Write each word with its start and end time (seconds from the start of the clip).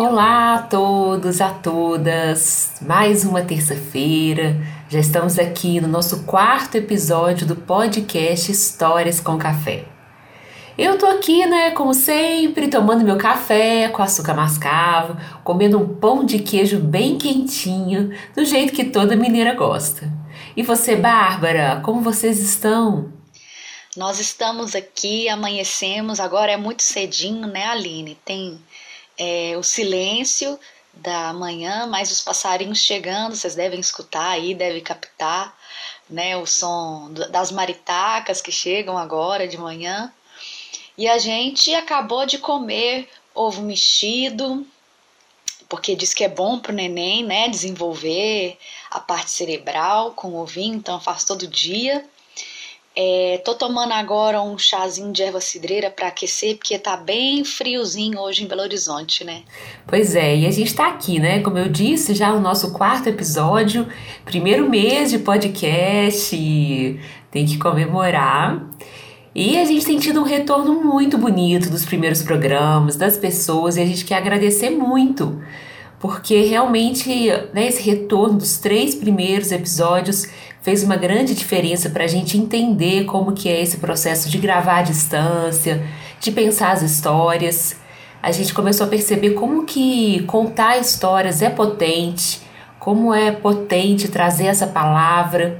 Olá 0.00 0.54
a 0.54 0.62
todos, 0.62 1.40
a 1.40 1.50
todas! 1.50 2.74
Mais 2.80 3.24
uma 3.24 3.42
terça-feira, 3.42 4.56
já 4.88 5.00
estamos 5.00 5.40
aqui 5.40 5.80
no 5.80 5.88
nosso 5.88 6.22
quarto 6.22 6.76
episódio 6.76 7.44
do 7.44 7.56
podcast 7.56 8.52
Histórias 8.52 9.18
com 9.18 9.36
Café. 9.36 9.86
Eu 10.78 10.96
tô 10.98 11.06
aqui, 11.06 11.44
né, 11.46 11.72
como 11.72 11.92
sempre, 11.92 12.68
tomando 12.68 13.02
meu 13.02 13.18
café 13.18 13.88
com 13.88 14.00
açúcar 14.00 14.34
mascavo, 14.34 15.16
comendo 15.42 15.76
um 15.76 15.96
pão 15.96 16.24
de 16.24 16.38
queijo 16.38 16.78
bem 16.78 17.18
quentinho, 17.18 18.16
do 18.36 18.44
jeito 18.44 18.72
que 18.72 18.84
toda 18.84 19.16
mineira 19.16 19.54
gosta. 19.54 20.08
E 20.56 20.62
você, 20.62 20.94
Bárbara, 20.94 21.80
como 21.84 22.02
vocês 22.02 22.38
estão? 22.38 23.12
Nós 23.96 24.20
estamos 24.20 24.76
aqui, 24.76 25.28
amanhecemos, 25.28 26.20
agora 26.20 26.52
é 26.52 26.56
muito 26.56 26.84
cedinho, 26.84 27.48
né, 27.48 27.66
Aline? 27.66 28.16
Tem 28.24 28.60
é, 29.18 29.56
o 29.56 29.62
silêncio 29.62 30.58
da 30.94 31.32
manhã, 31.32 31.86
mas 31.86 32.10
os 32.10 32.20
passarinhos 32.20 32.78
chegando, 32.78 33.36
vocês 33.36 33.54
devem 33.54 33.78
escutar 33.78 34.30
aí, 34.30 34.54
devem 34.54 34.82
captar, 34.82 35.56
né, 36.08 36.36
o 36.36 36.46
som 36.46 37.12
das 37.30 37.50
maritacas 37.50 38.40
que 38.40 38.50
chegam 38.50 38.96
agora 38.96 39.46
de 39.46 39.58
manhã. 39.58 40.12
E 40.96 41.06
a 41.06 41.18
gente 41.18 41.74
acabou 41.74 42.26
de 42.26 42.38
comer 42.38 43.08
ovo 43.34 43.62
mexido, 43.62 44.66
porque 45.68 45.94
diz 45.94 46.14
que 46.14 46.24
é 46.24 46.28
bom 46.28 46.58
para 46.58 46.72
o 46.72 46.74
neném, 46.74 47.22
né, 47.22 47.48
desenvolver 47.48 48.58
a 48.90 48.98
parte 48.98 49.30
cerebral 49.30 50.12
com 50.12 50.28
o 50.28 50.40
ovinho, 50.40 50.74
então 50.74 51.00
faço 51.00 51.26
todo 51.26 51.46
dia. 51.46 52.04
É, 53.00 53.40
tô 53.44 53.54
tomando 53.54 53.92
agora 53.92 54.42
um 54.42 54.58
chazinho 54.58 55.12
de 55.12 55.22
erva 55.22 55.40
cidreira 55.40 55.88
para 55.88 56.08
aquecer, 56.08 56.56
porque 56.56 56.76
tá 56.76 56.96
bem 56.96 57.44
friozinho 57.44 58.18
hoje 58.18 58.42
em 58.42 58.48
Belo 58.48 58.62
Horizonte, 58.62 59.22
né? 59.22 59.42
Pois 59.86 60.16
é, 60.16 60.38
e 60.38 60.44
a 60.44 60.50
gente 60.50 60.74
tá 60.74 60.88
aqui, 60.88 61.20
né? 61.20 61.38
Como 61.38 61.56
eu 61.56 61.68
disse, 61.68 62.12
já 62.12 62.32
no 62.32 62.40
nosso 62.40 62.72
quarto 62.72 63.08
episódio, 63.08 63.86
primeiro 64.24 64.68
mês 64.68 65.12
de 65.12 65.20
podcast, 65.20 66.36
tem 67.30 67.46
que 67.46 67.56
comemorar. 67.56 68.68
E 69.32 69.56
a 69.56 69.64
gente 69.64 69.86
tem 69.86 70.00
tido 70.00 70.18
um 70.20 70.24
retorno 70.24 70.82
muito 70.82 71.16
bonito 71.16 71.70
dos 71.70 71.84
primeiros 71.84 72.20
programas, 72.20 72.96
das 72.96 73.16
pessoas, 73.16 73.76
e 73.76 73.80
a 73.80 73.86
gente 73.86 74.04
quer 74.04 74.16
agradecer 74.16 74.70
muito, 74.70 75.40
porque 76.00 76.42
realmente 76.42 77.08
né, 77.54 77.68
esse 77.68 77.80
retorno 77.80 78.38
dos 78.38 78.58
três 78.58 78.96
primeiros 78.96 79.52
episódios 79.52 80.26
fez 80.68 80.82
uma 80.82 80.96
grande 80.96 81.34
diferença 81.34 81.88
para 81.88 82.04
a 82.04 82.06
gente 82.06 82.36
entender 82.36 83.06
como 83.06 83.32
que 83.32 83.48
é 83.48 83.62
esse 83.62 83.78
processo 83.78 84.28
de 84.28 84.36
gravar 84.36 84.80
à 84.80 84.82
distância, 84.82 85.82
de 86.20 86.30
pensar 86.30 86.72
as 86.72 86.82
histórias. 86.82 87.74
A 88.22 88.30
gente 88.32 88.52
começou 88.52 88.86
a 88.86 88.90
perceber 88.90 89.30
como 89.30 89.64
que 89.64 90.22
contar 90.24 90.76
histórias 90.76 91.40
é 91.40 91.48
potente, 91.48 92.42
como 92.78 93.14
é 93.14 93.32
potente 93.32 94.08
trazer 94.08 94.44
essa 94.44 94.66
palavra 94.66 95.58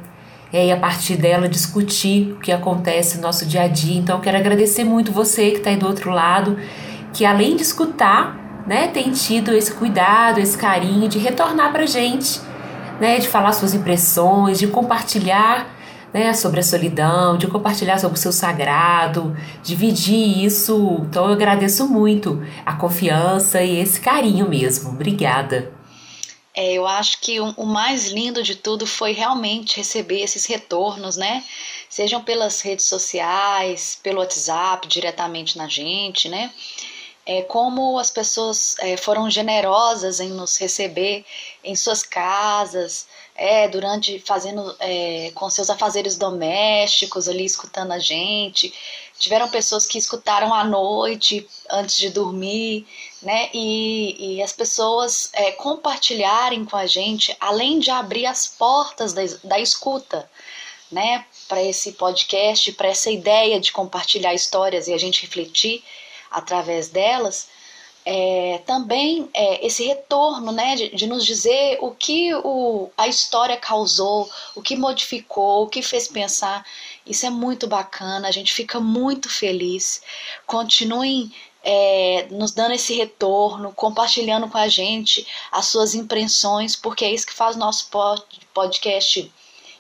e 0.52 0.70
a 0.70 0.76
partir 0.76 1.16
dela 1.16 1.48
discutir 1.48 2.32
o 2.32 2.40
que 2.40 2.52
acontece 2.52 3.16
no 3.16 3.22
nosso 3.22 3.46
dia 3.46 3.62
a 3.62 3.68
dia. 3.68 3.98
Então, 3.98 4.16
eu 4.16 4.22
quero 4.22 4.36
agradecer 4.36 4.84
muito 4.84 5.10
você 5.10 5.52
que 5.52 5.56
está 5.56 5.70
aí 5.70 5.78
do 5.78 5.86
outro 5.86 6.10
lado, 6.10 6.58
que 7.14 7.24
além 7.24 7.56
de 7.56 7.62
escutar, 7.62 8.62
né, 8.66 8.88
tem 8.88 9.10
tido 9.10 9.54
esse 9.54 9.72
cuidado, 9.72 10.38
esse 10.38 10.58
carinho 10.58 11.08
de 11.08 11.18
retornar 11.18 11.72
para 11.72 11.86
gente, 11.86 12.46
né, 13.00 13.18
de 13.18 13.28
falar 13.28 13.52
suas 13.52 13.74
impressões, 13.74 14.58
de 14.58 14.66
compartilhar 14.66 15.76
né, 16.12 16.32
sobre 16.32 16.60
a 16.60 16.62
solidão, 16.62 17.36
de 17.36 17.46
compartilhar 17.46 17.98
sobre 17.98 18.18
o 18.18 18.20
seu 18.20 18.32
sagrado, 18.32 19.36
dividir 19.62 20.44
isso. 20.44 21.00
Então, 21.08 21.26
eu 21.26 21.32
agradeço 21.32 21.86
muito 21.88 22.42
a 22.64 22.74
confiança 22.74 23.62
e 23.62 23.78
esse 23.78 24.00
carinho 24.00 24.48
mesmo. 24.48 24.90
Obrigada. 24.90 25.72
É, 26.54 26.72
eu 26.72 26.86
acho 26.88 27.20
que 27.20 27.38
o, 27.38 27.64
mais 27.64 28.08
lindo 28.08 28.42
de 28.42 28.56
tudo 28.56 28.84
foi 28.84 29.12
realmente 29.12 29.76
receber 29.76 30.22
esses 30.22 30.44
retornos, 30.44 31.16
né? 31.16 31.44
Sejam 31.88 32.20
pelas 32.20 32.60
redes 32.60 32.86
sociais, 32.86 33.98
pelo 34.02 34.18
WhatsApp, 34.18 34.88
diretamente 34.88 35.56
na 35.56 35.68
gente, 35.68 36.28
né? 36.28 36.50
É, 37.30 37.42
como 37.42 37.98
as 37.98 38.10
pessoas 38.10 38.74
é, 38.78 38.96
foram 38.96 39.30
generosas 39.30 40.18
em 40.18 40.30
nos 40.30 40.56
receber 40.56 41.26
em 41.62 41.76
suas 41.76 42.02
casas, 42.02 43.06
é, 43.34 43.68
durante 43.68 44.18
fazendo 44.20 44.74
é, 44.80 45.30
com 45.34 45.50
seus 45.50 45.68
afazeres 45.68 46.16
domésticos 46.16 47.28
ali 47.28 47.44
escutando 47.44 47.92
a 47.92 47.98
gente. 47.98 48.72
Tiveram 49.18 49.46
pessoas 49.50 49.84
que 49.84 49.98
escutaram 49.98 50.54
à 50.54 50.64
noite 50.64 51.46
antes 51.68 51.98
de 51.98 52.08
dormir, 52.08 52.86
né? 53.22 53.50
E, 53.52 54.36
e 54.36 54.42
as 54.42 54.54
pessoas 54.54 55.28
é, 55.34 55.52
compartilharem 55.52 56.64
com 56.64 56.78
a 56.78 56.86
gente, 56.86 57.36
além 57.38 57.78
de 57.78 57.90
abrir 57.90 58.24
as 58.24 58.48
portas 58.48 59.12
da, 59.12 59.20
da 59.44 59.60
escuta, 59.60 60.30
né? 60.90 61.26
Para 61.46 61.62
esse 61.62 61.92
podcast, 61.92 62.72
para 62.72 62.88
essa 62.88 63.10
ideia 63.10 63.60
de 63.60 63.70
compartilhar 63.70 64.32
histórias 64.32 64.88
e 64.88 64.94
a 64.94 64.98
gente 64.98 65.20
refletir 65.20 65.84
através 66.30 66.88
delas 66.88 67.48
é, 68.10 68.62
também 68.64 69.28
é, 69.34 69.66
esse 69.66 69.84
retorno, 69.84 70.50
né, 70.50 70.74
de, 70.76 70.88
de, 70.96 71.06
nos 71.06 71.26
dizer 71.26 71.76
o 71.82 71.90
que 71.90 72.34
o, 72.36 72.88
a 72.96 73.06
história 73.06 73.54
causou, 73.58 74.30
o 74.54 74.62
que 74.62 74.74
modificou, 74.76 75.64
o 75.64 75.68
que 75.68 75.82
fez 75.82 76.08
pensar. 76.08 76.64
Isso 77.04 77.26
é 77.26 77.30
muito 77.30 77.66
bacana, 77.66 78.26
a 78.26 78.30
gente 78.30 78.54
fica 78.54 78.80
muito 78.80 79.28
feliz. 79.28 80.00
Continuem 80.46 81.30
é, 81.62 82.26
nos 82.30 82.52
dando 82.52 82.72
esse 82.72 82.94
retorno, 82.94 83.74
compartilhando 83.74 84.48
com 84.48 84.56
a 84.56 84.68
gente 84.68 85.26
as 85.52 85.66
suas 85.66 85.94
impressões, 85.94 86.74
porque 86.74 87.04
é 87.04 87.12
isso 87.12 87.26
que 87.26 87.34
faz 87.34 87.56
o 87.56 87.58
nosso 87.58 87.90
podcast 88.54 89.30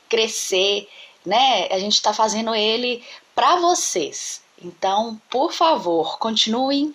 crescer, 0.06 0.86
né? 1.24 1.66
A 1.70 1.78
gente 1.78 1.94
está 1.94 2.12
fazendo 2.12 2.54
ele 2.54 3.02
para 3.34 3.56
vocês. 3.56 4.42
Então, 4.62 5.20
por 5.30 5.52
favor, 5.52 6.18
continuem 6.18 6.94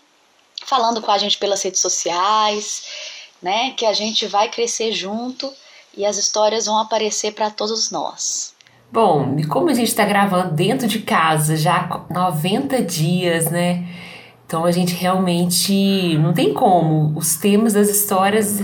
falando 0.66 1.02
com 1.02 1.12
a 1.12 1.18
gente 1.18 1.38
pelas 1.38 1.62
redes 1.62 1.82
sociais, 1.82 2.86
né? 3.42 3.72
Que 3.72 3.86
a 3.86 3.94
gente 3.94 4.28
vai 4.28 4.50
crescer 4.50 4.92
junto 4.92 5.52
e 5.96 6.06
as 6.06 6.18
histórias 6.18 6.66
vão 6.66 6.78
aparecer 6.78 7.34
para 7.34 7.50
todos 7.50 7.92
nós. 7.92 8.54
Bom, 8.92 9.36
e 9.40 9.46
como 9.46 9.70
a 9.70 9.74
gente 9.74 9.88
está 9.88 10.06
gravando 10.06 10.54
dentro 10.54 10.88
de 10.88 11.00
casa 11.00 11.58
já 11.58 12.06
90 12.10 12.82
dias, 12.84 13.50
né? 13.50 13.88
Então 14.46 14.66
a 14.66 14.72
gente 14.72 14.94
realmente 14.94 16.18
não 16.20 16.34
tem 16.34 16.54
como. 16.54 17.18
Os 17.18 17.38
temas 17.38 17.74
das 17.74 17.90
histórias 17.90 18.60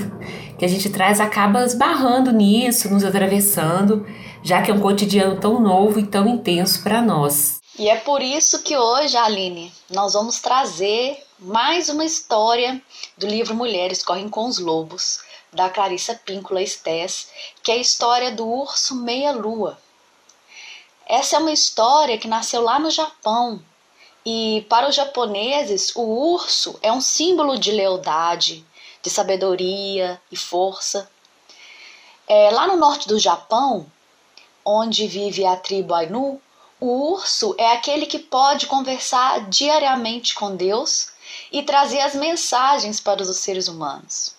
que 0.57 0.65
a 0.65 0.67
gente 0.67 0.89
traz 0.89 1.19
acaba 1.19 1.63
esbarrando 1.63 2.31
nisso, 2.31 2.89
nos 2.93 3.03
atravessando, 3.03 4.05
já 4.43 4.61
que 4.61 4.69
é 4.69 4.73
um 4.73 4.79
cotidiano 4.79 5.39
tão 5.39 5.59
novo 5.59 5.99
e 5.99 6.05
tão 6.05 6.27
intenso 6.27 6.83
para 6.83 7.01
nós. 7.01 7.58
E 7.79 7.87
é 7.87 7.95
por 7.95 8.21
isso 8.21 8.61
que 8.61 8.77
hoje, 8.77 9.15
Aline, 9.15 9.73
nós 9.89 10.11
vamos 10.11 10.41
trazer 10.41 11.25
mais 11.39 11.87
uma 11.87 12.03
história 12.03 12.81
do 13.17 13.25
livro 13.25 13.55
Mulheres 13.55 14.03
Correm 14.03 14.27
com 14.27 14.47
os 14.47 14.59
Lobos, 14.59 15.21
da 15.53 15.69
Clarissa 15.69 16.13
Píncula 16.13 16.61
Estés, 16.61 17.29
que 17.63 17.71
é 17.71 17.75
a 17.75 17.77
história 17.77 18.33
do 18.33 18.45
urso 18.45 18.95
meia-lua. 18.95 19.79
Essa 21.05 21.37
é 21.37 21.39
uma 21.39 21.53
história 21.53 22.17
que 22.17 22.27
nasceu 22.27 22.61
lá 22.61 22.79
no 22.79 22.91
Japão, 22.91 23.63
e 24.25 24.65
para 24.67 24.89
os 24.89 24.95
japoneses, 24.95 25.95
o 25.95 26.01
urso 26.01 26.77
é 26.81 26.91
um 26.91 26.99
símbolo 26.99 27.57
de 27.57 27.71
lealdade, 27.71 28.65
de 29.01 29.09
sabedoria 29.09 30.21
e 30.29 30.35
força. 30.35 31.09
É, 32.27 32.51
lá 32.51 32.67
no 32.67 32.75
norte 32.75 33.07
do 33.07 33.17
Japão, 33.17 33.89
onde 34.65 35.07
vive 35.07 35.45
a 35.45 35.55
tribo 35.55 35.93
Ainu, 35.93 36.41
o 36.81 37.11
urso 37.11 37.53
é 37.57 37.73
aquele 37.73 38.05
que 38.05 38.17
pode 38.17 38.65
conversar 38.65 39.49
diariamente 39.49 40.33
com 40.33 40.55
Deus 40.55 41.09
e 41.51 41.61
trazer 41.61 41.99
as 41.99 42.15
mensagens 42.15 43.01
para 43.01 43.21
os 43.21 43.37
seres 43.37 43.67
humanos. 43.67 44.33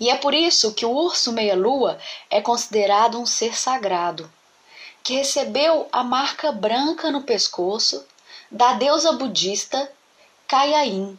E 0.00 0.08
é 0.08 0.16
por 0.16 0.32
isso 0.32 0.72
que 0.72 0.86
o 0.86 0.90
urso 0.90 1.32
meia-lua 1.32 1.98
é 2.30 2.40
considerado 2.40 3.20
um 3.20 3.26
ser 3.26 3.54
sagrado, 3.58 4.30
que 5.02 5.14
recebeu 5.14 5.86
a 5.92 6.02
marca 6.02 6.50
branca 6.50 7.10
no 7.10 7.22
pescoço 7.22 8.02
da 8.50 8.72
deusa 8.72 9.12
budista 9.12 9.92
Kaiain, 10.46 11.18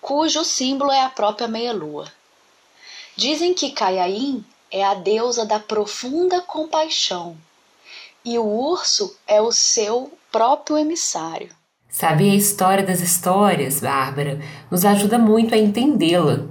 cujo 0.00 0.42
símbolo 0.42 0.90
é 0.90 1.02
a 1.02 1.10
própria 1.10 1.48
meia-lua. 1.48 2.10
Dizem 3.14 3.52
que 3.52 3.72
Kaiain 3.72 4.42
é 4.70 4.82
a 4.82 4.94
deusa 4.94 5.44
da 5.44 5.60
profunda 5.60 6.40
compaixão 6.40 7.36
e 8.24 8.38
o 8.38 8.44
urso 8.44 9.16
é 9.26 9.40
o 9.40 9.52
seu 9.52 10.12
próprio 10.30 10.78
emissário. 10.78 11.48
Saber 11.88 12.30
a 12.30 12.36
história 12.36 12.84
das 12.84 13.00
histórias, 13.00 13.80
Bárbara, 13.80 14.40
nos 14.70 14.84
ajuda 14.84 15.18
muito 15.18 15.54
a 15.54 15.58
entendê-la. 15.58 16.46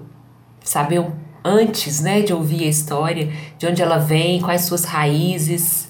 Saber 0.62 1.06
antes 1.44 2.01
né, 2.01 2.21
de 2.21 2.33
ouvir 2.33 2.66
a 2.66 2.69
história, 2.69 3.31
de 3.57 3.66
onde 3.66 3.81
ela 3.81 3.98
vem, 3.98 4.42
quais 4.42 4.63
suas 4.63 4.83
raízes. 4.83 5.89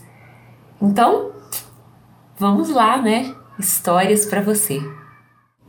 Então, 0.81 1.31
vamos 2.38 2.70
lá, 2.70 3.02
né? 3.02 3.36
Histórias 3.58 4.26
para 4.26 4.42
você. 4.42 4.80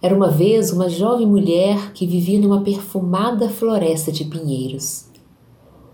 Era 0.03 0.15
uma 0.15 0.31
vez 0.31 0.71
uma 0.73 0.89
jovem 0.89 1.27
mulher 1.27 1.93
que 1.93 2.07
vivia 2.07 2.39
numa 2.39 2.63
perfumada 2.63 3.49
floresta 3.49 4.13
de 4.13 4.25
pinheiros. 4.25 5.07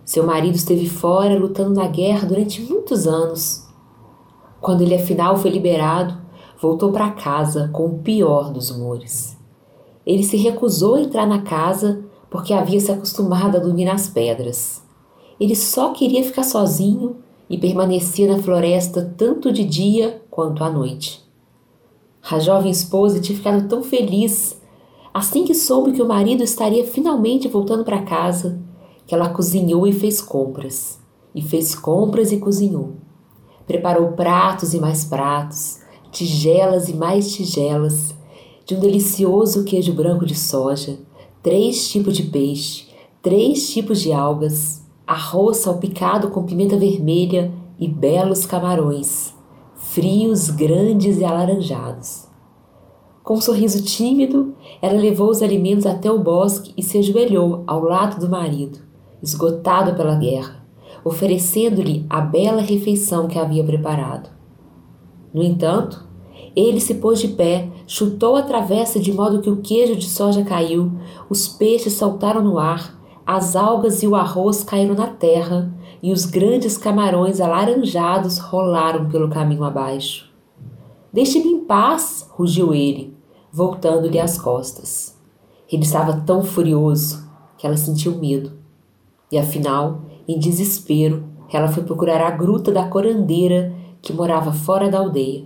Seu 0.05 0.25
marido 0.25 0.55
esteve 0.55 0.89
fora 0.89 1.39
lutando 1.39 1.75
na 1.75 1.89
guerra 1.89 2.27
durante 2.29 2.61
muitos 2.63 3.07
anos. 3.09 3.66
Quando 4.61 4.83
ele 4.83 4.95
afinal 4.95 5.37
foi 5.37 5.51
liberado, 5.51 6.17
voltou 6.61 6.93
para 6.93 7.11
casa 7.11 7.69
com 7.73 7.87
o 7.87 7.99
pior 7.99 8.53
dos 8.53 8.71
humores. 8.71 9.37
Ele 10.07 10.23
se 10.23 10.37
recusou 10.37 10.95
a 10.95 11.01
entrar 11.01 11.27
na 11.27 11.43
casa 11.43 12.05
porque 12.31 12.53
havia 12.53 12.81
se 12.81 12.91
acostumado 12.91 13.57
a 13.57 13.61
dormir 13.61 13.85
nas 13.85 14.09
pedras. 14.09 14.83
Ele 15.39 15.55
só 15.55 15.93
queria 15.93 16.25
ficar 16.25 16.45
sozinho 16.45 17.17
e 17.49 17.59
permanecia 17.59 18.29
na 18.29 18.43
floresta 18.43 19.15
tanto 19.17 19.53
de 19.53 19.65
dia 19.65 20.23
quanto 20.31 20.65
à 20.65 20.71
noite. 20.71 21.25
A 22.29 22.39
jovem 22.39 22.71
esposa 22.71 23.21
tinha 23.21 23.37
ficado 23.37 23.69
tão 23.69 23.83
feliz 23.83 24.61
assim 25.15 25.45
que 25.45 25.55
soube 25.55 25.93
que 25.93 26.03
o 26.03 26.09
marido 26.09 26.43
estaria 26.43 26.85
finalmente 26.85 27.49
voltando 27.49 27.85
para 27.85 28.03
casa, 28.03 28.61
que 29.07 29.15
ela 29.15 29.31
cozinhou 29.31 29.87
e 29.87 29.93
fez 29.93 30.21
compras, 30.21 31.01
e 31.35 31.41
fez 31.41 31.75
compras 31.75 32.33
e 32.33 32.39
cozinhou. 32.39 32.97
Preparou 33.67 34.13
pratos 34.13 34.75
e 34.75 34.79
mais 34.79 35.05
pratos, 35.05 35.81
tigelas 36.13 36.89
e 36.89 36.95
mais 36.95 37.35
tigelas, 37.35 38.15
de 38.65 38.75
um 38.75 38.81
delicioso 38.81 39.65
queijo 39.65 39.93
branco 39.93 40.25
de 40.25 40.35
soja, 40.35 40.99
três 41.43 41.89
tipos 41.89 42.17
de 42.17 42.25
peixe, 42.25 42.87
três 43.23 43.71
tipos 43.73 44.01
de 44.01 44.13
algas, 44.13 44.85
arroz 45.07 45.59
salpicado 45.59 46.31
com 46.31 46.45
pimenta 46.45 46.77
vermelha 46.77 47.53
e 47.79 47.87
belos 47.87 48.47
camarões, 48.47 49.35
frios, 49.77 50.51
grandes 50.51 51.19
e 51.19 51.25
alaranjados. 51.25 52.27
Com 53.23 53.35
um 53.35 53.41
sorriso 53.41 53.83
tímido, 53.83 54.55
ela 54.81 55.01
levou 55.01 55.31
os 55.31 55.43
alimentos 55.43 55.87
até 55.87 56.11
o 56.11 56.19
bosque 56.19 56.73
e 56.77 56.83
se 56.83 56.99
ajoelhou 56.99 57.65
ao 57.67 57.83
lado 57.83 58.21
do 58.21 58.29
marido, 58.29 58.79
esgotado 59.21 59.95
pela 59.95 60.15
guerra, 60.15 60.66
oferecendo-lhe 61.07 62.05
a 62.11 62.21
bela 62.21 62.61
refeição 62.61 63.29
que 63.29 63.39
havia 63.39 63.63
preparado. 63.63 64.29
No 65.33 65.41
entanto, 65.41 66.05
ele 66.55 66.81
se 66.81 66.95
pôs 66.95 67.21
de 67.21 67.29
pé, 67.29 67.69
chutou 67.87 68.35
a 68.35 68.43
travessa 68.43 68.99
de 68.99 69.13
modo 69.13 69.41
que 69.41 69.49
o 69.49 69.59
queijo 69.59 69.95
de 69.95 70.07
soja 70.07 70.43
caiu, 70.43 70.91
os 71.31 71.47
peixes 71.47 71.93
saltaram 71.93 72.43
no 72.43 72.59
ar, 72.59 73.01
as 73.25 73.55
algas 73.55 74.03
e 74.03 74.09
o 74.09 74.17
arroz 74.17 74.65
caíram 74.65 74.97
na 74.97 75.07
terra 75.07 75.73
e 76.03 76.11
os 76.11 76.27
grandes 76.27 76.77
camarões 76.77 77.41
alaranjados 77.41 78.39
rolaram 78.39 79.09
pelo 79.09 79.29
caminho 79.29 79.63
abaixo. 79.63 80.29
Deixe-me 81.13 81.51
em 81.51 81.65
paz, 81.67 82.29
rugiu 82.33 82.75
ele, 82.75 83.17
voltando-lhe 83.53 84.19
as 84.19 84.37
costas. 84.37 85.17
Ele 85.71 85.85
estava 85.85 86.23
tão 86.27 86.43
furioso 86.43 87.25
que 87.57 87.65
ela 87.65 87.77
sentiu 87.77 88.19
medo. 88.19 88.66
E 89.31 89.39
afinal, 89.39 90.03
em 90.27 90.39
desespero, 90.39 91.25
ela 91.53 91.69
foi 91.69 91.83
procurar 91.83 92.21
a 92.21 92.31
gruta 92.31 92.73
da 92.73 92.87
corandeira 92.89 93.75
que 94.03 94.13
morava 94.13 94.53
fora 94.53 94.89
da 94.89 94.99
aldeia. 94.99 95.45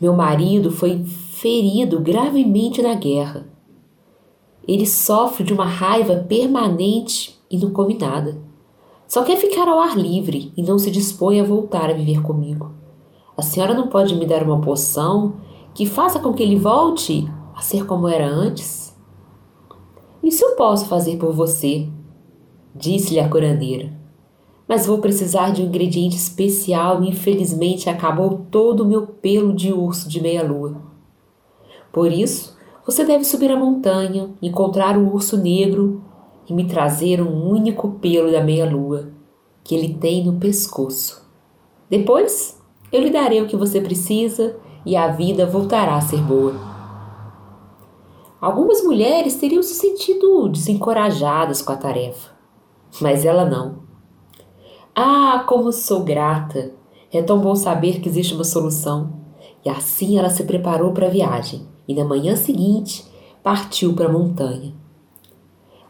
Meu 0.00 0.14
marido 0.14 0.70
foi 0.70 1.04
ferido 1.04 2.00
gravemente 2.00 2.80
na 2.80 2.94
guerra. 2.94 3.48
Ele 4.66 4.86
sofre 4.86 5.44
de 5.44 5.52
uma 5.52 5.64
raiva 5.64 6.16
permanente 6.16 7.38
e 7.50 7.58
não 7.58 7.70
come 7.70 7.96
nada. 7.98 8.40
Só 9.06 9.24
quer 9.24 9.36
ficar 9.36 9.66
ao 9.66 9.80
ar 9.80 9.96
livre 9.96 10.52
e 10.56 10.62
não 10.62 10.78
se 10.78 10.90
dispõe 10.90 11.40
a 11.40 11.44
voltar 11.44 11.90
a 11.90 11.94
viver 11.94 12.22
comigo. 12.22 12.72
A 13.36 13.42
senhora 13.42 13.72
não 13.72 13.88
pode 13.88 14.14
me 14.14 14.26
dar 14.26 14.42
uma 14.42 14.60
poção 14.60 15.36
que 15.74 15.86
faça 15.86 16.18
com 16.18 16.34
que 16.34 16.42
ele 16.42 16.56
volte 16.56 17.26
a 17.54 17.60
ser 17.62 17.86
como 17.86 18.06
era 18.06 18.28
antes? 18.28 18.96
Isso 20.22 20.44
eu 20.44 20.56
posso 20.56 20.86
fazer 20.86 21.16
por 21.16 21.32
você, 21.32 21.88
disse-lhe 22.78 23.20
a 23.20 23.28
curandeira 23.28 23.98
mas 24.68 24.86
vou 24.86 24.98
precisar 24.98 25.50
de 25.50 25.62
um 25.62 25.64
ingrediente 25.64 26.14
especial 26.14 27.02
e 27.02 27.08
infelizmente 27.08 27.88
acabou 27.88 28.44
todo 28.50 28.82
o 28.82 28.86
meu 28.86 29.06
pelo 29.06 29.54
de 29.54 29.72
urso 29.72 30.06
de 30.10 30.20
meia-lua. 30.20 30.76
Por 31.90 32.12
isso, 32.12 32.54
você 32.84 33.02
deve 33.02 33.24
subir 33.24 33.50
a 33.50 33.56
montanha, 33.56 34.28
encontrar 34.42 34.98
o 34.98 35.10
urso 35.10 35.38
negro 35.38 36.02
e 36.46 36.52
me 36.52 36.66
trazer 36.66 37.22
um 37.22 37.48
único 37.48 37.92
pelo 37.92 38.30
da 38.30 38.42
meia-lua 38.42 39.08
que 39.64 39.74
ele 39.74 39.94
tem 39.94 40.24
no 40.24 40.38
pescoço. 40.38 41.26
Depois, 41.88 42.60
eu 42.92 43.00
lhe 43.00 43.10
darei 43.10 43.40
o 43.40 43.46
que 43.46 43.56
você 43.56 43.80
precisa 43.80 44.56
e 44.84 44.94
a 44.96 45.08
vida 45.08 45.46
voltará 45.46 45.96
a 45.96 46.00
ser 46.02 46.20
boa. 46.20 46.54
Algumas 48.38 48.82
mulheres 48.84 49.36
teriam 49.36 49.62
se 49.62 49.74
sentido 49.74 50.48
desencorajadas 50.48 51.60
com 51.60 51.72
a 51.72 51.76
tarefa, 51.76 52.37
mas 53.00 53.24
ela 53.24 53.44
não. 53.44 53.80
Ah, 54.94 55.44
como 55.46 55.72
sou 55.72 56.02
grata! 56.02 56.72
É 57.12 57.22
tão 57.22 57.40
bom 57.40 57.54
saber 57.54 58.00
que 58.00 58.08
existe 58.08 58.34
uma 58.34 58.44
solução. 58.44 59.12
E 59.64 59.70
assim 59.70 60.18
ela 60.18 60.28
se 60.28 60.44
preparou 60.44 60.92
para 60.92 61.06
a 61.06 61.10
viagem 61.10 61.66
e 61.86 61.94
na 61.94 62.04
manhã 62.04 62.36
seguinte 62.36 63.04
partiu 63.42 63.94
para 63.94 64.06
a 64.06 64.12
montanha. 64.12 64.74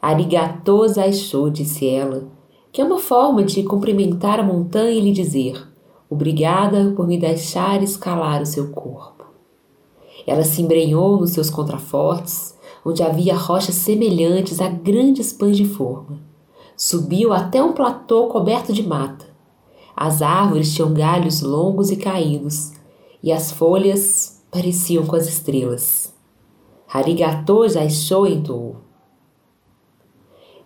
Arigatou 0.01 0.87
Zaisho, 0.87 1.51
disse 1.51 1.89
ela, 1.89 2.29
que 2.71 2.81
é 2.81 2.85
uma 2.85 2.99
forma 2.99 3.43
de 3.43 3.63
cumprimentar 3.65 4.39
a 4.39 4.45
montanha 4.45 4.91
e 4.91 5.01
lhe 5.01 5.13
dizer 5.13 5.67
obrigada 6.11 6.93
por 6.97 7.07
me 7.07 7.19
deixar 7.19 7.83
escalar 7.83 8.41
o 8.41 8.47
seu 8.47 8.71
corpo. 8.71 9.27
Ela 10.27 10.43
se 10.43 10.63
embrenhou 10.63 11.19
nos 11.19 11.31
seus 11.31 11.51
contrafortes, 11.51 12.57
onde 12.85 13.03
havia 13.03 13.35
rochas 13.35 13.75
semelhantes 13.75 14.61
a 14.61 14.69
grandes 14.69 15.33
pães 15.33 15.57
de 15.57 15.65
forma 15.65 16.28
Subiu 16.81 17.33
até 17.33 17.61
um 17.61 17.73
platô 17.73 18.29
coberto 18.29 18.73
de 18.73 18.87
mata. 18.87 19.27
As 19.97 20.23
árvores 20.23 20.73
tinham 20.73 20.95
galhos 20.95 21.43
longos 21.43 21.91
e 21.91 21.97
caídos, 21.97 22.73
e 23.21 23.33
as 23.33 23.51
folhas 23.51 24.45
pareciam 24.49 25.05
com 25.05 25.17
as 25.17 25.27
estrelas. 25.27 26.15
Arigatô 26.89 27.67
Jaixô 27.67 28.27
entoou. 28.27 28.77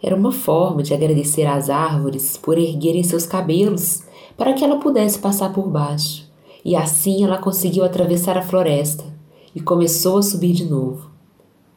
Era 0.03 0.15
uma 0.15 0.33
forma 0.33 0.83
de 0.83 0.93
agradecer 0.93 1.47
às 1.47 1.71
árvores 1.71 2.37
por 2.37 2.59
erguerem 2.59 3.03
seus 3.03 3.25
cabelos 3.25 4.03
para 4.37 4.53
que 4.53 4.63
ela 4.63 4.79
pudesse 4.79 5.19
passar 5.19 5.51
por 5.55 5.67
baixo, 5.71 6.31
e 6.63 6.77
assim 6.77 7.25
ela 7.25 7.39
conseguiu 7.39 7.85
atravessar 7.85 8.37
a 8.37 8.43
floresta 8.43 9.05
e 9.55 9.63
começou 9.63 10.19
a 10.19 10.23
subir 10.23 10.53
de 10.53 10.67
novo. 10.67 11.11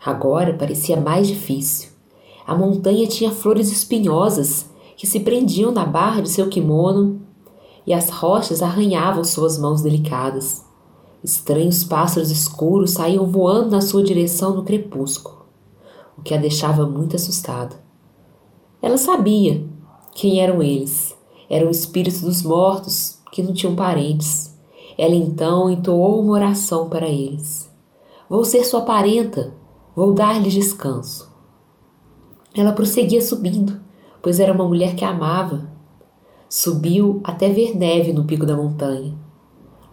Agora 0.06 0.54
parecia 0.54 1.00
mais 1.00 1.26
difícil. 1.26 1.95
A 2.46 2.54
montanha 2.56 3.08
tinha 3.08 3.32
flores 3.32 3.72
espinhosas 3.72 4.70
que 4.96 5.08
se 5.08 5.20
prendiam 5.20 5.72
na 5.72 5.86
barra 5.86 6.22
de 6.22 6.30
seu 6.30 6.48
kimono 6.48 7.22
e 7.86 7.94
as 7.94 8.10
rochas 8.10 8.62
arranhavam 8.62 9.24
suas 9.24 9.58
mãos 9.58 9.82
delicadas. 9.82 10.64
Estranhos 11.24 11.84
pássaros 11.84 12.30
escuros 12.30 12.92
saíam 12.92 13.26
voando 13.26 13.72
na 13.72 13.82
sua 13.82 14.04
direção 14.04 14.56
no 14.56 14.64
crepúsculo, 14.64 15.46
o 16.18 16.22
que 16.22 16.34
a 16.34 16.38
deixava 16.38 16.86
muito 16.86 17.16
assustada. 17.16 17.84
Ela 18.82 18.98
sabia 18.98 19.66
quem 20.14 20.40
eram 20.40 20.62
eles. 20.62 21.16
Eram 21.50 21.70
espíritos 21.70 22.22
dos 22.22 22.42
mortos 22.44 23.20
que 23.32 23.42
não 23.42 23.54
tinham 23.54 23.76
parentes. 23.76 24.56
Ela 24.98 25.16
então 25.16 25.70
entoou 25.70 26.22
uma 26.22 26.34
oração 26.34 26.90
para 26.90 27.08
eles. 27.08 27.70
Vou 28.30 28.46
ser 28.46 28.64
sua 28.64 28.82
parenta, 28.82 29.54
vou 29.96 30.14
dar-lhes 30.14 30.54
descanso. 30.54 31.35
Ela 32.58 32.72
prosseguia 32.72 33.22
subindo, 33.22 33.82
pois 34.22 34.40
era 34.40 34.54
uma 34.54 34.66
mulher 34.66 34.96
que 34.96 35.04
amava. 35.04 35.70
Subiu 36.48 37.20
até 37.22 37.50
ver 37.50 37.76
neve 37.76 38.14
no 38.14 38.24
pico 38.24 38.46
da 38.46 38.56
montanha. 38.56 39.14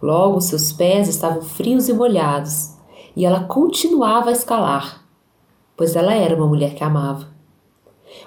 Logo 0.01 0.39
seus 0.39 0.71
pés 0.71 1.09
estavam 1.09 1.41
frios 1.41 1.89
e 1.89 1.93
molhados, 1.93 2.77
e 3.17 3.25
ela 3.25 3.43
continuava 3.43 4.29
a 4.29 4.31
escalar, 4.31 5.05
pois 5.75 5.95
ela 5.95 6.13
era 6.13 6.37
uma 6.37 6.47
mulher 6.47 6.73
que 6.73 6.83
amava. 6.83 7.27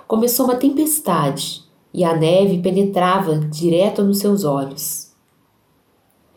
Começou 0.07 0.45
uma 0.45 0.57
tempestade 0.57 1.65
e 1.93 2.05
a 2.05 2.15
neve 2.15 2.59
penetrava 2.59 3.39
direto 3.39 4.05
nos 4.05 4.19
seus 4.19 4.45
olhos. 4.45 5.15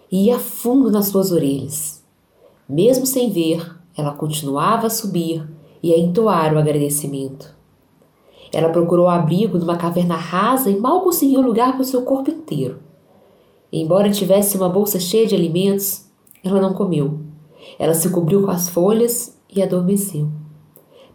E 0.09 0.27
ia 0.27 0.39
fundo 0.39 0.89
nas 0.89 1.07
suas 1.07 1.33
orelhas. 1.33 2.01
Mesmo 2.67 3.05
sem 3.05 3.29
ver, 3.29 3.75
ela 3.95 4.13
continuava 4.13 4.87
a 4.87 4.89
subir 4.89 5.45
e 5.83 5.93
a 5.93 5.97
entoar 5.97 6.53
o 6.53 6.57
agradecimento. 6.57 7.58
Ela 8.51 8.69
procurou 8.69 9.07
abrigo 9.07 9.57
numa 9.57 9.77
caverna 9.77 10.15
rasa 10.15 10.69
e 10.69 10.79
mal 10.79 11.01
conseguiu 11.01 11.41
lugar 11.41 11.73
para 11.73 11.81
o 11.81 11.85
seu 11.85 12.01
corpo 12.01 12.31
inteiro. 12.31 12.79
Embora 13.71 14.09
tivesse 14.09 14.57
uma 14.57 14.67
bolsa 14.67 14.99
cheia 14.99 15.27
de 15.27 15.35
alimentos, 15.35 16.05
ela 16.43 16.59
não 16.59 16.73
comeu. 16.73 17.19
Ela 17.77 17.93
se 17.93 18.09
cobriu 18.09 18.43
com 18.43 18.51
as 18.51 18.69
folhas 18.69 19.37
e 19.53 19.61
adormeceu. 19.61 20.27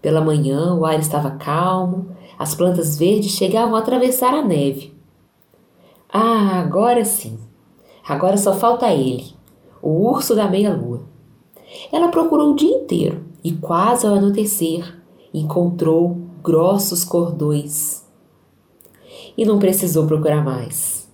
Pela 0.01 0.21
manhã, 0.21 0.75
o 0.75 0.85
ar 0.85 0.99
estava 0.99 1.33
calmo, 1.33 2.09
as 2.39 2.55
plantas 2.55 2.97
verdes 2.99 3.33
chegavam 3.33 3.75
a 3.75 3.79
atravessar 3.79 4.35
a 4.35 4.43
neve. 4.43 4.95
Ah, 6.13 6.61
agora 6.61 7.05
sim! 7.05 7.39
Agora 8.07 8.37
só 8.37 8.53
falta 8.53 8.93
ele, 8.93 9.33
o 9.81 9.89
urso 10.07 10.37
da 10.37 10.47
meia-lua. 10.47 11.03
Ela 11.91 12.09
procurou 12.09 12.53
o 12.53 12.55
dia 12.55 12.77
inteiro 12.77 13.25
e, 13.43 13.53
quase 13.53 14.07
ao 14.07 14.15
anoitecer, 14.15 15.01
encontrou 15.33 16.24
grossos 16.45 17.05
cordões. 17.05 18.05
E 19.35 19.47
não 19.47 19.59
precisou 19.59 20.07
procurar 20.07 20.45
mais, 20.45 21.11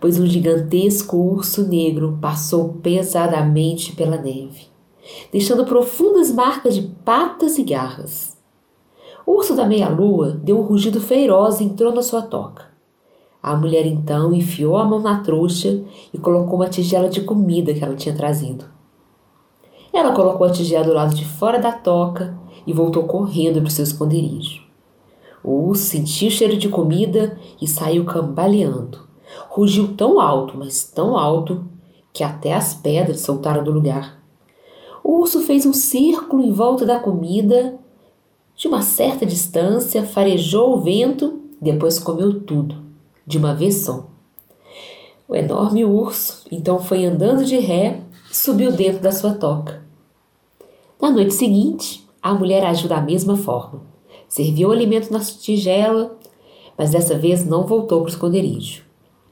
pois 0.00 0.18
um 0.18 0.26
gigantesco 0.26 1.16
urso 1.16 1.64
negro 1.64 2.18
passou 2.20 2.74
pesadamente 2.82 3.94
pela 3.94 4.16
neve, 4.16 4.66
deixando 5.30 5.64
profundas 5.64 6.32
marcas 6.32 6.74
de 6.74 6.82
patas 6.82 7.56
e 7.56 7.62
garras. 7.62 8.36
O 9.24 9.36
urso 9.36 9.54
da 9.54 9.64
meia-lua 9.64 10.32
deu 10.42 10.58
um 10.58 10.62
rugido 10.62 11.00
feroz 11.00 11.60
e 11.60 11.64
entrou 11.64 11.94
na 11.94 12.02
sua 12.02 12.22
toca. 12.22 12.64
A 13.40 13.54
mulher 13.54 13.86
então 13.86 14.34
enfiou 14.34 14.76
a 14.76 14.84
mão 14.84 14.98
na 14.98 15.20
trouxa 15.20 15.84
e 16.12 16.18
colocou 16.18 16.56
uma 16.56 16.68
tigela 16.68 17.08
de 17.08 17.20
comida 17.20 17.72
que 17.72 17.84
ela 17.84 17.94
tinha 17.94 18.16
trazido. 18.16 18.64
Ela 19.92 20.12
colocou 20.12 20.44
a 20.44 20.50
tigela 20.50 20.84
do 20.84 20.92
lado 20.92 21.14
de 21.14 21.24
fora 21.24 21.60
da 21.60 21.70
toca 21.70 22.36
e 22.66 22.72
voltou 22.72 23.04
correndo 23.04 23.60
para 23.60 23.68
o 23.68 23.70
seu 23.70 23.84
esconderijo. 23.84 24.63
O 25.44 25.68
urso 25.68 25.84
sentiu 25.84 26.28
o 26.28 26.30
cheiro 26.30 26.56
de 26.56 26.70
comida 26.70 27.38
e 27.60 27.68
saiu 27.68 28.06
cambaleando. 28.06 29.00
Rugiu 29.50 29.94
tão 29.94 30.18
alto, 30.18 30.56
mas 30.56 30.84
tão 30.84 31.18
alto, 31.18 31.64
que 32.14 32.24
até 32.24 32.54
as 32.54 32.72
pedras 32.72 33.20
soltaram 33.20 33.62
do 33.62 33.70
lugar. 33.70 34.22
O 35.02 35.18
urso 35.20 35.40
fez 35.42 35.66
um 35.66 35.74
círculo 35.74 36.42
em 36.42 36.50
volta 36.50 36.86
da 36.86 36.98
comida. 36.98 37.78
De 38.56 38.66
uma 38.66 38.80
certa 38.80 39.26
distância, 39.26 40.02
farejou 40.02 40.74
o 40.74 40.80
vento 40.80 41.40
depois 41.60 41.98
comeu 41.98 42.40
tudo, 42.40 42.76
de 43.26 43.38
uma 43.38 43.54
vez 43.54 43.84
só. 43.84 44.06
O 45.26 45.34
enorme 45.34 45.84
urso 45.84 46.46
então 46.52 46.78
foi 46.78 47.06
andando 47.06 47.44
de 47.44 47.58
ré 47.58 48.02
e 48.30 48.36
subiu 48.36 48.70
dentro 48.70 49.00
da 49.00 49.10
sua 49.10 49.32
toca. 49.32 49.82
Na 51.00 51.10
noite 51.10 51.32
seguinte, 51.32 52.06
a 52.22 52.34
mulher 52.34 52.64
agiu 52.64 52.88
da 52.88 53.00
mesma 53.00 53.36
forma. 53.36 53.93
Serviu 54.34 54.70
o 54.70 54.72
alimento 54.72 55.12
na 55.12 55.20
tigela, 55.20 56.18
mas 56.76 56.90
dessa 56.90 57.16
vez 57.16 57.44
não 57.44 57.68
voltou 57.68 58.00
para 58.00 58.06
o 58.06 58.10
esconderijo. 58.10 58.82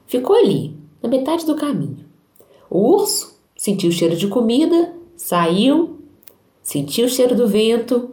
Ficou 0.05 0.33
ali, 0.33 0.77
na 1.01 1.09
metade 1.09 1.45
do 1.45 1.55
caminho. 1.55 2.05
O 2.69 2.79
urso 2.95 3.37
sentiu 3.53 3.89
o 3.89 3.91
cheiro 3.91 4.15
de 4.15 4.29
comida, 4.29 4.93
saiu, 5.17 5.99
sentiu 6.61 7.07
o 7.07 7.09
cheiro 7.09 7.35
do 7.35 7.49
vento, 7.49 8.11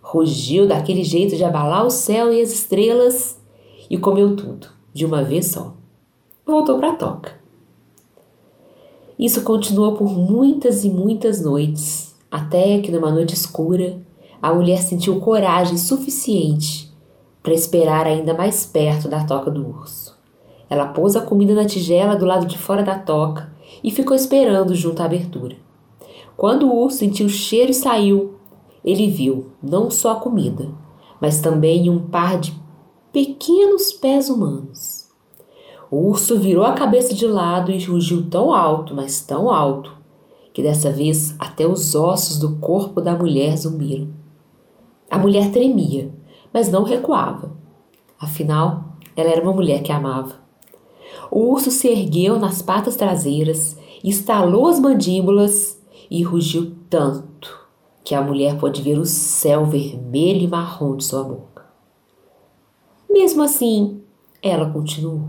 rugiu 0.00 0.66
daquele 0.66 1.04
jeito 1.04 1.36
de 1.36 1.44
abalar 1.44 1.86
o 1.86 1.90
céu 1.90 2.32
e 2.32 2.40
as 2.40 2.52
estrelas 2.54 3.38
e 3.90 3.98
comeu 3.98 4.34
tudo, 4.34 4.68
de 4.94 5.04
uma 5.04 5.22
vez 5.22 5.48
só. 5.48 5.74
Voltou 6.46 6.78
para 6.78 6.92
a 6.92 6.96
toca. 6.96 7.38
Isso 9.18 9.42
continuou 9.42 9.92
por 9.92 10.08
muitas 10.08 10.84
e 10.84 10.88
muitas 10.88 11.42
noites, 11.42 12.16
até 12.30 12.80
que 12.80 12.90
numa 12.90 13.10
noite 13.10 13.34
escura 13.34 14.07
a 14.40 14.52
mulher 14.52 14.82
sentiu 14.82 15.20
coragem 15.20 15.76
suficiente 15.76 16.92
para 17.42 17.54
esperar 17.54 18.06
ainda 18.06 18.34
mais 18.34 18.64
perto 18.66 19.08
da 19.08 19.24
toca 19.24 19.50
do 19.50 19.66
urso. 19.66 20.16
Ela 20.70 20.86
pôs 20.86 21.16
a 21.16 21.20
comida 21.20 21.54
na 21.54 21.64
tigela 21.64 22.14
do 22.14 22.26
lado 22.26 22.46
de 22.46 22.58
fora 22.58 22.82
da 22.82 22.98
toca 22.98 23.50
e 23.82 23.90
ficou 23.90 24.14
esperando 24.14 24.74
junto 24.74 25.02
à 25.02 25.06
abertura. 25.06 25.56
Quando 26.36 26.68
o 26.68 26.84
urso 26.84 26.98
sentiu 26.98 27.26
o 27.26 27.30
cheiro 27.30 27.70
e 27.70 27.74
saiu, 27.74 28.34
ele 28.84 29.08
viu 29.08 29.52
não 29.62 29.90
só 29.90 30.12
a 30.12 30.20
comida, 30.20 30.68
mas 31.20 31.40
também 31.40 31.90
um 31.90 31.98
par 31.98 32.38
de 32.38 32.54
pequenos 33.12 33.92
pés 33.92 34.28
humanos. 34.28 35.08
O 35.90 35.96
urso 36.08 36.38
virou 36.38 36.64
a 36.64 36.74
cabeça 36.74 37.14
de 37.14 37.26
lado 37.26 37.72
e 37.72 37.82
rugiu 37.82 38.28
tão 38.28 38.52
alto, 38.52 38.94
mas 38.94 39.22
tão 39.22 39.50
alto, 39.50 39.96
que 40.52 40.62
dessa 40.62 40.92
vez 40.92 41.34
até 41.38 41.66
os 41.66 41.94
ossos 41.94 42.38
do 42.38 42.56
corpo 42.56 43.00
da 43.00 43.14
mulher 43.14 43.56
zumbiram. 43.56 44.17
A 45.10 45.18
mulher 45.18 45.50
tremia, 45.50 46.12
mas 46.52 46.70
não 46.70 46.82
recuava. 46.82 47.56
Afinal, 48.20 48.96
ela 49.16 49.30
era 49.30 49.42
uma 49.42 49.52
mulher 49.52 49.82
que 49.82 49.90
amava. 49.90 50.34
O 51.30 51.50
urso 51.50 51.70
se 51.70 51.88
ergueu 51.88 52.38
nas 52.38 52.62
patas 52.62 52.96
traseiras, 52.96 53.78
estalou 54.04 54.66
as 54.66 54.78
mandíbulas 54.78 55.80
e 56.10 56.22
rugiu 56.22 56.76
tanto 56.88 57.58
que 58.04 58.14
a 58.14 58.22
mulher 58.22 58.58
pôde 58.58 58.80
ver 58.82 58.98
o 58.98 59.04
céu 59.04 59.64
vermelho 59.66 60.42
e 60.42 60.48
marrom 60.48 60.96
de 60.96 61.04
sua 61.04 61.22
boca. 61.22 61.66
Mesmo 63.10 63.42
assim, 63.42 64.02
ela 64.42 64.70
continuou. 64.70 65.28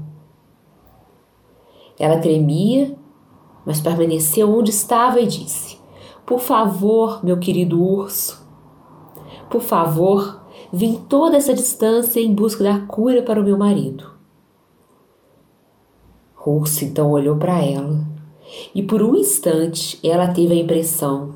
Ela 1.98 2.19
tremia, 2.19 2.98
mas 3.65 3.81
permaneceu 3.81 4.50
onde 4.50 4.69
estava 4.71 5.19
e 5.19 5.27
disse: 5.27 5.77
Por 6.25 6.39
favor, 6.39 7.24
meu 7.24 7.38
querido 7.38 7.83
urso, 7.83 8.48
por 9.50 9.62
favor, 9.62 10.41
vim 10.72 10.96
toda 11.10 11.38
essa 11.38 11.53
distância 11.53 12.20
em 12.20 12.34
busca 12.34 12.63
da 12.63 12.79
cura 12.79 13.22
para 13.24 13.41
o 13.41 13.44
meu 13.44 13.58
marido. 13.58 14.12
Russo 16.36 16.86
então 16.86 17.12
olhou 17.12 17.36
para 17.36 17.62
ela 17.62 18.00
e 18.74 18.82
por 18.82 19.01
um 19.01 19.15
instante 19.15 20.00
ela 20.08 20.29
teve 20.29 20.53
a 20.53 20.63
impressão 20.63 21.36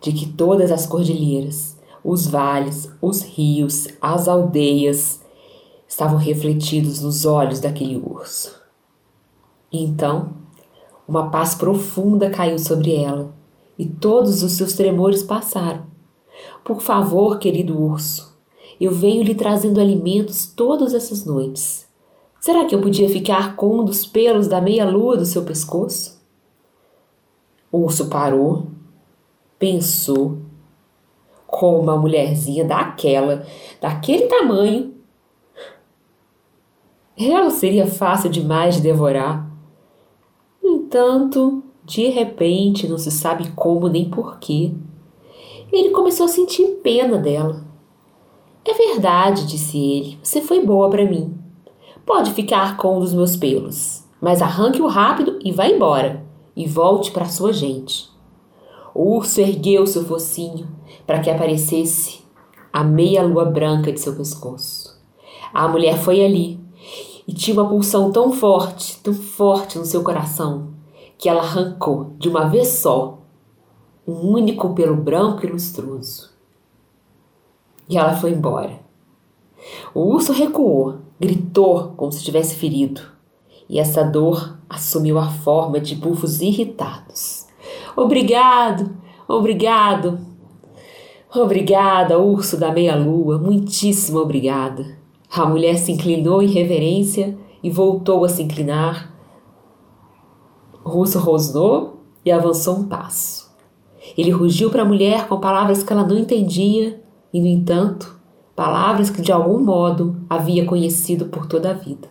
de 0.00 0.12
que 0.12 0.26
todas 0.26 0.70
as 0.70 0.86
cordilheiras, 0.86 1.76
os 2.04 2.26
vales, 2.26 2.90
os 3.02 3.22
rios, 3.22 3.88
as 4.00 4.28
aldeias 4.28 5.20
estavam 5.86 6.18
refletidos 6.18 7.02
nos 7.02 7.24
olhos 7.24 7.58
daquele 7.58 7.96
urso. 7.96 8.56
Então, 9.72 10.34
uma 11.06 11.30
paz 11.30 11.54
profunda 11.54 12.30
caiu 12.30 12.58
sobre 12.58 12.94
ela 12.94 13.34
e 13.78 13.86
todos 13.86 14.42
os 14.42 14.52
seus 14.52 14.74
tremores 14.74 15.22
passaram. 15.22 15.97
Por 16.68 16.82
favor, 16.82 17.38
querido 17.38 17.82
urso, 17.82 18.38
eu 18.78 18.92
venho 18.92 19.22
lhe 19.22 19.34
trazendo 19.34 19.80
alimentos 19.80 20.52
todas 20.54 20.92
essas 20.92 21.24
noites. 21.24 21.88
Será 22.38 22.66
que 22.66 22.74
eu 22.74 22.80
podia 22.82 23.08
ficar 23.08 23.56
com 23.56 23.78
um 23.78 23.84
dos 23.86 24.04
pelos 24.04 24.48
da 24.48 24.60
meia-lua 24.60 25.16
do 25.16 25.24
seu 25.24 25.44
pescoço? 25.44 26.22
O 27.72 27.78
urso 27.78 28.10
parou, 28.10 28.66
pensou, 29.58 30.36
como 31.46 31.78
uma 31.78 31.96
mulherzinha 31.96 32.66
daquela, 32.66 33.46
daquele 33.80 34.26
tamanho. 34.26 34.92
Ela 37.16 37.48
seria 37.48 37.86
fácil 37.86 38.28
demais 38.28 38.74
de 38.74 38.82
devorar. 38.82 39.50
No 40.62 40.82
entanto, 40.82 41.64
de 41.82 42.08
repente, 42.10 42.86
não 42.86 42.98
se 42.98 43.10
sabe 43.10 43.52
como 43.52 43.88
nem 43.88 44.10
porquê, 44.10 44.74
ele 45.72 45.90
começou 45.90 46.26
a 46.26 46.28
sentir 46.28 46.66
pena 46.82 47.18
dela. 47.18 47.64
É 48.64 48.74
verdade, 48.74 49.46
disse 49.46 49.78
ele, 49.78 50.18
você 50.22 50.40
foi 50.40 50.64
boa 50.64 50.90
para 50.90 51.04
mim. 51.04 51.36
Pode 52.04 52.32
ficar 52.32 52.76
com 52.76 52.96
um 52.96 53.00
dos 53.00 53.12
meus 53.12 53.36
pelos, 53.36 54.04
mas 54.20 54.42
arranque-o 54.42 54.86
rápido 54.86 55.38
e 55.44 55.52
vá 55.52 55.66
embora, 55.66 56.24
e 56.56 56.66
volte 56.66 57.10
para 57.10 57.26
sua 57.26 57.52
gente. 57.52 58.08
O 58.94 59.16
urso 59.16 59.40
ergueu 59.40 59.86
seu 59.86 60.04
focinho 60.04 60.68
para 61.06 61.20
que 61.20 61.30
aparecesse 61.30 62.20
a 62.72 62.82
meia 62.82 63.22
lua 63.22 63.44
branca 63.44 63.92
de 63.92 64.00
seu 64.00 64.14
pescoço. 64.14 64.98
A 65.52 65.68
mulher 65.68 65.98
foi 65.98 66.24
ali 66.24 66.60
e 67.26 67.32
tinha 67.32 67.60
uma 67.60 67.68
pulsão 67.68 68.10
tão 68.10 68.32
forte, 68.32 68.98
tão 69.02 69.14
forte 69.14 69.78
no 69.78 69.84
seu 69.84 70.02
coração, 70.02 70.74
que 71.16 71.28
ela 71.28 71.42
arrancou 71.42 72.12
de 72.18 72.28
uma 72.28 72.48
vez 72.48 72.68
só 72.68 73.17
um 74.08 74.26
único 74.26 74.72
pelo 74.72 74.96
branco 74.96 75.44
e 75.44 75.50
lustroso. 75.50 76.30
E 77.86 77.98
ela 77.98 78.16
foi 78.16 78.30
embora. 78.30 78.80
O 79.94 80.00
urso 80.00 80.32
recuou, 80.32 81.00
gritou 81.20 81.92
como 81.94 82.10
se 82.10 82.24
tivesse 82.24 82.54
ferido, 82.54 83.02
e 83.68 83.78
essa 83.78 84.02
dor 84.02 84.56
assumiu 84.66 85.18
a 85.18 85.28
forma 85.28 85.78
de 85.78 85.94
bufos 85.94 86.40
irritados. 86.40 87.46
Obrigado, 87.94 88.96
obrigado, 89.28 90.18
obrigada, 91.34 92.18
urso 92.18 92.56
da 92.56 92.72
meia-lua, 92.72 93.36
muitíssimo 93.36 94.20
obrigada. 94.20 94.96
A 95.30 95.44
mulher 95.44 95.76
se 95.76 95.92
inclinou 95.92 96.42
em 96.42 96.46
reverência 96.46 97.36
e 97.62 97.68
voltou 97.68 98.24
a 98.24 98.28
se 98.30 98.42
inclinar. 98.42 99.12
O 100.82 100.96
urso 100.96 101.18
rosnou 101.18 102.00
e 102.24 102.32
avançou 102.32 102.76
um 102.76 102.88
passo. 102.88 103.47
Ele 104.16 104.30
rugiu 104.30 104.70
para 104.70 104.82
a 104.82 104.86
mulher 104.86 105.28
com 105.28 105.38
palavras 105.38 105.82
que 105.82 105.92
ela 105.92 106.06
não 106.06 106.16
entendia 106.16 107.02
e, 107.32 107.40
no 107.40 107.46
entanto, 107.46 108.18
palavras 108.54 109.10
que 109.10 109.22
de 109.22 109.30
algum 109.30 109.58
modo 109.58 110.16
havia 110.28 110.64
conhecido 110.64 111.26
por 111.26 111.46
toda 111.46 111.70
a 111.70 111.74
vida. 111.74 112.08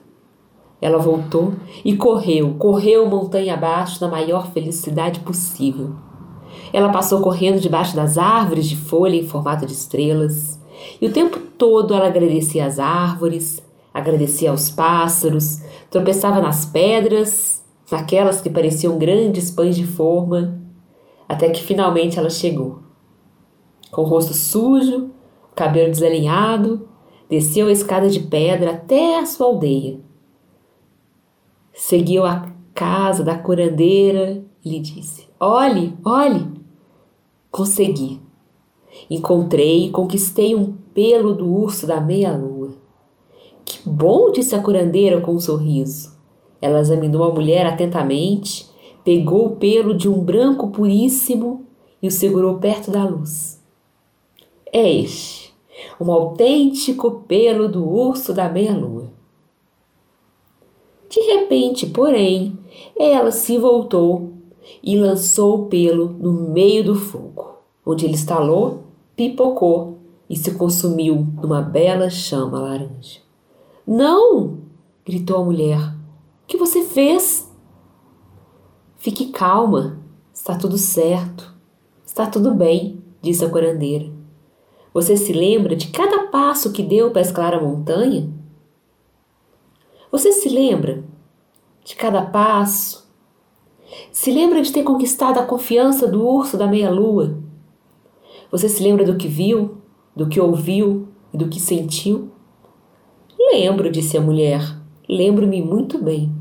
Ela 0.81 0.97
voltou 0.97 1.53
e 1.83 1.95
correu, 1.95 2.55
correu 2.55 3.09
montanha 3.09 3.55
abaixo 3.55 3.99
na 3.99 4.07
maior 4.07 4.51
felicidade 4.51 5.21
possível. 5.21 5.95
Ela 6.71 6.89
passou 6.89 7.21
correndo 7.21 7.59
debaixo 7.59 7.95
das 7.95 8.17
árvores 8.17 8.67
de 8.67 8.75
folha 8.75 9.15
em 9.15 9.27
formato 9.27 9.65
de 9.65 9.73
estrelas, 9.73 10.59
e 11.01 11.07
o 11.07 11.11
tempo 11.11 11.39
todo 11.57 11.93
ela 11.93 12.07
agradecia 12.07 12.65
às 12.65 12.77
árvores, 12.77 13.63
agradecia 13.93 14.51
aos 14.51 14.69
pássaros, 14.69 15.61
tropeçava 15.89 16.39
nas 16.39 16.65
pedras, 16.65 17.63
naquelas 17.91 18.41
que 18.41 18.49
pareciam 18.49 18.97
grandes 18.97 19.49
pães 19.49 19.75
de 19.75 19.85
forma, 19.85 20.59
até 21.27 21.49
que 21.49 21.63
finalmente 21.63 22.17
ela 22.17 22.29
chegou. 22.29 22.79
Com 23.91 24.01
o 24.01 24.05
rosto 24.05 24.33
sujo, 24.33 25.11
cabelo 25.55 25.91
desalinhado, 25.91 26.87
desceu 27.29 27.67
a 27.67 27.71
escada 27.71 28.09
de 28.09 28.19
pedra 28.19 28.71
até 28.71 29.19
a 29.19 29.25
sua 29.25 29.47
aldeia. 29.47 29.99
Seguiu 31.73 32.25
a 32.25 32.51
casa 32.73 33.23
da 33.23 33.37
curandeira 33.37 34.43
e 34.63 34.69
lhe 34.69 34.79
disse: 34.79 35.27
Olhe, 35.39 35.97
olhe, 36.03 36.45
consegui. 37.51 38.21
Encontrei 39.09 39.85
e 39.85 39.91
conquistei 39.91 40.55
um 40.55 40.73
pelo 40.93 41.33
do 41.33 41.47
urso 41.47 41.85
da 41.85 42.01
meia-lua. 42.01 42.73
Que 43.63 43.87
bom, 43.87 44.31
disse 44.31 44.55
a 44.55 44.61
curandeira 44.61 45.21
com 45.21 45.33
um 45.33 45.39
sorriso. 45.39 46.17
Ela 46.61 46.79
examinou 46.79 47.23
a 47.23 47.33
mulher 47.33 47.65
atentamente, 47.67 48.67
pegou 49.07 49.45
o 49.45 49.55
pelo 49.55 49.93
de 49.93 50.09
um 50.09 50.19
branco 50.19 50.67
puríssimo 50.67 51.65
e 52.01 52.09
o 52.09 52.11
segurou 52.11 52.57
perto 52.57 52.91
da 52.91 53.05
luz. 53.05 53.57
É 54.69 54.95
este, 54.95 55.55
um 55.97 56.11
autêntico 56.11 57.23
pelo 57.25 57.69
do 57.69 57.87
urso 57.87 58.33
da 58.33 58.49
meia-lua. 58.49 59.09
De 61.07 61.21
repente, 61.21 61.85
porém, 61.85 62.59
ela 62.99 63.31
se 63.31 63.57
voltou 63.57 64.33
e 64.83 64.97
lançou 64.97 65.55
o 65.55 65.65
pelo 65.67 66.09
no 66.09 66.33
meio 66.51 66.83
do 66.83 66.95
fogo, 66.95 67.59
onde 67.85 68.03
ele 68.03 68.15
estalou, 68.15 68.83
pipocou 69.15 69.99
e 70.29 70.35
se 70.35 70.51
consumiu 70.55 71.25
numa 71.41 71.61
bela 71.61 72.09
chama 72.09 72.59
laranja. 72.59 73.21
Não! 73.87 74.57
gritou 75.05 75.37
a 75.37 75.45
mulher. 75.45 75.79
O 75.79 76.45
que 76.45 76.57
você 76.57 76.83
fez? 76.83 77.46
Fique 79.07 79.27
calma, 79.27 80.01
está 80.33 80.57
tudo 80.57 80.77
certo. 80.77 81.55
Está 82.05 82.25
tudo 82.25 82.53
bem, 82.53 83.01
disse 83.21 83.45
a 83.45 83.49
curandeira. 83.49 84.11
Você 84.93 85.15
se 85.15 85.31
lembra 85.31 85.77
de 85.77 85.87
cada 85.87 86.27
passo 86.27 86.73
que 86.73 86.83
deu 86.83 87.09
para 87.09 87.21
escalar 87.21 87.53
a 87.53 87.61
montanha? 87.61 88.29
Você 90.11 90.33
se 90.33 90.49
lembra 90.49 91.05
de 91.85 91.95
cada 91.95 92.21
passo? 92.21 93.09
Se 94.11 94.29
lembra 94.29 94.61
de 94.61 94.73
ter 94.73 94.83
conquistado 94.83 95.39
a 95.39 95.45
confiança 95.45 96.05
do 96.05 96.27
urso 96.27 96.57
da 96.57 96.67
meia-lua? 96.67 97.37
Você 98.51 98.67
se 98.67 98.83
lembra 98.83 99.05
do 99.05 99.15
que 99.15 99.29
viu, 99.29 99.77
do 100.13 100.27
que 100.27 100.37
ouviu 100.37 101.07
e 101.33 101.37
do 101.37 101.47
que 101.47 101.61
sentiu? 101.61 102.29
Lembro, 103.53 103.89
disse 103.89 104.17
a 104.17 104.21
mulher. 104.21 104.61
Lembro-me 105.07 105.61
muito 105.61 105.97
bem. 105.97 106.35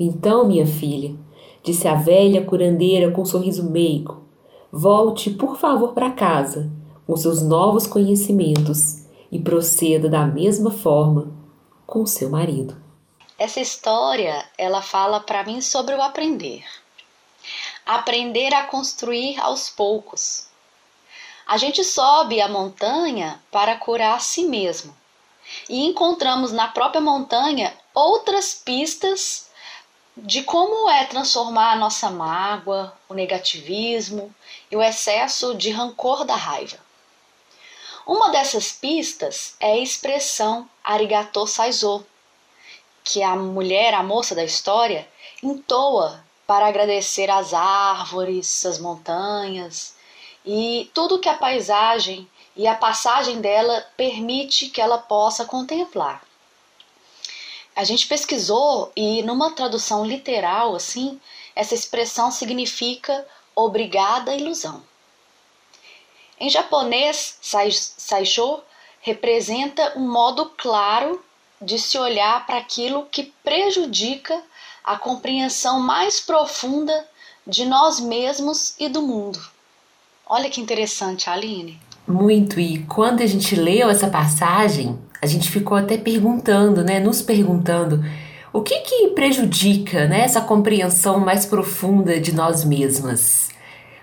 Então, 0.00 0.48
minha 0.48 0.66
filha, 0.66 1.20
disse 1.62 1.86
a 1.86 1.94
velha 1.94 2.44
curandeira 2.44 3.10
com 3.10 3.22
um 3.22 3.26
sorriso 3.26 3.70
meigo, 3.70 4.26
volte, 4.70 5.30
por 5.30 5.56
favor, 5.56 5.92
para 5.92 6.10
casa 6.10 6.70
com 7.06 7.16
seus 7.16 7.42
novos 7.42 7.86
conhecimentos 7.86 9.02
e 9.30 9.38
proceda 9.38 10.08
da 10.08 10.24
mesma 10.24 10.70
forma 10.70 11.32
com 11.86 12.06
seu 12.06 12.30
marido. 12.30 12.80
Essa 13.38 13.60
história, 13.60 14.44
ela 14.56 14.80
fala 14.80 15.20
para 15.20 15.44
mim 15.44 15.60
sobre 15.60 15.94
o 15.94 16.02
aprender. 16.02 16.64
Aprender 17.84 18.54
a 18.54 18.64
construir 18.64 19.38
aos 19.40 19.68
poucos. 19.68 20.46
A 21.46 21.56
gente 21.56 21.82
sobe 21.82 22.40
a 22.40 22.48
montanha 22.48 23.42
para 23.50 23.76
curar 23.76 24.16
a 24.16 24.20
si 24.20 24.44
mesmo. 24.44 24.94
E 25.68 25.84
encontramos 25.84 26.52
na 26.52 26.68
própria 26.68 27.00
montanha 27.00 27.74
outras 27.92 28.54
pistas 28.54 29.50
de 30.16 30.42
como 30.42 30.90
é 30.90 31.04
transformar 31.06 31.72
a 31.72 31.76
nossa 31.76 32.10
mágoa, 32.10 32.92
o 33.08 33.14
negativismo 33.14 34.34
e 34.70 34.76
o 34.76 34.82
excesso 34.82 35.54
de 35.54 35.70
rancor 35.70 36.24
da 36.24 36.36
raiva. 36.36 36.78
Uma 38.06 38.30
dessas 38.30 38.72
pistas 38.72 39.56
é 39.58 39.72
a 39.72 39.78
expressão 39.78 40.68
arigato 40.84 41.46
saizo, 41.46 42.04
que 43.04 43.22
a 43.22 43.34
mulher, 43.34 43.94
a 43.94 44.02
moça 44.02 44.34
da 44.34 44.44
história, 44.44 45.08
entoa 45.42 46.22
para 46.46 46.66
agradecer 46.66 47.30
as 47.30 47.54
árvores, 47.54 48.66
as 48.66 48.78
montanhas 48.78 49.94
e 50.44 50.90
tudo 50.92 51.18
que 51.18 51.28
a 51.28 51.36
paisagem 51.36 52.28
e 52.54 52.66
a 52.66 52.74
passagem 52.74 53.40
dela 53.40 53.86
permite 53.96 54.68
que 54.68 54.80
ela 54.80 54.98
possa 54.98 55.44
contemplar. 55.44 56.22
A 57.74 57.84
gente 57.84 58.06
pesquisou 58.06 58.92
e 58.94 59.22
numa 59.22 59.52
tradução 59.52 60.04
literal 60.04 60.74
assim, 60.74 61.20
essa 61.54 61.74
expressão 61.74 62.30
significa 62.30 63.26
obrigada 63.54 64.34
ilusão. 64.34 64.82
Em 66.38 66.50
japonês, 66.50 67.38
saisho 67.40 68.60
representa 69.00 69.92
um 69.96 70.10
modo 70.10 70.52
claro 70.56 71.22
de 71.60 71.78
se 71.78 71.96
olhar 71.96 72.44
para 72.46 72.58
aquilo 72.58 73.06
que 73.10 73.32
prejudica 73.44 74.42
a 74.84 74.96
compreensão 74.96 75.80
mais 75.80 76.20
profunda 76.20 77.08
de 77.46 77.64
nós 77.64 78.00
mesmos 78.00 78.74
e 78.78 78.88
do 78.88 79.02
mundo. 79.02 79.40
Olha 80.26 80.50
que 80.50 80.60
interessante, 80.60 81.30
Aline. 81.30 81.80
Muito, 82.06 82.58
e 82.58 82.84
quando 82.86 83.22
a 83.22 83.26
gente 83.26 83.54
leu 83.54 83.88
essa 83.88 84.08
passagem, 84.08 84.98
a 85.22 85.26
gente 85.26 85.48
ficou 85.52 85.78
até 85.78 85.96
perguntando, 85.96 86.82
né, 86.82 86.98
nos 86.98 87.22
perguntando 87.22 88.04
o 88.52 88.60
que 88.60 88.80
que 88.80 89.08
prejudica, 89.10 90.08
né, 90.08 90.22
essa 90.22 90.40
compreensão 90.40 91.20
mais 91.20 91.46
profunda 91.46 92.18
de 92.18 92.34
nós 92.34 92.64
mesmas. 92.64 93.48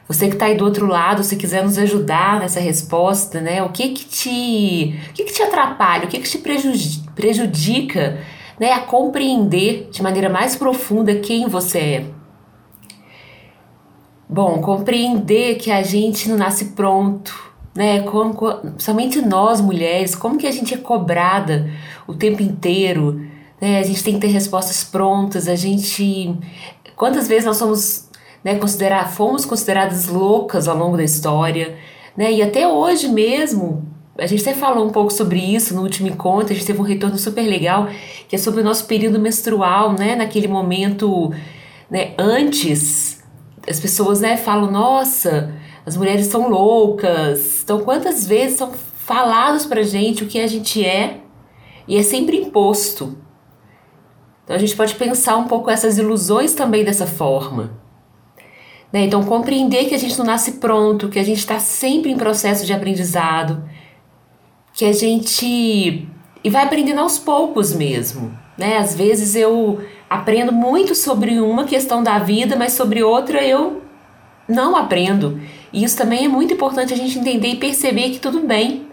Você 0.07 0.27
que 0.27 0.33
está 0.33 0.45
aí 0.45 0.55
do 0.55 0.63
outro 0.63 0.87
lado, 0.87 1.21
se 1.21 1.35
quiser 1.35 1.63
nos 1.63 1.77
ajudar 1.77 2.39
nessa 2.39 2.61
resposta, 2.61 3.41
né, 3.41 3.61
o 3.61 3.69
que 3.69 3.89
que 3.89 4.05
te, 4.05 4.99
o 5.09 5.13
que 5.13 5.25
que 5.25 5.33
te 5.33 5.43
atrapalha, 5.43 6.05
o 6.05 6.07
que 6.07 6.19
que 6.19 6.29
te 6.29 6.37
prejudica, 6.37 7.11
prejudica 7.11 8.19
né, 8.57 8.71
a 8.71 8.79
compreender 8.79 9.89
de 9.91 10.01
maneira 10.01 10.29
mais 10.29 10.55
profunda 10.55 11.13
quem 11.15 11.47
você 11.47 11.79
é. 11.79 12.05
Bom, 14.27 14.61
compreender 14.61 15.57
que 15.57 15.69
a 15.69 15.83
gente 15.83 16.29
não 16.29 16.37
nasce 16.37 16.65
pronto, 16.65 17.48
né? 17.75 18.01
Como, 18.01 18.35
somente 18.77 19.21
nós 19.21 19.61
mulheres, 19.61 20.15
como 20.15 20.37
que 20.37 20.47
a 20.47 20.51
gente 20.51 20.73
é 20.73 20.77
cobrada 20.77 21.69
o 22.07 22.13
tempo 22.13 22.41
inteiro, 22.41 23.21
né? 23.61 23.79
A 23.79 23.83
gente 23.83 24.03
tem 24.03 24.15
que 24.15 24.21
ter 24.21 24.27
respostas 24.27 24.83
prontas, 24.83 25.47
a 25.47 25.55
gente 25.55 26.37
quantas 26.99 27.29
vezes 27.29 27.45
nós 27.45 27.55
somos, 27.55 28.09
né, 28.43 28.55
considerar, 28.55 29.09
fomos 29.09 29.45
consideradas 29.45 30.07
loucas 30.07 30.67
ao 30.67 30.77
longo 30.77 30.97
da 30.97 31.03
história, 31.03 31.77
né? 32.15 32.29
E 32.29 32.41
até 32.41 32.67
hoje 32.67 33.07
mesmo, 33.07 33.87
a 34.17 34.27
gente 34.27 34.41
até 34.41 34.53
falou 34.53 34.85
um 34.85 34.91
pouco 34.91 35.11
sobre 35.11 35.39
isso 35.39 35.73
no 35.73 35.81
último 35.81 36.09
encontro, 36.09 36.51
a 36.51 36.55
gente 36.55 36.65
teve 36.65 36.77
um 36.77 36.83
retorno 36.83 37.17
super 37.17 37.43
legal, 37.43 37.87
que 38.27 38.35
é 38.35 38.39
sobre 38.39 38.59
o 38.59 38.63
nosso 38.65 38.85
período 38.85 39.17
menstrual, 39.17 39.93
né? 39.93 40.13
Naquele 40.13 40.49
momento, 40.49 41.33
né, 41.89 42.11
antes 42.17 43.23
as 43.67 43.79
pessoas, 43.79 44.19
né, 44.19 44.35
falam, 44.35 44.69
nossa, 44.69 45.53
as 45.89 45.97
mulheres 45.97 46.27
são 46.27 46.47
loucas. 46.47 47.63
Então, 47.63 47.79
quantas 47.79 48.27
vezes 48.27 48.59
são 48.59 48.71
falados 48.71 49.65
pra 49.65 49.81
gente 49.81 50.23
o 50.23 50.27
que 50.27 50.39
a 50.39 50.45
gente 50.45 50.85
é 50.85 51.21
e 51.87 51.97
é 51.97 52.03
sempre 52.03 52.37
imposto. 52.37 53.17
Então, 54.43 54.55
a 54.55 54.59
gente 54.59 54.75
pode 54.75 54.93
pensar 54.93 55.35
um 55.37 55.47
pouco 55.47 55.71
essas 55.71 55.97
ilusões 55.97 56.53
também 56.53 56.83
dessa 56.83 57.07
forma. 57.07 57.71
Né? 58.93 59.05
Então, 59.05 59.23
compreender 59.23 59.85
que 59.85 59.95
a 59.95 59.97
gente 59.97 60.15
não 60.19 60.27
nasce 60.27 60.53
pronto, 60.53 61.09
que 61.09 61.17
a 61.17 61.23
gente 61.23 61.39
está 61.39 61.57
sempre 61.57 62.11
em 62.11 62.17
processo 62.17 62.67
de 62.67 62.71
aprendizado, 62.71 63.67
que 64.73 64.85
a 64.85 64.93
gente. 64.93 66.07
e 66.43 66.49
vai 66.51 66.65
aprendendo 66.65 67.01
aos 67.01 67.17
poucos 67.17 67.73
mesmo. 67.73 68.31
Né? 68.55 68.77
Às 68.77 68.93
vezes 68.93 69.33
eu 69.33 69.81
aprendo 70.07 70.51
muito 70.51 70.93
sobre 70.93 71.39
uma 71.39 71.63
questão 71.63 72.03
da 72.03 72.19
vida, 72.19 72.55
mas 72.55 72.73
sobre 72.73 73.01
outra 73.01 73.43
eu 73.43 73.81
não 74.47 74.75
aprendo. 74.75 75.39
E 75.71 75.83
isso 75.83 75.97
também 75.97 76.25
é 76.25 76.27
muito 76.27 76.53
importante 76.53 76.93
a 76.93 76.97
gente 76.97 77.17
entender 77.17 77.49
e 77.49 77.55
perceber 77.55 78.09
que 78.09 78.19
tudo 78.19 78.41
bem. 78.41 78.87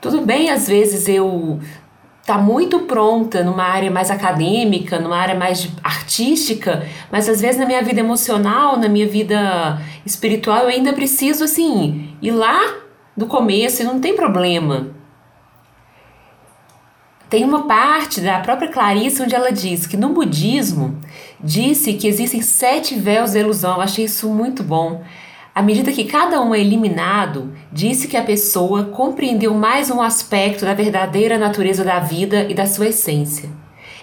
Tudo 0.00 0.20
bem, 0.20 0.50
às 0.50 0.68
vezes, 0.68 1.08
eu 1.08 1.60
está 2.28 2.36
muito 2.36 2.80
pronta 2.80 3.42
numa 3.42 3.64
área 3.64 3.90
mais 3.90 4.10
acadêmica, 4.10 4.98
numa 4.98 5.16
área 5.16 5.34
mais 5.34 5.66
artística, 5.82 6.86
mas 7.10 7.26
às 7.26 7.40
vezes 7.40 7.58
na 7.58 7.64
minha 7.64 7.82
vida 7.82 8.00
emocional, 8.00 8.76
na 8.76 8.86
minha 8.86 9.08
vida 9.08 9.80
espiritual, 10.04 10.64
eu 10.64 10.68
ainda 10.68 10.92
preciso 10.92 11.44
assim 11.44 12.14
ir 12.20 12.32
lá 12.32 12.60
do 13.16 13.24
começo 13.24 13.80
e 13.80 13.84
não 13.84 13.98
tem 13.98 14.14
problema. 14.14 14.88
Tem 17.30 17.44
uma 17.44 17.66
parte 17.66 18.20
da 18.20 18.38
própria 18.40 18.68
Clarice 18.70 19.22
onde 19.22 19.34
ela 19.34 19.50
diz 19.50 19.86
que 19.86 19.96
no 19.96 20.10
budismo 20.10 20.98
disse 21.40 21.94
que 21.94 22.06
existem 22.06 22.42
sete 22.42 22.94
véus 22.94 23.32
da 23.32 23.40
ilusão. 23.40 23.76
Eu 23.76 23.80
achei 23.80 24.04
isso 24.04 24.28
muito 24.28 24.62
bom. 24.62 25.02
À 25.58 25.62
medida 25.62 25.90
que 25.90 26.04
cada 26.04 26.40
um 26.40 26.54
é 26.54 26.60
eliminado, 26.60 27.52
disse 27.72 28.06
que 28.06 28.16
a 28.16 28.22
pessoa 28.22 28.84
compreendeu 28.84 29.52
mais 29.54 29.90
um 29.90 30.00
aspecto 30.00 30.64
da 30.64 30.72
verdadeira 30.72 31.36
natureza 31.36 31.82
da 31.82 31.98
vida 31.98 32.46
e 32.48 32.54
da 32.54 32.64
sua 32.64 32.86
essência. 32.86 33.50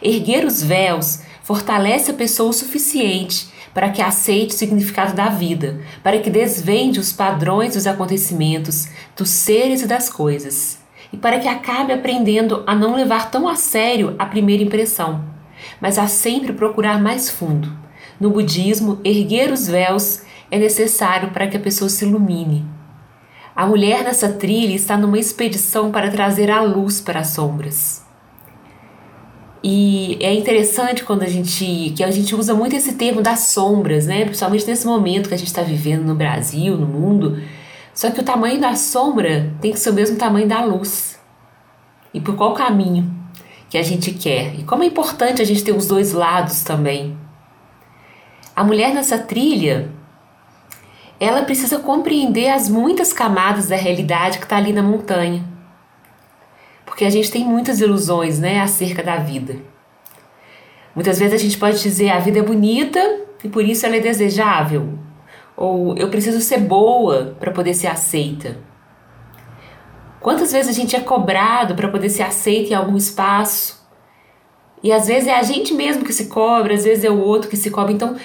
Erguer 0.02 0.44
os 0.44 0.62
véus 0.62 1.22
fortalece 1.44 2.12
a 2.12 2.14
pessoa 2.14 2.50
o 2.50 2.54
suficiente 2.54 3.48
para 3.74 3.90
que 3.90 4.02
aceite 4.02 4.54
o 4.54 4.58
significado 4.58 5.14
da 5.14 5.30
vida, 5.30 5.80
para 6.04 6.20
que 6.20 6.30
desvende 6.30 7.00
os 7.00 7.14
padrões 7.14 7.74
dos 7.74 7.88
acontecimentos, 7.88 8.90
dos 9.16 9.30
seres 9.30 9.82
e 9.82 9.88
das 9.88 10.10
coisas, 10.10 10.80
e 11.14 11.16
para 11.16 11.40
que 11.40 11.48
acabe 11.48 11.94
aprendendo 11.94 12.66
a 12.68 12.76
não 12.76 12.94
levar 12.94 13.32
tão 13.32 13.48
a 13.48 13.56
sério 13.56 14.14
a 14.20 14.26
primeira 14.26 14.62
impressão, 14.62 15.24
mas 15.80 15.98
a 15.98 16.06
sempre 16.06 16.52
procurar 16.52 17.02
mais 17.02 17.30
fundo. 17.30 17.72
No 18.20 18.30
budismo, 18.30 19.00
erguer 19.06 19.54
os 19.54 19.70
véus 19.70 20.25
é 20.50 20.58
necessário 20.58 21.32
para 21.32 21.48
que 21.48 21.58
a 21.58 21.60
pessoa 21.60 21.90
se 21.90 22.06
ilumine. 22.06 22.66
A 23.56 23.66
mulher 23.66 24.04
nessa 24.04 24.30
trilha 24.30 24.76
está 24.76 24.98
numa 24.98 25.18
expedição 25.18 25.92
para 25.92 26.12
trazer 26.12 26.52
a 26.52 26.62
luz 26.62 27.00
para 27.00 27.22
as 27.22 27.28
sombras. 27.28 28.06
E 29.64 30.18
é 30.22 30.32
interessante 30.34 31.04
quando 31.04 31.24
a 31.24 31.28
gente 31.28 31.94
que 31.96 32.04
a 32.04 32.12
gente 32.12 32.36
usa 32.36 32.54
muito 32.54 32.76
esse 32.76 32.94
termo 32.94 33.22
das 33.22 33.40
sombras, 33.40 34.06
né? 34.06 34.24
Principalmente 34.26 34.68
nesse 34.68 34.86
momento 34.86 35.28
que 35.28 35.34
a 35.34 35.38
gente 35.38 35.48
está 35.48 35.64
vivendo 35.64 36.04
no 36.04 36.14
Brasil, 36.14 36.78
no 36.78 36.86
mundo. 36.86 37.42
Só 37.92 38.12
que 38.12 38.20
o 38.20 38.24
tamanho 38.24 38.62
da 38.62 38.76
sombra 38.76 39.52
tem 39.62 39.72
que 39.72 39.80
ser 39.80 39.90
o 39.90 39.94
mesmo 39.94 40.18
tamanho 40.18 40.48
da 40.48 40.64
luz. 40.64 41.18
E 42.14 42.20
por 42.20 42.36
qual 42.36 42.54
caminho 42.54 43.12
que 43.70 43.78
a 43.78 43.82
gente 43.82 44.12
quer? 44.12 44.54
E 44.60 44.64
como 44.64 44.84
é 44.84 44.86
importante 44.86 45.42
a 45.42 45.46
gente 45.46 45.64
ter 45.64 45.72
os 45.72 45.88
dois 45.88 46.12
lados 46.12 46.62
também. 46.62 47.18
A 48.56 48.64
mulher 48.64 48.94
nessa 48.94 49.18
trilha, 49.18 49.90
ela 51.20 51.44
precisa 51.44 51.80
compreender 51.80 52.50
as 52.50 52.70
muitas 52.70 53.14
camadas 53.14 53.68
da 53.68 53.76
realidade 53.76 54.38
que 54.38 54.44
está 54.44 54.58
ali 54.58 54.74
na 54.74 54.84
montanha. 54.84 55.44
Porque 56.86 57.06
a 57.06 57.10
gente 57.10 57.32
tem 57.32 57.44
muitas 57.44 57.80
ilusões 57.80 58.40
né, 58.40 58.62
acerca 58.62 59.02
da 59.02 59.18
vida. 59.18 59.58
Muitas 60.94 61.20
vezes 61.20 61.34
a 61.34 61.44
gente 61.44 61.58
pode 61.58 61.82
dizer 61.82 62.10
a 62.10 62.20
vida 62.20 62.40
é 62.40 62.44
bonita 62.44 63.22
e 63.44 63.50
por 63.50 63.64
isso 63.64 63.86
ela 63.86 63.98
é 63.98 64.00
desejável. 64.00 64.98
Ou 65.58 65.98
eu 65.98 66.10
preciso 66.10 66.40
ser 66.42 66.60
boa 66.60 67.36
para 67.40 67.52
poder 67.52 67.74
ser 67.74 67.88
aceita. 67.88 68.58
Quantas 70.20 70.52
vezes 70.52 70.70
a 70.70 70.74
gente 70.74 70.96
é 70.96 71.00
cobrado 71.00 71.76
para 71.76 71.88
poder 71.88 72.10
ser 72.10 72.24
aceito 72.24 72.72
em 72.72 72.74
algum 72.74 72.98
espaço? 72.98 73.86
E 74.82 74.92
às 74.92 75.08
vezes 75.08 75.28
é 75.28 75.36
a 75.36 75.44
gente 75.44 75.74
mesmo 75.74 76.04
que 76.04 76.14
se 76.14 76.28
cobra, 76.28 76.74
às 76.74 76.84
vezes 76.84 77.04
é 77.04 77.10
o 77.10 77.20
outro 77.20 77.50
que 77.50 77.58
se 77.58 77.70
cobra. 77.72 77.92
Então, 77.92 78.16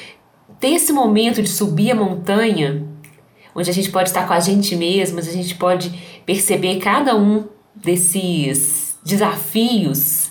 ter 0.61 0.75
esse 0.75 0.93
momento 0.93 1.43
de 1.43 1.49
subir 1.49 1.91
a 1.91 1.95
montanha, 1.95 2.87
onde 3.55 3.71
a 3.71 3.73
gente 3.73 3.91
pode 3.91 4.11
estar 4.11 4.27
com 4.27 4.35
a 4.35 4.41
gente 4.41 4.77
mesmo, 4.77 5.19
a 5.19 5.23
gente 5.23 5.55
pode 5.55 5.91
perceber 6.27 6.79
cada 6.79 7.17
um 7.17 7.49
desses 7.75 8.99
desafios, 9.03 10.31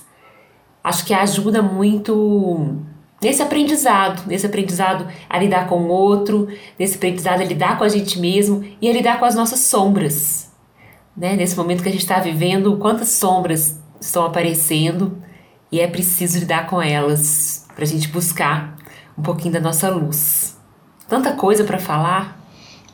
acho 0.83 1.03
que 1.03 1.13
ajuda 1.13 1.61
muito 1.61 2.77
nesse 3.21 3.41
aprendizado, 3.41 4.27
nesse 4.27 4.45
aprendizado 4.45 5.07
a 5.29 5.39
lidar 5.39 5.67
com 5.67 5.81
o 5.81 5.87
outro, 5.87 6.47
nesse 6.77 6.95
aprendizado 6.95 7.41
a 7.41 7.45
lidar 7.45 7.77
com 7.77 7.83
a 7.83 7.89
gente 7.89 8.19
mesmo 8.19 8.63
e 8.79 8.87
a 8.87 8.93
lidar 8.93 9.19
com 9.19 9.25
as 9.25 9.35
nossas 9.35 9.61
sombras. 9.61 10.51
Né? 11.17 11.35
Nesse 11.35 11.57
momento 11.57 11.83
que 11.83 11.89
a 11.89 11.91
gente 11.91 12.01
está 12.01 12.19
vivendo, 12.19 12.77
quantas 12.77 13.09
sombras 13.09 13.79
estão 13.99 14.25
aparecendo 14.25 15.21
e 15.71 15.79
é 15.79 15.87
preciso 15.87 16.39
lidar 16.39 16.67
com 16.67 16.81
elas 16.81 17.67
para 17.75 17.83
a 17.83 17.87
gente 17.87 18.07
buscar 18.07 18.78
um 19.19 19.21
pouquinho 19.21 19.53
da 19.53 19.59
nossa 19.59 19.89
luz. 19.89 20.57
Tanta 21.09 21.33
coisa 21.33 21.65
para 21.65 21.77
falar. 21.77 22.39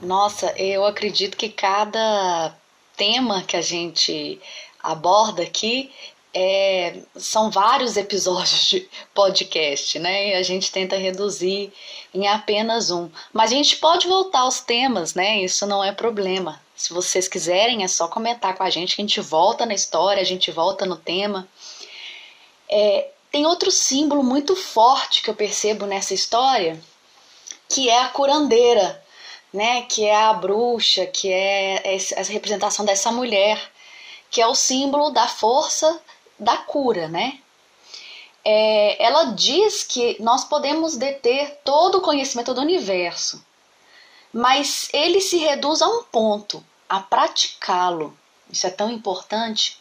Nossa, 0.01 0.51
eu 0.57 0.83
acredito 0.83 1.37
que 1.37 1.49
cada 1.49 2.53
tema 2.97 3.43
que 3.43 3.55
a 3.55 3.61
gente 3.61 4.41
aborda 4.81 5.43
aqui 5.43 5.91
é, 6.33 7.01
são 7.15 7.51
vários 7.51 7.95
episódios 7.95 8.65
de 8.65 8.89
podcast, 9.13 9.99
né? 9.99 10.29
E 10.29 10.33
a 10.33 10.41
gente 10.43 10.71
tenta 10.71 10.97
reduzir 10.97 11.71
em 12.13 12.27
apenas 12.27 12.89
um. 12.89 13.09
Mas 13.31 13.51
a 13.51 13.55
gente 13.55 13.77
pode 13.77 14.07
voltar 14.07 14.39
aos 14.39 14.59
temas, 14.59 15.13
né? 15.13 15.41
Isso 15.41 15.67
não 15.67 15.83
é 15.83 15.91
problema. 15.91 16.59
Se 16.75 16.91
vocês 16.91 17.27
quiserem, 17.27 17.83
é 17.83 17.87
só 17.87 18.07
comentar 18.07 18.55
com 18.55 18.63
a 18.63 18.69
gente 18.69 18.95
que 18.95 19.01
a 19.01 19.05
gente 19.05 19.21
volta 19.21 19.65
na 19.65 19.73
história, 19.75 20.21
a 20.21 20.25
gente 20.25 20.51
volta 20.51 20.85
no 20.85 20.97
tema. 20.97 21.47
É, 22.69 23.09
tem 23.35 23.45
outro 23.45 23.69
símbolo 23.69 24.23
muito 24.23 24.55
forte 24.55 25.21
que 25.21 25.29
eu 25.29 25.35
percebo 25.35 25.85
nessa 25.85 26.13
história, 26.13 26.81
que 27.67 27.89
é 27.89 27.99
a 27.99 28.07
curandeira, 28.07 29.03
né? 29.51 29.81
Que 29.81 30.05
é 30.05 30.15
a 30.15 30.31
bruxa, 30.31 31.05
que 31.05 31.29
é 31.29 31.95
essa 31.95 32.31
representação 32.31 32.85
dessa 32.85 33.11
mulher, 33.11 33.61
que 34.31 34.39
é 34.39 34.47
o 34.47 34.55
símbolo 34.55 35.09
da 35.09 35.27
força 35.27 35.99
da 36.39 36.55
cura, 36.55 37.09
né? 37.09 37.41
É, 38.41 39.03
ela 39.03 39.25
diz 39.33 39.83
que 39.83 40.15
nós 40.21 40.45
podemos 40.45 40.95
deter 40.95 41.59
todo 41.65 41.97
o 41.97 42.01
conhecimento 42.01 42.53
do 42.53 42.61
universo, 42.61 43.45
mas 44.31 44.87
ele 44.93 45.19
se 45.19 45.39
reduz 45.39 45.81
a 45.81 45.89
um 45.89 46.03
ponto, 46.03 46.63
a 46.87 47.01
praticá-lo. 47.01 48.17
Isso 48.49 48.65
é 48.65 48.69
tão 48.69 48.89
importante 48.89 49.77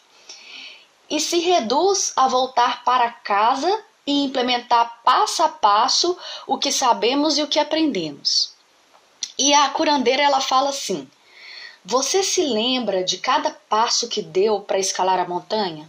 e 1.14 1.20
se 1.20 1.38
reduz 1.38 2.12
a 2.16 2.26
voltar 2.26 2.82
para 2.82 3.08
casa 3.08 3.84
e 4.04 4.24
implementar 4.24 5.00
passo 5.04 5.44
a 5.44 5.48
passo 5.48 6.18
o 6.44 6.58
que 6.58 6.72
sabemos 6.72 7.38
e 7.38 7.42
o 7.44 7.46
que 7.46 7.60
aprendemos. 7.60 8.52
E 9.38 9.54
a 9.54 9.68
curandeira 9.68 10.24
ela 10.24 10.40
fala 10.40 10.70
assim: 10.70 11.08
Você 11.84 12.24
se 12.24 12.42
lembra 12.42 13.04
de 13.04 13.18
cada 13.18 13.52
passo 13.52 14.08
que 14.08 14.22
deu 14.22 14.58
para 14.58 14.80
escalar 14.80 15.20
a 15.20 15.28
montanha? 15.28 15.88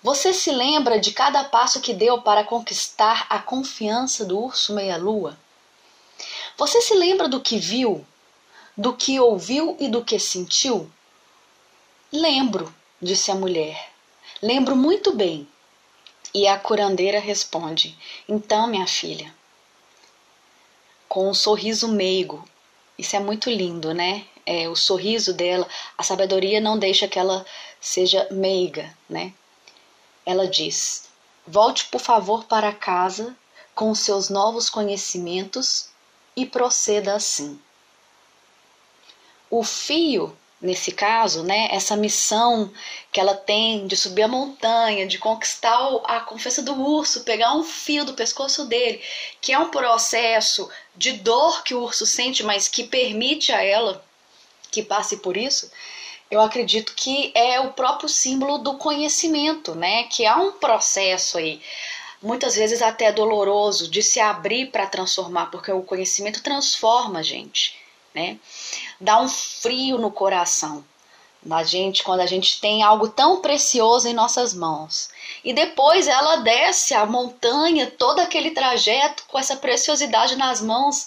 Você 0.00 0.32
se 0.32 0.52
lembra 0.52 1.00
de 1.00 1.10
cada 1.10 1.42
passo 1.42 1.80
que 1.80 1.92
deu 1.92 2.22
para 2.22 2.44
conquistar 2.44 3.26
a 3.28 3.40
confiança 3.40 4.24
do 4.24 4.38
urso 4.38 4.72
meia-lua? 4.76 5.36
Você 6.56 6.80
se 6.80 6.94
lembra 6.94 7.26
do 7.26 7.40
que 7.40 7.58
viu, 7.58 8.06
do 8.76 8.94
que 8.94 9.18
ouviu 9.18 9.76
e 9.80 9.88
do 9.88 10.04
que 10.04 10.20
sentiu? 10.20 10.88
Lembro, 12.12 12.72
disse 13.02 13.32
a 13.32 13.34
mulher. 13.34 13.95
Lembro 14.42 14.76
muito 14.76 15.14
bem. 15.14 15.48
E 16.34 16.46
a 16.46 16.58
curandeira 16.58 17.18
responde: 17.18 17.96
Então, 18.28 18.66
minha 18.66 18.86
filha, 18.86 19.34
com 21.08 21.30
um 21.30 21.34
sorriso 21.34 21.88
meigo. 21.88 22.46
Isso 22.98 23.16
é 23.16 23.20
muito 23.20 23.48
lindo, 23.50 23.94
né? 23.94 24.26
É, 24.44 24.68
o 24.68 24.76
sorriso 24.76 25.32
dela, 25.32 25.66
a 25.96 26.02
sabedoria 26.02 26.60
não 26.60 26.78
deixa 26.78 27.08
que 27.08 27.18
ela 27.18 27.44
seja 27.80 28.28
meiga, 28.30 28.94
né? 29.08 29.32
Ela 30.24 30.46
diz: 30.46 31.08
Volte, 31.46 31.86
por 31.86 32.00
favor, 32.00 32.44
para 32.44 32.72
casa 32.72 33.36
com 33.74 33.94
seus 33.94 34.28
novos 34.28 34.68
conhecimentos 34.68 35.88
e 36.34 36.44
proceda 36.44 37.14
assim. 37.14 37.60
O 39.50 39.62
fio 39.62 40.36
nesse 40.60 40.92
caso, 40.92 41.42
né, 41.42 41.68
essa 41.70 41.96
missão 41.96 42.72
que 43.12 43.20
ela 43.20 43.34
tem 43.34 43.86
de 43.86 43.96
subir 43.96 44.22
a 44.22 44.28
montanha, 44.28 45.06
de 45.06 45.18
conquistar 45.18 45.78
a 46.04 46.20
confiança 46.20 46.62
do 46.62 46.74
urso, 46.74 47.24
pegar 47.24 47.54
um 47.54 47.62
fio 47.62 48.04
do 48.04 48.14
pescoço 48.14 48.64
dele, 48.66 49.02
que 49.40 49.52
é 49.52 49.58
um 49.58 49.70
processo 49.70 50.68
de 50.94 51.12
dor 51.12 51.62
que 51.62 51.74
o 51.74 51.82
urso 51.82 52.06
sente, 52.06 52.42
mas 52.42 52.68
que 52.68 52.84
permite 52.84 53.52
a 53.52 53.62
ela 53.62 54.04
que 54.70 54.82
passe 54.82 55.18
por 55.18 55.36
isso. 55.36 55.70
Eu 56.30 56.40
acredito 56.40 56.94
que 56.94 57.30
é 57.34 57.60
o 57.60 57.72
próprio 57.72 58.08
símbolo 58.08 58.58
do 58.58 58.76
conhecimento, 58.78 59.74
né? 59.74 60.04
Que 60.04 60.26
há 60.26 60.36
um 60.36 60.52
processo 60.52 61.38
aí, 61.38 61.62
muitas 62.20 62.56
vezes 62.56 62.82
até 62.82 63.12
doloroso, 63.12 63.88
de 63.88 64.02
se 64.02 64.18
abrir 64.18 64.70
para 64.72 64.86
transformar, 64.86 65.46
porque 65.46 65.70
o 65.70 65.82
conhecimento 65.82 66.42
transforma 66.42 67.20
a 67.20 67.22
gente 67.22 67.76
né? 68.16 68.38
Dá 69.00 69.20
um 69.20 69.28
frio 69.28 69.98
no 69.98 70.10
coração 70.10 70.84
da 71.46 71.62
gente 71.62 72.02
quando 72.02 72.20
a 72.20 72.26
gente 72.26 72.60
tem 72.60 72.82
algo 72.82 73.08
tão 73.08 73.40
precioso 73.40 74.08
em 74.08 74.14
nossas 74.14 74.52
mãos. 74.52 75.08
E 75.44 75.52
depois 75.52 76.08
ela 76.08 76.36
desce 76.36 76.92
a 76.92 77.06
montanha, 77.06 77.86
todo 77.86 78.18
aquele 78.18 78.50
trajeto 78.50 79.24
com 79.28 79.38
essa 79.38 79.56
preciosidade 79.56 80.36
nas 80.36 80.60
mãos. 80.60 81.06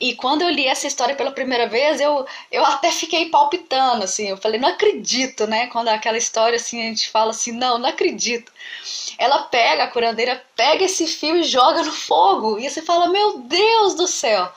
E 0.00 0.14
quando 0.14 0.42
eu 0.42 0.50
li 0.50 0.66
essa 0.66 0.86
história 0.86 1.14
pela 1.14 1.32
primeira 1.32 1.68
vez, 1.68 2.00
eu, 2.00 2.26
eu 2.52 2.64
até 2.64 2.90
fiquei 2.90 3.30
palpitando, 3.30 4.04
assim. 4.04 4.28
Eu 4.28 4.36
falei, 4.36 4.60
não 4.60 4.68
acredito, 4.68 5.46
né? 5.46 5.66
Quando 5.68 5.88
aquela 5.88 6.18
história, 6.18 6.56
assim, 6.56 6.80
a 6.80 6.84
gente 6.84 7.08
fala 7.08 7.30
assim, 7.30 7.52
não, 7.52 7.78
não 7.78 7.88
acredito. 7.88 8.52
Ela 9.16 9.42
pega, 9.44 9.84
a 9.84 9.88
curandeira 9.88 10.44
pega 10.56 10.84
esse 10.84 11.06
fio 11.06 11.36
e 11.36 11.42
joga 11.42 11.82
no 11.82 11.92
fogo. 11.92 12.58
E 12.58 12.68
você 12.68 12.80
fala, 12.82 13.08
meu 13.08 13.38
Deus 13.38 13.94
do 13.94 14.06
céu! 14.06 14.52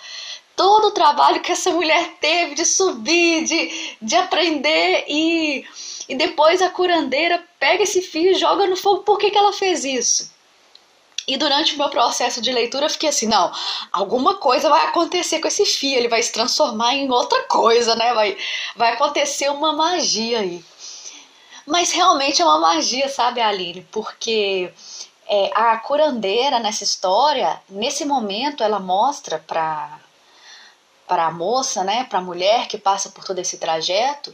Todo 0.55 0.87
o 0.87 0.91
trabalho 0.91 1.41
que 1.41 1.51
essa 1.51 1.71
mulher 1.71 2.17
teve 2.19 2.55
de 2.55 2.65
subir, 2.65 3.45
de, 3.45 3.95
de 4.01 4.15
aprender 4.15 5.05
e, 5.07 5.65
e 6.07 6.15
depois 6.15 6.61
a 6.61 6.69
curandeira 6.69 7.43
pega 7.59 7.83
esse 7.83 8.01
fio 8.01 8.31
e 8.31 8.35
joga 8.35 8.67
no 8.67 8.75
fogo. 8.75 9.03
Por 9.03 9.17
que, 9.17 9.31
que 9.31 9.37
ela 9.37 9.53
fez 9.53 9.83
isso? 9.83 10.31
E 11.27 11.37
durante 11.37 11.75
o 11.75 11.77
meu 11.77 11.89
processo 11.89 12.41
de 12.41 12.51
leitura 12.51 12.87
eu 12.87 12.89
fiquei 12.89 13.09
assim, 13.09 13.27
não, 13.27 13.51
alguma 13.91 14.35
coisa 14.35 14.69
vai 14.69 14.87
acontecer 14.87 15.39
com 15.39 15.47
esse 15.47 15.65
fio, 15.65 15.97
ele 15.97 16.09
vai 16.09 16.21
se 16.21 16.33
transformar 16.33 16.93
em 16.93 17.09
outra 17.09 17.43
coisa, 17.43 17.95
né? 17.95 18.13
Vai, 18.13 18.37
vai 18.75 18.93
acontecer 18.93 19.49
uma 19.49 19.71
magia 19.71 20.39
aí. 20.39 20.63
Mas 21.65 21.91
realmente 21.91 22.41
é 22.41 22.45
uma 22.45 22.59
magia, 22.59 23.07
sabe, 23.07 23.39
Aline? 23.39 23.87
Porque 23.91 24.73
é, 25.25 25.51
a 25.55 25.77
curandeira 25.77 26.59
nessa 26.59 26.83
história, 26.83 27.61
nesse 27.69 28.03
momento, 28.03 28.61
ela 28.61 28.79
mostra 28.79 29.39
para 29.39 30.00
para 31.11 31.25
a 31.25 31.31
moça, 31.31 31.83
né, 31.83 32.05
para 32.05 32.19
a 32.19 32.21
mulher 32.21 32.69
que 32.69 32.77
passa 32.77 33.09
por 33.09 33.25
todo 33.25 33.37
esse 33.39 33.57
trajeto, 33.57 34.33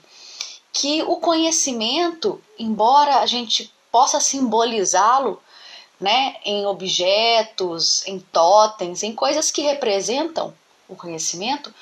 que 0.71 1.01
o 1.01 1.15
conhecimento, 1.15 2.39
embora 2.59 3.17
a 3.17 3.25
gente 3.25 3.73
possa 3.91 4.19
simbolizá-lo 4.19 5.41
né, 5.99 6.35
em 6.45 6.67
objetos, 6.67 8.05
em 8.05 8.19
totens, 8.19 9.01
em 9.01 9.15
coisas 9.15 9.49
que 9.49 9.63
representam 9.63 10.53
o 10.87 10.95
conhecimento, 10.95 11.73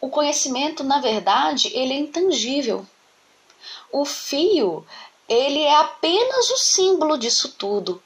o 0.00 0.08
conhecimento, 0.08 0.84
na 0.84 1.00
verdade, 1.00 1.68
ele 1.74 1.92
é 1.92 1.98
intangível. 1.98 2.86
O 3.90 4.04
fio, 4.04 4.86
ele 5.28 5.62
é 5.62 5.74
apenas 5.74 6.50
o 6.50 6.56
símbolo 6.56 7.18
disso 7.18 7.48
tudo. 7.58 8.00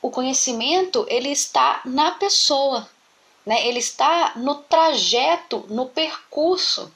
O 0.00 0.12
conhecimento, 0.12 1.04
ele 1.08 1.30
está 1.30 1.80
na 1.84 2.12
pessoa, 2.12 2.88
né? 3.44 3.66
Ele 3.66 3.78
está 3.78 4.32
no 4.36 4.56
trajeto, 4.56 5.64
no 5.68 5.86
percurso 5.86 6.92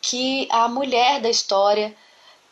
que 0.00 0.48
a 0.50 0.68
mulher 0.68 1.20
da 1.20 1.30
história 1.30 1.94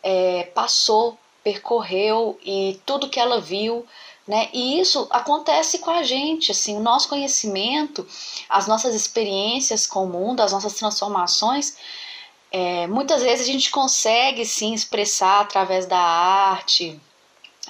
é, 0.01 0.43
passou, 0.55 1.17
percorreu 1.43 2.39
e 2.43 2.79
tudo 2.85 3.09
que 3.09 3.19
ela 3.19 3.41
viu, 3.41 3.85
né? 4.27 4.49
E 4.53 4.79
isso 4.79 5.07
acontece 5.09 5.79
com 5.79 5.91
a 5.91 6.03
gente, 6.03 6.51
assim, 6.51 6.77
o 6.77 6.81
nosso 6.81 7.09
conhecimento, 7.09 8.07
as 8.47 8.67
nossas 8.67 8.95
experiências 8.95 9.85
com 9.87 10.05
o 10.05 10.09
mundo, 10.09 10.41
as 10.41 10.51
nossas 10.51 10.73
transformações, 10.75 11.75
é, 12.51 12.85
muitas 12.87 13.23
vezes 13.23 13.47
a 13.47 13.51
gente 13.51 13.71
consegue 13.71 14.45
sim 14.45 14.73
expressar 14.73 15.41
através 15.41 15.85
da 15.85 15.97
arte, 15.97 16.99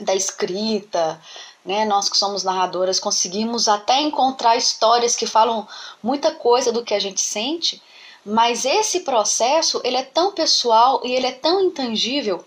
da 0.01 0.15
escrita, 0.15 1.21
né? 1.65 1.85
Nós 1.85 2.09
que 2.09 2.17
somos 2.17 2.43
narradoras 2.43 2.99
conseguimos 2.99 3.67
até 3.67 4.01
encontrar 4.01 4.55
histórias 4.55 5.15
que 5.15 5.27
falam 5.27 5.67
muita 6.01 6.31
coisa 6.31 6.71
do 6.71 6.83
que 6.83 6.93
a 6.93 6.99
gente 6.99 7.21
sente, 7.21 7.81
mas 8.25 8.65
esse 8.65 9.01
processo 9.01 9.81
ele 9.83 9.97
é 9.97 10.03
tão 10.03 10.31
pessoal 10.31 11.01
e 11.03 11.11
ele 11.11 11.27
é 11.27 11.31
tão 11.31 11.61
intangível 11.61 12.45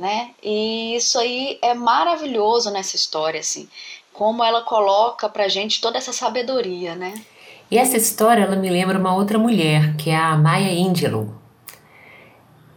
né? 0.00 0.30
E 0.42 0.96
isso 0.96 1.18
aí 1.18 1.58
é 1.60 1.74
maravilhoso 1.74 2.70
nessa 2.70 2.96
história, 2.96 3.38
assim, 3.38 3.68
como 4.14 4.42
ela 4.42 4.62
coloca 4.62 5.28
pra 5.28 5.46
gente 5.46 5.80
toda 5.80 5.98
essa 5.98 6.12
sabedoria, 6.12 6.94
né? 6.94 7.20
E 7.70 7.76
essa 7.76 7.98
história, 7.98 8.42
ela 8.42 8.56
me 8.56 8.70
lembra 8.70 8.98
uma 8.98 9.14
outra 9.14 9.38
mulher, 9.38 9.94
que 9.96 10.08
é 10.10 10.16
a 10.16 10.36
Maya 10.36 10.72
Angelou. 10.72 11.34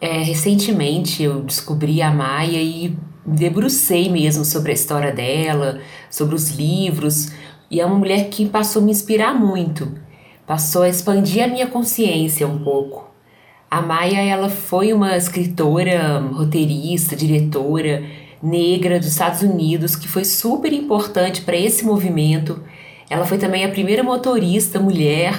É, 0.01 0.17
recentemente 0.17 1.23
eu 1.23 1.41
descobri 1.41 2.01
a 2.01 2.11
Maya 2.11 2.61
e 2.61 2.95
debrucei 3.25 4.09
mesmo 4.09 4.43
sobre 4.43 4.71
a 4.71 4.75
história 4.75 5.11
dela, 5.11 5.79
sobre 6.09 6.35
os 6.35 6.51
livros, 6.51 7.31
e 7.69 7.79
é 7.79 7.85
uma 7.85 7.97
mulher 7.97 8.29
que 8.29 8.47
passou 8.47 8.81
a 8.81 8.85
me 8.85 8.91
inspirar 8.91 9.33
muito, 9.33 9.91
passou 10.45 10.83
a 10.83 10.89
expandir 10.89 11.43
a 11.43 11.47
minha 11.47 11.67
consciência 11.67 12.47
um 12.47 12.59
pouco. 12.59 13.11
A 13.69 13.81
Maia 13.81 14.21
ela 14.21 14.49
foi 14.49 14.93
uma 14.93 15.17
escritora, 15.17 16.19
roteirista, 16.19 17.15
diretora 17.15 18.03
negra 18.43 18.99
dos 18.99 19.07
Estados 19.07 19.41
Unidos 19.41 19.95
que 19.95 20.07
foi 20.07 20.25
super 20.25 20.73
importante 20.73 21.41
para 21.41 21.55
esse 21.55 21.85
movimento. 21.85 22.61
Ela 23.09 23.25
foi 23.25 23.37
também 23.37 23.63
a 23.63 23.69
primeira 23.69 24.03
motorista 24.03 24.79
mulher 24.79 25.33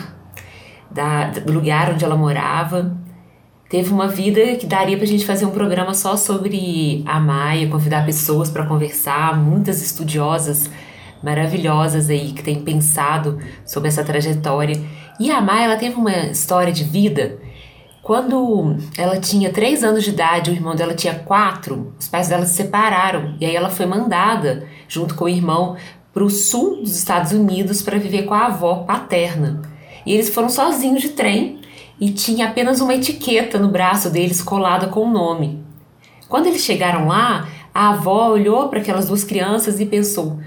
da, 0.90 1.29
do 1.29 1.53
lugar 1.53 1.92
onde 1.92 2.05
ela 2.05 2.16
morava. 2.16 2.97
Teve 3.68 3.90
uma 3.90 4.07
vida 4.07 4.57
que 4.57 4.66
daria 4.66 4.96
para 4.96 5.05
a 5.05 5.09
gente 5.09 5.24
fazer 5.24 5.46
um 5.46 5.50
programa 5.50 5.94
só 5.94 6.16
sobre 6.16 7.03
a 7.07 7.18
Maia, 7.18 7.68
convidar 7.68 8.05
pessoas 8.05 8.50
para 8.50 8.66
conversar, 8.66 9.37
muitas 9.38 9.83
estudiosas 9.83 10.70
maravilhosas 11.22 12.11
aí 12.11 12.33
que 12.33 12.42
têm 12.42 12.62
pensado 12.62 13.38
sobre 13.64 13.88
essa 13.88 14.05
trajetória. 14.05 14.81
E 15.18 15.31
a 15.31 15.40
Maia 15.40 15.64
ela 15.64 15.77
teve 15.77 15.96
uma 15.96 16.12
história 16.27 16.72
de 16.72 16.85
vida 16.85 17.38
quando 18.05 18.77
ela 18.98 19.18
tinha 19.18 19.50
três 19.50 19.83
anos 19.83 20.05
de 20.05 20.11
idade, 20.11 20.50
o 20.50 20.53
irmão 20.53 20.77
dela 20.77 20.92
tinha 20.92 21.14
quatro, 21.14 21.94
os 21.98 22.07
pais 22.07 22.29
dela 22.29 22.44
se 22.44 22.53
separaram 22.53 23.35
e 23.40 23.46
aí 23.46 23.57
ela 23.57 23.70
foi 23.70 23.87
mandada, 23.87 24.68
junto 24.87 25.14
com 25.14 25.24
o 25.24 25.29
irmão, 25.29 25.74
para 26.12 26.22
o 26.22 26.29
sul 26.29 26.83
dos 26.83 26.94
Estados 26.98 27.33
Unidos 27.33 27.81
para 27.81 27.98
viver 27.98 28.24
com 28.24 28.35
a 28.35 28.44
avó 28.44 28.85
paterna. 28.87 29.62
E 30.05 30.12
eles 30.12 30.29
foram 30.29 30.50
sozinhos 30.50 31.00
de 31.00 31.09
trem 31.09 31.62
e 32.00 32.11
tinha 32.11 32.48
apenas 32.48 32.80
uma 32.80 32.94
etiqueta 32.94 33.59
no 33.59 33.68
braço 33.68 34.11
deles 34.11 34.42
colada 34.42 34.88
com 34.88 35.00
o 35.00 35.11
nome. 35.11 35.62
Quando 36.28 36.46
eles 36.46 36.62
chegaram 36.62 37.07
lá, 37.07 37.48
a 37.72 37.90
avó 37.90 38.30
olhou 38.30 38.68
para 38.68 38.80
aquelas 38.80 39.09
duas 39.09 39.24
crianças 39.24 39.80
e 39.80 39.87
pensou: 39.87 40.38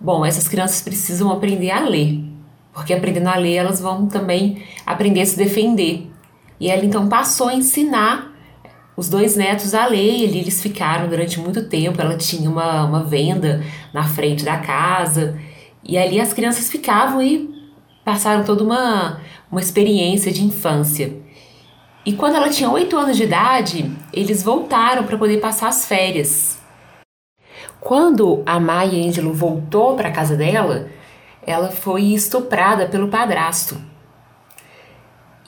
bom, 0.00 0.24
essas 0.24 0.48
crianças 0.48 0.82
precisam 0.82 1.30
aprender 1.30 1.70
a 1.70 1.80
ler, 1.80 2.24
porque 2.72 2.92
aprendendo 2.92 3.28
a 3.28 3.36
ler 3.36 3.54
elas 3.54 3.80
vão 3.80 4.06
também 4.06 4.62
aprender 4.84 5.20
a 5.22 5.26
se 5.26 5.36
defender. 5.36 6.10
E 6.58 6.70
ela 6.70 6.84
então 6.84 7.08
passou 7.08 7.48
a 7.48 7.54
ensinar 7.54 8.32
os 8.96 9.10
dois 9.10 9.36
netos 9.36 9.74
a 9.74 9.86
ler, 9.86 10.16
e 10.16 10.38
eles 10.38 10.62
ficaram 10.62 11.08
durante 11.08 11.38
muito 11.38 11.68
tempo. 11.68 12.00
Ela 12.00 12.16
tinha 12.16 12.48
uma, 12.48 12.84
uma 12.84 13.04
venda 13.04 13.62
na 13.92 14.04
frente 14.04 14.42
da 14.42 14.56
casa, 14.56 15.38
e 15.84 15.98
ali 15.98 16.20
as 16.20 16.32
crianças 16.32 16.70
ficavam 16.70 17.20
e 17.20 17.54
passaram 18.04 18.44
toda 18.44 18.64
uma, 18.64 19.20
uma 19.50 19.60
experiência 19.60 20.32
de 20.32 20.44
infância. 20.44 21.16
E 22.04 22.12
quando 22.12 22.36
ela 22.36 22.48
tinha 22.48 22.70
oito 22.70 22.96
anos 22.96 23.16
de 23.16 23.24
idade, 23.24 23.90
eles 24.12 24.42
voltaram 24.42 25.04
para 25.04 25.18
poder 25.18 25.38
passar 25.38 25.68
as 25.68 25.86
férias. 25.86 26.58
Quando 27.80 28.42
a 28.46 28.58
Maya 28.60 29.06
Angelou 29.06 29.34
voltou 29.34 29.96
para 29.96 30.08
a 30.08 30.12
casa 30.12 30.36
dela, 30.36 30.88
ela 31.46 31.70
foi 31.70 32.02
estuprada 32.14 32.86
pelo 32.86 33.08
padrasto. 33.08 33.76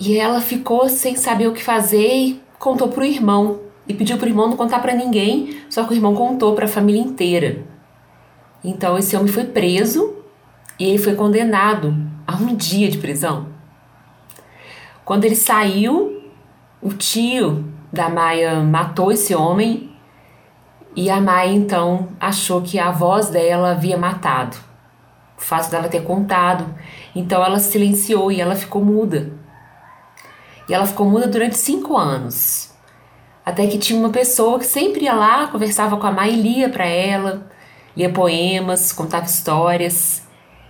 E 0.01 0.17
ela 0.17 0.41
ficou 0.41 0.89
sem 0.89 1.17
saber 1.17 1.49
o 1.49 1.53
que 1.53 1.63
fazer 1.63 2.15
e 2.15 2.43
contou 2.59 2.89
pro 2.89 3.05
irmão. 3.05 3.61
E 3.87 3.95
pediu 3.95 4.19
pro 4.19 4.29
irmão 4.29 4.49
não 4.49 4.57
contar 4.57 4.81
para 4.81 4.95
ninguém, 4.95 5.63
só 5.71 5.85
que 5.85 5.93
o 5.93 5.97
irmão 5.97 6.15
contou 6.15 6.55
para 6.55 6.67
a 6.67 6.69
família 6.69 7.01
inteira. 7.01 7.65
Então 8.63 8.99
esse 8.99 9.17
homem 9.17 9.33
foi 9.33 9.45
preso 9.45 10.15
e 10.79 10.85
ele 10.85 10.99
foi 10.99 11.15
condenado 11.15 11.97
a 12.27 12.37
um 12.37 12.55
dia 12.55 12.89
de 12.89 12.99
prisão. 12.99 13.58
Quando 15.09 15.25
ele 15.25 15.37
saiu, 15.37 16.23
o 16.83 16.93
tio 16.93 17.65
da 17.91 18.11
Maia 18.11 18.57
matou 18.57 19.11
esse 19.11 19.35
homem 19.35 19.91
e 20.95 21.09
a 21.09 21.19
Maia 21.19 21.51
então 21.51 22.09
achou 22.21 22.61
que 22.61 22.79
a 22.79 22.91
voz 22.91 23.31
dela 23.31 23.71
havia 23.71 23.97
matado. 23.97 24.55
O 25.39 25.41
fato 25.41 25.71
dela 25.71 25.89
ter 25.89 26.03
contado. 26.03 26.75
Então 27.17 27.43
ela 27.43 27.59
silenciou 27.59 28.31
e 28.31 28.39
ela 28.39 28.55
ficou 28.55 28.85
muda. 28.85 29.33
E 30.69 30.75
ela 30.75 30.85
ficou 30.85 31.07
muda 31.07 31.27
durante 31.27 31.57
cinco 31.57 31.97
anos. 31.97 32.71
Até 33.47 33.67
que 33.67 33.79
tinha 33.79 33.99
uma 33.99 34.11
pessoa 34.11 34.59
que 34.59 34.67
sempre 34.67 35.05
ia 35.05 35.15
lá, 35.15 35.47
conversava 35.47 35.97
com 35.97 36.07
a 36.07 36.13
mãe 36.13 36.35
e 36.35 36.43
lia 36.43 36.69
para 36.69 36.85
ela, 36.85 37.51
lia 37.97 38.13
poemas, 38.13 38.93
contava 38.93 39.25
histórias. 39.25 40.23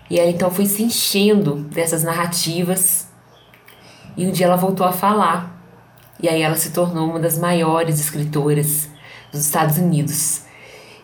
E 0.09 0.17
ela 0.17 0.31
então 0.31 0.49
foi 0.49 0.67
se 0.67 0.85
enchendo 0.85 1.57
dessas 1.57 2.05
narrativas. 2.05 3.08
E 4.19 4.27
um 4.27 4.33
dia 4.33 4.47
ela 4.47 4.57
voltou 4.57 4.85
a 4.85 4.91
falar. 4.91 5.57
E 6.21 6.29
aí 6.29 6.43
ela 6.43 6.57
se 6.57 6.73
tornou 6.73 7.09
uma 7.09 7.21
das 7.21 7.39
maiores 7.39 8.01
escritoras 8.01 8.89
dos 9.31 9.43
Estados 9.43 9.79
Unidos. 9.79 10.43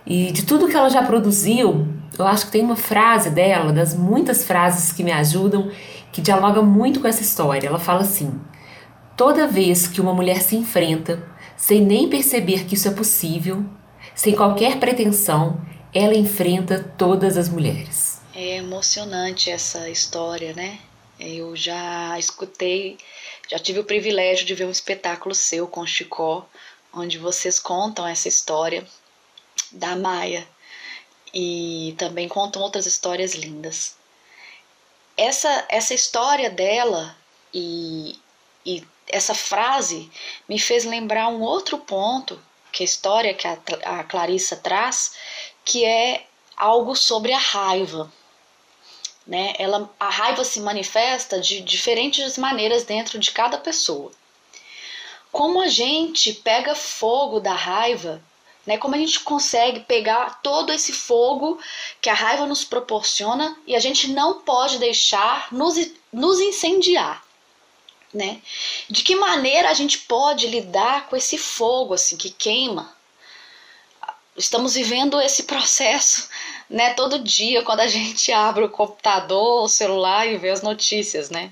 E 0.04 0.32
de 0.32 0.44
tudo 0.44 0.66
que 0.66 0.76
ela 0.76 0.90
já 0.90 1.00
produziu, 1.00 1.86
eu 2.18 2.26
acho 2.26 2.46
que 2.46 2.52
tem 2.52 2.62
uma 2.62 2.74
frase 2.74 3.30
dela, 3.30 3.72
das 3.72 3.94
muitas 3.94 4.44
frases 4.44 4.92
que 4.92 5.04
me 5.04 5.12
ajudam, 5.12 5.70
que 6.10 6.20
dialoga 6.20 6.60
muito 6.60 6.98
com 6.98 7.06
essa 7.06 7.22
história. 7.22 7.68
Ela 7.68 7.78
fala 7.78 8.00
assim: 8.00 8.40
Toda 9.16 9.46
vez 9.46 9.86
que 9.86 10.00
uma 10.00 10.12
mulher 10.12 10.42
se 10.42 10.56
enfrenta, 10.56 11.22
sem 11.56 11.80
nem 11.80 12.08
perceber 12.08 12.64
que 12.64 12.74
isso 12.74 12.88
é 12.88 12.90
possível, 12.90 13.64
sem 14.12 14.34
qualquer 14.34 14.80
pretensão, 14.80 15.60
ela 15.94 16.14
enfrenta 16.14 16.80
todas 16.98 17.36
as 17.36 17.48
mulheres. 17.48 18.20
É 18.34 18.56
emocionante 18.56 19.50
essa 19.50 19.88
história, 19.88 20.52
né? 20.52 20.78
Eu 21.18 21.54
já 21.54 22.18
escutei, 22.18 22.98
já 23.48 23.58
tive 23.58 23.78
o 23.78 23.84
privilégio 23.84 24.44
de 24.44 24.54
ver 24.54 24.66
um 24.66 24.70
espetáculo 24.70 25.34
seu 25.34 25.66
com 25.66 25.86
Chicó, 25.86 26.46
onde 26.92 27.18
vocês 27.18 27.58
contam 27.58 28.06
essa 28.06 28.28
história 28.28 28.86
da 29.70 29.96
Maia 29.96 30.46
e 31.32 31.94
também 31.98 32.28
contam 32.28 32.62
outras 32.62 32.86
histórias 32.86 33.34
lindas. 33.34 33.96
Essa, 35.16 35.66
essa 35.68 35.94
história 35.94 36.50
dela 36.50 37.16
e, 37.52 38.18
e 38.64 38.84
essa 39.08 39.34
frase 39.34 40.10
me 40.48 40.58
fez 40.58 40.84
lembrar 40.84 41.28
um 41.28 41.42
outro 41.42 41.78
ponto 41.78 42.40
que 42.72 42.82
a 42.82 42.86
história 42.86 43.32
que 43.34 43.46
a, 43.46 43.58
a 43.84 44.04
Clarissa 44.04 44.56
traz, 44.56 45.14
que 45.64 45.84
é 45.84 46.26
algo 46.56 46.96
sobre 46.96 47.32
a 47.32 47.38
raiva. 47.38 48.12
Né? 49.26 49.54
Ela, 49.58 49.90
a 49.98 50.10
raiva 50.10 50.44
se 50.44 50.60
manifesta 50.60 51.40
de 51.40 51.60
diferentes 51.60 52.36
maneiras 52.36 52.84
dentro 52.84 53.18
de 53.18 53.30
cada 53.30 53.58
pessoa. 53.58 54.12
Como 55.32 55.60
a 55.60 55.68
gente 55.68 56.32
pega 56.32 56.74
fogo 56.74 57.40
da 57.40 57.54
raiva, 57.54 58.22
né? 58.66 58.78
Como 58.78 58.94
a 58.94 58.98
gente 58.98 59.20
consegue 59.20 59.80
pegar 59.80 60.40
todo 60.42 60.72
esse 60.72 60.92
fogo 60.92 61.58
que 62.00 62.08
a 62.08 62.14
raiva 62.14 62.46
nos 62.46 62.64
proporciona 62.64 63.56
e 63.66 63.74
a 63.74 63.80
gente 63.80 64.08
não 64.08 64.40
pode 64.42 64.78
deixar 64.78 65.48
nos, 65.52 65.74
nos 66.12 66.40
incendiar 66.40 67.24
né? 68.14 68.40
De 68.88 69.02
que 69.02 69.16
maneira 69.16 69.68
a 69.68 69.74
gente 69.74 69.98
pode 69.98 70.46
lidar 70.46 71.08
com 71.08 71.16
esse 71.16 71.36
fogo 71.36 71.94
assim 71.94 72.16
que 72.16 72.30
queima? 72.30 72.96
Estamos 74.36 74.74
vivendo 74.74 75.20
esse 75.20 75.42
processo, 75.42 76.28
né, 76.74 76.92
todo 76.94 77.20
dia 77.20 77.62
quando 77.62 77.80
a 77.80 77.86
gente 77.88 78.32
abre 78.32 78.64
o 78.64 78.68
computador, 78.68 79.62
o 79.62 79.68
celular 79.68 80.26
e 80.26 80.36
vê 80.36 80.50
as 80.50 80.60
notícias, 80.60 81.30
né? 81.30 81.50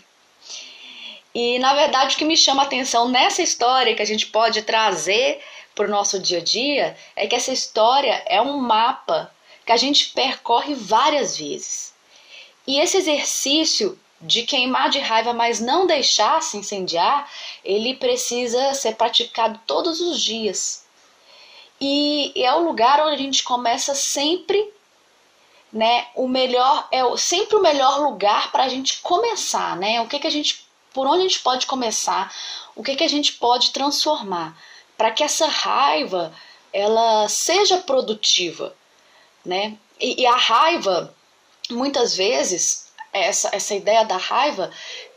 E 1.35 1.59
na 1.61 1.75
verdade 1.75 2.15
o 2.15 2.19
que 2.19 2.25
me 2.25 2.37
chama 2.37 2.63
a 2.63 2.67
atenção 2.67 3.09
nessa 3.09 3.41
história 3.41 3.95
que 3.95 4.03
a 4.03 4.07
gente 4.07 4.27
pode 4.27 4.63
trazer 4.63 5.41
para 5.75 5.87
o 5.87 5.91
nosso 5.91 6.19
dia 6.19 6.39
a 6.39 6.45
dia 6.45 6.97
é 7.17 7.27
que 7.27 7.37
essa 7.37 7.53
história 7.53 8.23
é 8.27 8.43
um 8.43 8.59
mapa 8.59 9.33
que 9.65 9.73
a 9.73 9.77
gente 9.77 10.09
percorre 10.11 10.75
várias 10.75 11.39
vezes. 11.39 11.95
E 12.67 12.81
esse 12.81 12.99
exercício 12.99 13.99
de 14.21 14.43
queimar 14.43 14.91
de 14.91 14.99
raiva, 14.99 15.33
mas 15.33 15.61
não 15.61 15.87
deixar 15.87 16.43
se 16.43 16.57
incendiar, 16.57 17.31
ele 17.65 17.95
precisa 17.95 18.75
ser 18.75 18.97
praticado 18.97 19.59
todos 19.67 20.01
os 20.01 20.21
dias. 20.21 20.85
E 21.81 22.33
é 22.37 22.53
o 22.55 22.65
lugar 22.65 23.01
onde 23.01 23.15
a 23.15 23.19
gente 23.19 23.43
começa 23.43 23.95
sempre, 23.95 24.73
né? 25.73 26.07
O 26.15 26.29
melhor 26.29 26.87
é 26.91 27.01
sempre 27.17 27.57
o 27.57 27.63
melhor 27.63 28.01
lugar 28.01 28.53
para 28.53 28.65
a 28.65 28.69
gente 28.69 29.01
começar, 29.01 29.77
né? 29.77 30.01
O 30.01 30.07
que 30.07 30.19
que 30.19 30.27
a 30.27 30.31
gente, 30.31 30.67
por 30.93 31.07
onde 31.07 31.21
a 31.21 31.29
gente 31.29 31.41
pode 31.41 31.67
começar? 31.67 32.33
O 32.75 32.83
que 32.83 32.97
que 32.97 33.05
a 33.05 33.09
gente 33.09 33.33
pode 33.35 33.71
transformar 33.71 34.57
para 34.97 35.11
que 35.11 35.25
essa 35.25 35.47
raiva 35.47 36.33
ela 36.73 37.29
seja 37.29 37.79
produtiva, 37.79 38.75
né? 39.45 39.77
e, 40.03 40.23
e 40.23 40.27
a 40.27 40.37
raiva 40.37 41.15
muitas 41.71 42.17
vezes 42.17 42.89
essa, 43.13 43.51
essa 43.55 43.75
ideia 43.75 44.05
da 44.05 44.17
raiva 44.17 44.71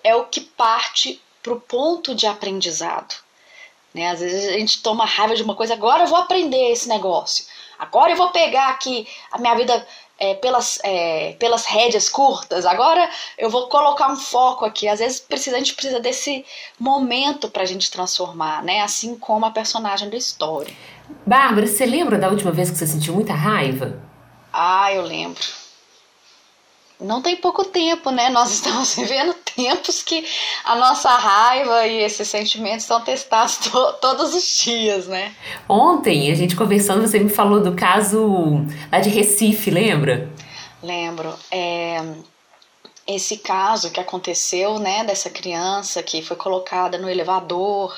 é 0.04 0.15
o 0.15 0.26
que 0.26 0.41
parte 0.41 1.20
para 1.41 1.54
o 1.54 1.60
ponto 1.60 2.13
de 2.13 2.28
aprendizado. 2.28 3.15
Né? 3.94 4.10
Às 4.10 4.20
vezes 4.20 4.50
a 4.50 4.60
gente 4.60 4.82
toma 4.82 5.06
raiva 5.06 5.36
de 5.36 5.44
uma 5.44 5.56
coisa, 5.56 5.74
agora 5.74 6.04
eu 6.04 6.08
vou 6.08 6.20
aprender 6.20 6.72
esse 6.72 6.88
negócio, 6.88 7.46
agora 7.80 8.12
eu 8.12 8.18
vou 8.18 8.30
pegar 8.30 8.70
aqui 8.70 9.08
a 9.32 9.38
minha 9.39 9.56
vida 9.56 9.88
é, 10.19 10.34
pelas, 10.36 10.80
é, 10.84 11.34
pelas 11.39 11.65
rédeas 11.65 12.10
curtas, 12.10 12.65
agora 12.65 13.10
eu 13.38 13.49
vou 13.49 13.67
colocar 13.67 14.12
um 14.12 14.15
foco 14.15 14.65
aqui. 14.65 14.88
Às 14.88 14.99
vezes 14.99 15.19
precisa, 15.19 15.56
a 15.56 15.60
gente 15.60 15.73
precisa 15.73 15.99
desse 15.99 16.45
momento 16.80 17.49
para 17.49 17.63
a 17.63 17.65
gente 17.65 17.91
transformar, 17.91 18.63
né? 18.63 18.82
assim 18.82 19.15
como 19.15 19.45
a 19.45 19.51
personagem 19.51 20.10
da 20.10 20.17
história. 20.17 20.73
Bárbara, 21.25 21.67
você 21.67 21.86
lembra 21.86 22.17
da 22.17 22.30
última 22.30 22.51
vez 22.51 22.69
que 22.69 22.78
você 22.78 22.88
sentiu 22.88 23.13
muita 23.13 23.34
raiva? 23.34 23.99
Ah, 24.51 24.91
eu 24.93 25.04
lembro 25.04 25.64
não 26.99 27.21
tem 27.21 27.36
pouco 27.36 27.65
tempo, 27.65 28.12
né? 28.12 28.29
Nós 28.29 28.51
estamos 28.53 28.95
vivendo 28.95 29.34
tempos 29.34 30.01
que 30.01 30.25
a 30.63 30.75
nossa 30.75 31.10
raiva 31.10 31.86
e 31.88 32.03
esses 32.03 32.27
sentimentos 32.27 32.86
são 32.86 33.01
testados 33.01 33.58
to 33.58 33.93
todos 34.01 34.34
os 34.34 34.58
dias, 34.58 35.08
né? 35.08 35.34
Ontem, 35.67 36.31
a 36.31 36.36
gente 36.36 36.55
conversando, 36.55 37.01
você 37.01 37.19
me 37.19 37.29
falou 37.29 37.62
do 37.62 37.75
caso 37.75 38.65
lá 38.91 38.99
de 38.99 39.10
Recife, 39.10 39.69
lembra? 39.69 40.29
Lembro. 40.81 41.34
É, 41.51 42.01
esse 43.08 43.38
caso 43.38 43.91
que 43.91 43.99
aconteceu, 43.99 44.79
né, 44.79 45.03
dessa 45.03 45.29
criança 45.29 46.01
que 46.01 46.21
foi 46.21 46.36
colocada 46.36 46.97
no 46.97 47.10
elevador, 47.10 47.95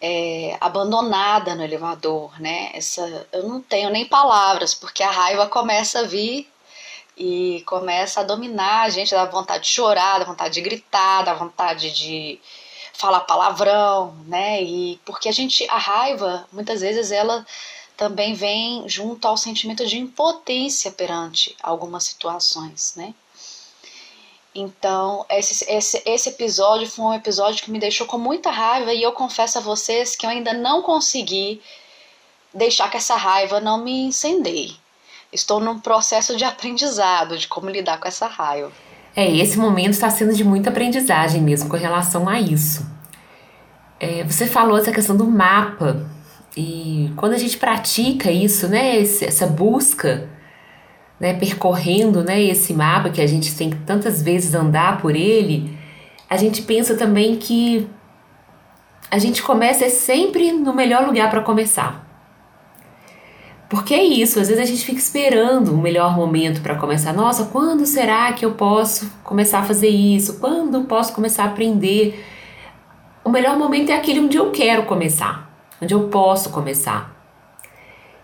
é, 0.00 0.56
abandonada 0.60 1.54
no 1.54 1.64
elevador, 1.64 2.40
né? 2.40 2.70
Essa, 2.74 3.26
eu 3.32 3.48
não 3.48 3.60
tenho 3.60 3.90
nem 3.90 4.04
palavras, 4.04 4.74
porque 4.74 5.02
a 5.02 5.10
raiva 5.10 5.46
começa 5.46 6.00
a 6.00 6.04
vir 6.04 6.48
e 7.18 7.62
começa 7.66 8.20
a 8.20 8.22
dominar 8.22 8.82
a 8.82 8.88
gente, 8.88 9.10
dá 9.10 9.24
vontade 9.24 9.64
de 9.64 9.70
chorar, 9.70 10.20
dá 10.20 10.24
vontade 10.24 10.54
de 10.54 10.60
gritar, 10.60 11.22
dá 11.22 11.34
vontade 11.34 11.90
de 11.90 12.40
falar 12.92 13.20
palavrão, 13.20 14.14
né? 14.26 14.62
E 14.62 15.00
porque 15.04 15.28
a 15.28 15.32
gente, 15.32 15.68
a 15.68 15.78
raiva, 15.78 16.46
muitas 16.52 16.80
vezes 16.80 17.10
ela 17.10 17.44
também 17.96 18.34
vem 18.34 18.88
junto 18.88 19.26
ao 19.26 19.36
sentimento 19.36 19.84
de 19.84 19.98
impotência 19.98 20.92
perante 20.92 21.56
algumas 21.60 22.04
situações, 22.04 22.94
né? 22.96 23.12
Então, 24.54 25.26
esse, 25.28 25.64
esse, 25.70 26.02
esse 26.06 26.28
episódio 26.28 26.88
foi 26.88 27.04
um 27.04 27.14
episódio 27.14 27.64
que 27.64 27.70
me 27.70 27.78
deixou 27.78 28.06
com 28.06 28.18
muita 28.18 28.50
raiva 28.50 28.92
e 28.92 29.02
eu 29.02 29.12
confesso 29.12 29.58
a 29.58 29.60
vocês 29.60 30.16
que 30.16 30.24
eu 30.24 30.30
ainda 30.30 30.52
não 30.52 30.82
consegui 30.82 31.60
deixar 32.54 32.88
que 32.90 32.96
essa 32.96 33.16
raiva 33.16 33.60
não 33.60 33.78
me 33.78 34.06
incendeie 34.06 34.76
estou 35.32 35.60
num 35.60 35.78
processo 35.78 36.36
de 36.36 36.44
aprendizado 36.44 37.36
de 37.36 37.46
como 37.48 37.68
lidar 37.68 37.98
com 37.98 38.08
essa 38.08 38.26
raiva. 38.26 38.70
É, 39.14 39.30
esse 39.36 39.58
momento 39.58 39.92
está 39.92 40.08
sendo 40.10 40.32
de 40.32 40.44
muita 40.44 40.70
aprendizagem 40.70 41.42
mesmo 41.42 41.68
com 41.68 41.76
relação 41.76 42.28
a 42.28 42.40
isso. 42.40 42.86
É, 43.98 44.22
você 44.24 44.46
falou 44.46 44.78
essa 44.78 44.92
questão 44.92 45.16
do 45.16 45.26
mapa 45.26 46.08
e 46.56 47.12
quando 47.16 47.32
a 47.32 47.38
gente 47.38 47.56
pratica 47.56 48.30
isso, 48.30 48.68
né, 48.68 48.96
esse, 48.96 49.24
essa 49.24 49.46
busca, 49.46 50.28
né, 51.18 51.34
percorrendo, 51.34 52.22
né, 52.22 52.40
esse 52.40 52.72
mapa 52.72 53.10
que 53.10 53.20
a 53.20 53.26
gente 53.26 53.54
tem 53.56 53.70
que 53.70 53.76
tantas 53.78 54.22
vezes 54.22 54.54
andar 54.54 55.00
por 55.00 55.16
ele, 55.16 55.76
a 56.30 56.36
gente 56.36 56.62
pensa 56.62 56.94
também 56.94 57.36
que 57.36 57.88
a 59.10 59.18
gente 59.18 59.42
começa 59.42 59.88
sempre 59.88 60.52
no 60.52 60.72
melhor 60.74 61.06
lugar 61.06 61.30
para 61.30 61.40
começar. 61.40 62.07
Porque 63.68 63.92
é 63.92 64.02
isso, 64.02 64.40
às 64.40 64.48
vezes 64.48 64.62
a 64.62 64.66
gente 64.66 64.84
fica 64.84 64.98
esperando 64.98 65.74
o 65.74 65.78
melhor 65.78 66.16
momento 66.16 66.62
para 66.62 66.74
começar. 66.76 67.12
Nossa, 67.12 67.44
quando 67.46 67.84
será 67.84 68.32
que 68.32 68.44
eu 68.44 68.52
posso 68.52 69.10
começar 69.22 69.58
a 69.58 69.62
fazer 69.62 69.88
isso? 69.88 70.38
Quando 70.38 70.84
posso 70.84 71.12
começar 71.12 71.44
a 71.44 71.46
aprender? 71.48 72.24
O 73.22 73.28
melhor 73.28 73.58
momento 73.58 73.90
é 73.90 73.94
aquele 73.94 74.20
onde 74.20 74.38
eu 74.38 74.50
quero 74.50 74.84
começar, 74.84 75.50
onde 75.82 75.92
eu 75.92 76.08
posso 76.08 76.48
começar. 76.48 77.14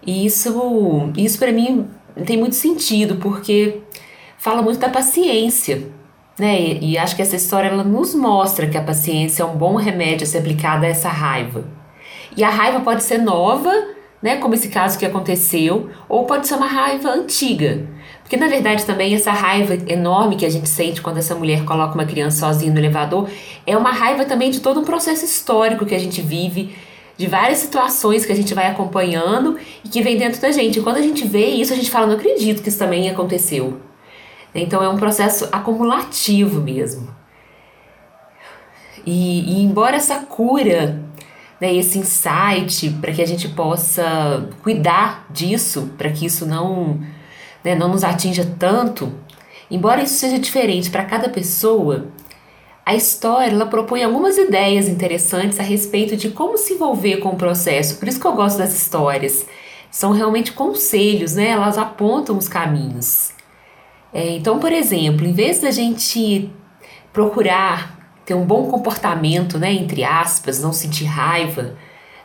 E 0.06 0.24
isso, 0.24 1.12
isso 1.14 1.38
para 1.38 1.52
mim 1.52 1.90
tem 2.24 2.38
muito 2.38 2.54
sentido, 2.54 3.16
porque 3.16 3.82
fala 4.38 4.62
muito 4.62 4.78
da 4.78 4.88
paciência, 4.88 5.90
né? 6.38 6.58
E, 6.58 6.92
e 6.92 6.98
acho 6.98 7.14
que 7.14 7.20
essa 7.20 7.36
história 7.36 7.68
ela 7.68 7.84
nos 7.84 8.14
mostra 8.14 8.66
que 8.66 8.78
a 8.78 8.82
paciência 8.82 9.42
é 9.42 9.46
um 9.46 9.56
bom 9.56 9.76
remédio 9.76 10.26
a 10.26 10.26
ser 10.26 10.38
aplicada 10.38 10.86
a 10.86 10.88
essa 10.88 11.10
raiva. 11.10 11.64
E 12.34 12.42
a 12.42 12.48
raiva 12.48 12.80
pode 12.80 13.02
ser 13.02 13.18
nova 13.18 13.70
né, 14.24 14.36
como 14.36 14.54
esse 14.54 14.68
caso 14.68 14.98
que 14.98 15.04
aconteceu, 15.04 15.90
ou 16.08 16.24
pode 16.24 16.48
ser 16.48 16.54
uma 16.54 16.66
raiva 16.66 17.10
antiga. 17.10 17.86
Porque 18.22 18.38
na 18.38 18.48
verdade 18.48 18.82
também 18.86 19.14
essa 19.14 19.30
raiva 19.30 19.74
enorme 19.86 20.36
que 20.36 20.46
a 20.46 20.48
gente 20.48 20.66
sente 20.66 21.02
quando 21.02 21.18
essa 21.18 21.34
mulher 21.34 21.66
coloca 21.66 21.92
uma 21.94 22.06
criança 22.06 22.38
sozinha 22.38 22.72
no 22.72 22.78
elevador 22.78 23.28
é 23.66 23.76
uma 23.76 23.92
raiva 23.92 24.24
também 24.24 24.50
de 24.50 24.60
todo 24.60 24.80
um 24.80 24.84
processo 24.84 25.26
histórico 25.26 25.84
que 25.84 25.94
a 25.94 25.98
gente 25.98 26.22
vive, 26.22 26.74
de 27.18 27.26
várias 27.26 27.58
situações 27.58 28.24
que 28.24 28.32
a 28.32 28.34
gente 28.34 28.54
vai 28.54 28.66
acompanhando 28.66 29.58
e 29.84 29.90
que 29.90 30.00
vem 30.00 30.16
dentro 30.16 30.40
da 30.40 30.50
gente. 30.50 30.78
E 30.78 30.82
quando 30.82 30.96
a 30.96 31.02
gente 31.02 31.28
vê 31.28 31.48
isso, 31.48 31.74
a 31.74 31.76
gente 31.76 31.90
fala, 31.90 32.06
não 32.06 32.14
acredito 32.14 32.62
que 32.62 32.70
isso 32.70 32.78
também 32.78 33.10
aconteceu. 33.10 33.78
Então 34.54 34.82
é 34.82 34.88
um 34.88 34.96
processo 34.96 35.46
acumulativo 35.52 36.62
mesmo. 36.62 37.14
E, 39.04 39.58
e 39.58 39.62
embora 39.62 39.96
essa 39.96 40.20
cura 40.20 41.03
né, 41.64 41.74
esse 41.74 41.98
insight 41.98 42.90
para 43.00 43.10
que 43.10 43.22
a 43.22 43.26
gente 43.26 43.48
possa 43.48 44.50
cuidar 44.62 45.26
disso, 45.30 45.90
para 45.96 46.10
que 46.10 46.26
isso 46.26 46.44
não, 46.44 47.00
né, 47.64 47.74
não 47.74 47.88
nos 47.88 48.04
atinja 48.04 48.44
tanto, 48.58 49.10
embora 49.70 50.02
isso 50.02 50.14
seja 50.14 50.38
diferente 50.38 50.90
para 50.90 51.06
cada 51.06 51.26
pessoa, 51.30 52.08
a 52.84 52.94
história 52.94 53.50
ela 53.50 53.64
propõe 53.64 54.02
algumas 54.02 54.36
ideias 54.36 54.88
interessantes 54.88 55.58
a 55.58 55.62
respeito 55.62 56.18
de 56.18 56.28
como 56.28 56.58
se 56.58 56.74
envolver 56.74 57.16
com 57.16 57.30
o 57.30 57.36
processo. 57.36 57.96
Por 57.96 58.06
isso 58.08 58.20
que 58.20 58.26
eu 58.26 58.34
gosto 58.34 58.58
das 58.58 58.74
histórias. 58.74 59.46
São 59.90 60.12
realmente 60.12 60.52
conselhos, 60.52 61.34
né? 61.34 61.48
Elas 61.48 61.78
apontam 61.78 62.36
os 62.36 62.46
caminhos. 62.46 63.32
É, 64.12 64.32
então, 64.32 64.58
por 64.58 64.70
exemplo, 64.70 65.26
em 65.26 65.32
vez 65.32 65.60
da 65.62 65.70
gente 65.70 66.52
procurar 67.10 67.93
ter 68.24 68.34
um 68.34 68.44
bom 68.44 68.68
comportamento, 68.70 69.58
né, 69.58 69.72
entre 69.72 70.02
aspas, 70.02 70.60
não 70.62 70.72
sentir 70.72 71.04
raiva, 71.04 71.74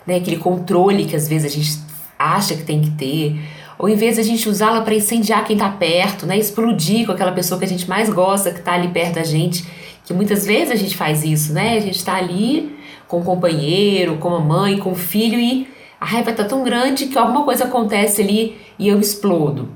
né, 0.06 0.16
aquele 0.16 0.38
controle 0.38 1.06
que 1.06 1.16
às 1.16 1.28
vezes 1.28 1.52
a 1.52 1.56
gente 1.56 1.80
acha 2.18 2.56
que 2.56 2.64
tem 2.64 2.82
que 2.82 2.91
ter, 2.91 3.39
ou 3.78 3.88
em 3.88 3.95
vez 3.95 4.16
de 4.16 4.22
a 4.22 4.24
gente 4.24 4.47
usá-la 4.50 4.82
para 4.82 4.93
incendiar 4.93 5.45
quem 5.45 5.56
está 5.56 5.70
perto, 5.70 6.26
né, 6.26 6.38
explodir 6.38 7.06
com 7.06 7.12
aquela 7.12 7.32
pessoa 7.32 7.60
que 7.60 7.66
a 7.66 7.68
gente 7.68 7.88
mais 7.88 8.10
gosta, 8.10 8.52
que 8.52 8.60
está 8.60 8.74
ali 8.74 8.89
perto 8.89 9.16
da 9.16 9.24
gente, 9.24 9.66
que 10.06 10.14
muitas 10.14 10.45
vezes 10.45 10.72
a 10.72 10.76
gente 10.76 10.97
faz 10.97 11.24
isso, 11.24 11.54
né, 11.54 11.78
a 11.78 11.82
gente 11.82 11.97
está 11.97 12.16
ali 12.16 12.78
com 13.08 13.20
o 13.20 13.24
companheiro, 13.24 14.18
com 14.18 14.36
a 14.36 14.39
mãe, 14.39 14.78
com 14.78 14.91
o 14.91 14.95
filho 14.95 15.39
e 15.39 15.68
a 16.00 16.06
raiva 16.06 16.32
está 16.32 16.43
tão 16.43 16.64
grande 16.64 17.08
que 17.08 17.18
alguma 17.18 17.43
coisa 17.43 17.66
acontece 17.66 18.22
ali 18.22 18.58
e 18.78 18.88
eu 18.88 19.00
explodo. 19.00 19.70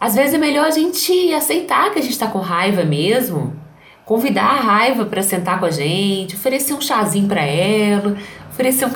Às 0.00 0.14
vezes 0.14 0.34
é 0.34 0.38
melhor 0.38 0.66
a 0.66 0.70
gente 0.70 1.32
aceitar 1.32 1.90
que 1.92 1.98
a 1.98 2.02
gente 2.02 2.12
está 2.12 2.26
com 2.28 2.38
raiva 2.38 2.84
mesmo, 2.84 3.52
convidar 4.08 4.46
a 4.46 4.60
raiva 4.60 5.04
para 5.04 5.22
sentar 5.22 5.60
com 5.60 5.66
a 5.66 5.70
gente, 5.70 6.34
oferecer 6.34 6.72
um 6.72 6.80
chazinho 6.80 7.28
para 7.28 7.42
ela, 7.42 8.16
oferecer 8.48 8.86
um, 8.86 8.88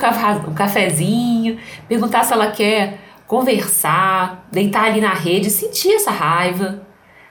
um 0.49 0.53
cafezinho, 0.55 1.59
perguntar 1.87 2.23
se 2.23 2.33
ela 2.33 2.49
quer 2.49 2.99
conversar, 3.27 4.47
deitar 4.51 4.85
ali 4.85 4.99
na 4.99 5.13
rede, 5.13 5.51
sentir 5.51 5.93
essa 5.93 6.09
raiva, 6.09 6.81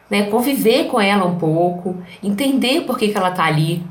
né? 0.08 0.30
conviver 0.30 0.84
com 0.84 1.00
ela 1.00 1.26
um 1.26 1.36
pouco, 1.40 2.00
entender 2.22 2.82
por 2.82 2.96
que, 2.96 3.08
que 3.08 3.18
ela 3.18 3.30
está 3.30 3.46
ali, 3.46 3.84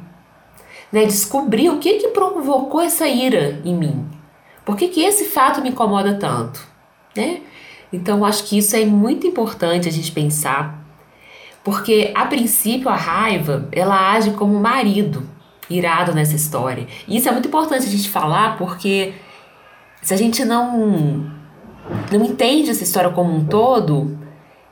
né? 0.89 1.03
descobrir 1.03 1.67
o 1.67 1.77
que, 1.77 1.95
que 1.95 2.07
provocou 2.07 2.79
essa 2.79 3.05
ira 3.09 3.61
em 3.65 3.75
mim. 3.75 4.05
Por 4.63 4.77
que, 4.77 4.87
que 4.87 5.03
esse 5.03 5.25
fato 5.25 5.61
me 5.61 5.67
incomoda 5.67 6.13
tanto? 6.13 6.65
Né? 7.13 7.41
Então, 7.91 8.23
acho 8.23 8.45
que 8.45 8.57
isso 8.57 8.73
é 8.73 8.85
muito 8.85 9.27
importante 9.27 9.89
a 9.89 9.91
gente 9.91 10.13
pensar 10.13 10.80
porque, 11.63 12.11
a 12.15 12.25
princípio, 12.25 12.89
a 12.89 12.95
raiva, 12.95 13.67
ela 13.71 14.13
age 14.13 14.31
como 14.31 14.59
marido 14.59 15.29
irado 15.69 16.13
nessa 16.13 16.35
história. 16.35 16.87
E 17.07 17.17
isso 17.17 17.29
é 17.29 17.31
muito 17.31 17.47
importante 17.47 17.85
a 17.85 17.89
gente 17.89 18.09
falar, 18.09 18.57
porque 18.57 19.13
se 20.01 20.13
a 20.13 20.17
gente 20.17 20.43
não, 20.43 21.31
não 22.11 22.25
entende 22.25 22.71
essa 22.71 22.83
história 22.83 23.11
como 23.11 23.33
um 23.33 23.45
todo, 23.45 24.17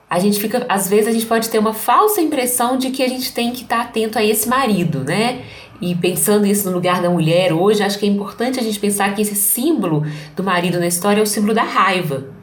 a 0.09 0.17
gente 0.19 0.39
fica, 0.39 0.65
às 0.67 0.89
vezes 0.89 1.07
a 1.07 1.11
gente 1.11 1.25
pode 1.25 1.49
ter 1.49 1.59
uma 1.59 1.73
falsa 1.73 2.19
impressão 2.21 2.77
de 2.77 2.89
que 2.89 3.03
a 3.03 3.07
gente 3.07 3.31
tem 3.33 3.51
que 3.51 3.61
estar 3.61 3.81
atento 3.81 4.17
a 4.17 4.23
esse 4.23 4.49
marido, 4.49 5.03
né? 5.03 5.43
E 5.79 5.95
pensando 5.95 6.45
isso 6.45 6.67
no 6.67 6.75
lugar 6.75 7.01
da 7.01 7.09
mulher 7.09 7.53
hoje, 7.53 7.83
acho 7.83 7.97
que 7.97 8.05
é 8.05 8.09
importante 8.09 8.59
a 8.59 8.63
gente 8.63 8.79
pensar 8.79 9.13
que 9.15 9.21
esse 9.21 9.35
símbolo 9.35 10.03
do 10.35 10.43
marido 10.43 10.79
na 10.79 10.87
história 10.87 11.21
é 11.21 11.23
o 11.23 11.27
símbolo 11.27 11.53
da 11.53 11.63
raiva 11.63 12.39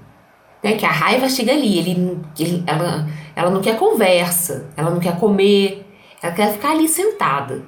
né? 0.66 0.72
Que 0.72 0.84
a 0.84 0.90
raiva 0.90 1.28
chega 1.28 1.52
ali, 1.52 1.78
ele, 1.78 2.18
ele, 2.38 2.64
ela, 2.66 3.08
ela 3.36 3.50
não 3.50 3.60
quer 3.60 3.78
conversa, 3.78 4.70
ela 4.74 4.90
não 4.90 4.98
quer 4.98 5.18
comer, 5.18 5.86
ela 6.22 6.32
quer 6.32 6.54
ficar 6.54 6.70
ali 6.70 6.88
sentada. 6.88 7.62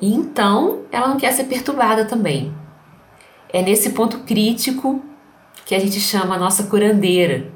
E 0.00 0.12
então 0.12 0.82
ela 0.90 1.06
não 1.06 1.16
quer 1.16 1.32
ser 1.32 1.44
perturbada 1.44 2.04
também. 2.04 2.52
É 3.48 3.62
nesse 3.62 3.90
ponto 3.90 4.18
crítico 4.24 5.00
que 5.64 5.74
a 5.74 5.78
gente 5.78 6.00
chama 6.00 6.34
a 6.34 6.38
nossa 6.38 6.64
curandeira, 6.64 7.52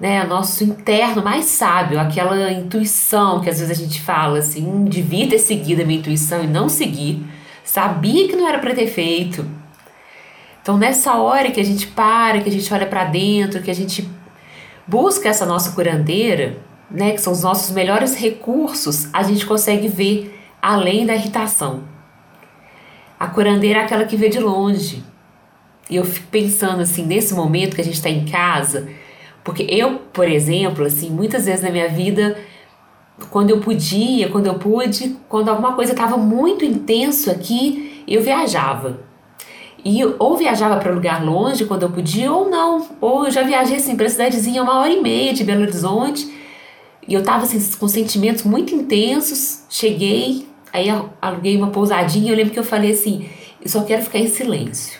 né? 0.00 0.24
O 0.24 0.28
nosso 0.28 0.64
interno 0.64 1.22
mais 1.22 1.44
sábio, 1.44 2.00
aquela 2.00 2.50
intuição 2.50 3.40
que 3.40 3.50
às 3.50 3.60
vezes 3.60 3.78
a 3.78 3.80
gente 3.80 4.00
fala 4.00 4.38
assim, 4.38 4.86
devia 4.86 5.28
ter 5.28 5.38
seguido 5.38 5.82
a 5.82 5.84
minha 5.84 6.00
intuição 6.00 6.42
e 6.42 6.46
não 6.46 6.68
seguir, 6.68 7.24
sabia 7.62 8.26
que 8.26 8.34
não 8.34 8.48
era 8.48 8.58
para 8.58 8.74
ter 8.74 8.86
feito 8.86 9.46
então, 10.66 10.76
nessa 10.76 11.14
hora 11.14 11.52
que 11.52 11.60
a 11.60 11.64
gente 11.64 11.86
para, 11.86 12.40
que 12.40 12.48
a 12.48 12.52
gente 12.52 12.74
olha 12.74 12.88
para 12.88 13.04
dentro, 13.04 13.62
que 13.62 13.70
a 13.70 13.74
gente 13.74 14.02
busca 14.86 15.28
essa 15.28 15.44
nossa 15.44 15.72
curandeira, 15.72 16.58
né, 16.90 17.12
que 17.12 17.20
são 17.20 17.32
os 17.32 17.42
nossos 17.42 17.74
melhores 17.74 18.14
recursos, 18.14 19.08
a 19.12 19.22
gente 19.22 19.44
consegue 19.44 19.88
ver 19.88 20.38
além 20.62 21.04
da 21.04 21.14
irritação. 21.14 21.84
A 23.18 23.26
curandeira 23.26 23.80
é 23.80 23.82
aquela 23.82 24.04
que 24.04 24.16
vê 24.16 24.28
de 24.28 24.38
longe. 24.38 25.02
E 25.88 25.96
eu 25.96 26.04
fico 26.04 26.26
pensando 26.28 26.82
assim, 26.82 27.04
nesse 27.04 27.34
momento 27.34 27.74
que 27.74 27.80
a 27.80 27.84
gente 27.84 27.94
está 27.94 28.10
em 28.10 28.24
casa, 28.24 28.88
porque 29.42 29.66
eu, 29.68 30.00
por 30.12 30.28
exemplo, 30.28 30.84
assim, 30.84 31.10
muitas 31.10 31.46
vezes 31.46 31.62
na 31.62 31.70
minha 31.70 31.88
vida, 31.88 32.36
quando 33.30 33.50
eu 33.50 33.60
podia, 33.60 34.28
quando 34.28 34.46
eu 34.46 34.54
pude, 34.54 35.16
quando 35.28 35.48
alguma 35.48 35.74
coisa 35.74 35.92
estava 35.92 36.16
muito 36.16 36.64
intenso 36.64 37.30
aqui, 37.30 38.02
eu 38.06 38.22
viajava. 38.22 39.00
E 39.88 40.04
ou 40.18 40.36
viajava 40.36 40.78
para 40.80 40.90
lugar 40.90 41.24
longe 41.24 41.64
quando 41.64 41.84
eu 41.84 41.90
podia, 41.90 42.32
ou 42.32 42.50
não. 42.50 42.88
Ou 43.00 43.26
eu 43.26 43.30
já 43.30 43.44
viajei 43.44 43.76
assim 43.76 43.96
para 43.96 44.08
cidadezinha 44.08 44.60
uma 44.60 44.80
hora 44.80 44.92
e 44.92 45.00
meia 45.00 45.32
de 45.32 45.44
Belo 45.44 45.62
Horizonte. 45.62 46.28
E 47.06 47.14
eu 47.14 47.22
tava 47.22 47.44
assim, 47.44 47.60
com 47.78 47.86
sentimentos 47.86 48.42
muito 48.42 48.74
intensos. 48.74 49.62
Cheguei, 49.70 50.48
aí 50.72 50.88
aluguei 51.22 51.56
uma 51.56 51.68
pousadinha. 51.68 52.32
Eu 52.32 52.36
lembro 52.36 52.52
que 52.52 52.58
eu 52.58 52.64
falei 52.64 52.90
assim: 52.90 53.28
eu 53.62 53.68
só 53.68 53.84
quero 53.84 54.02
ficar 54.02 54.18
em 54.18 54.26
silêncio. 54.26 54.98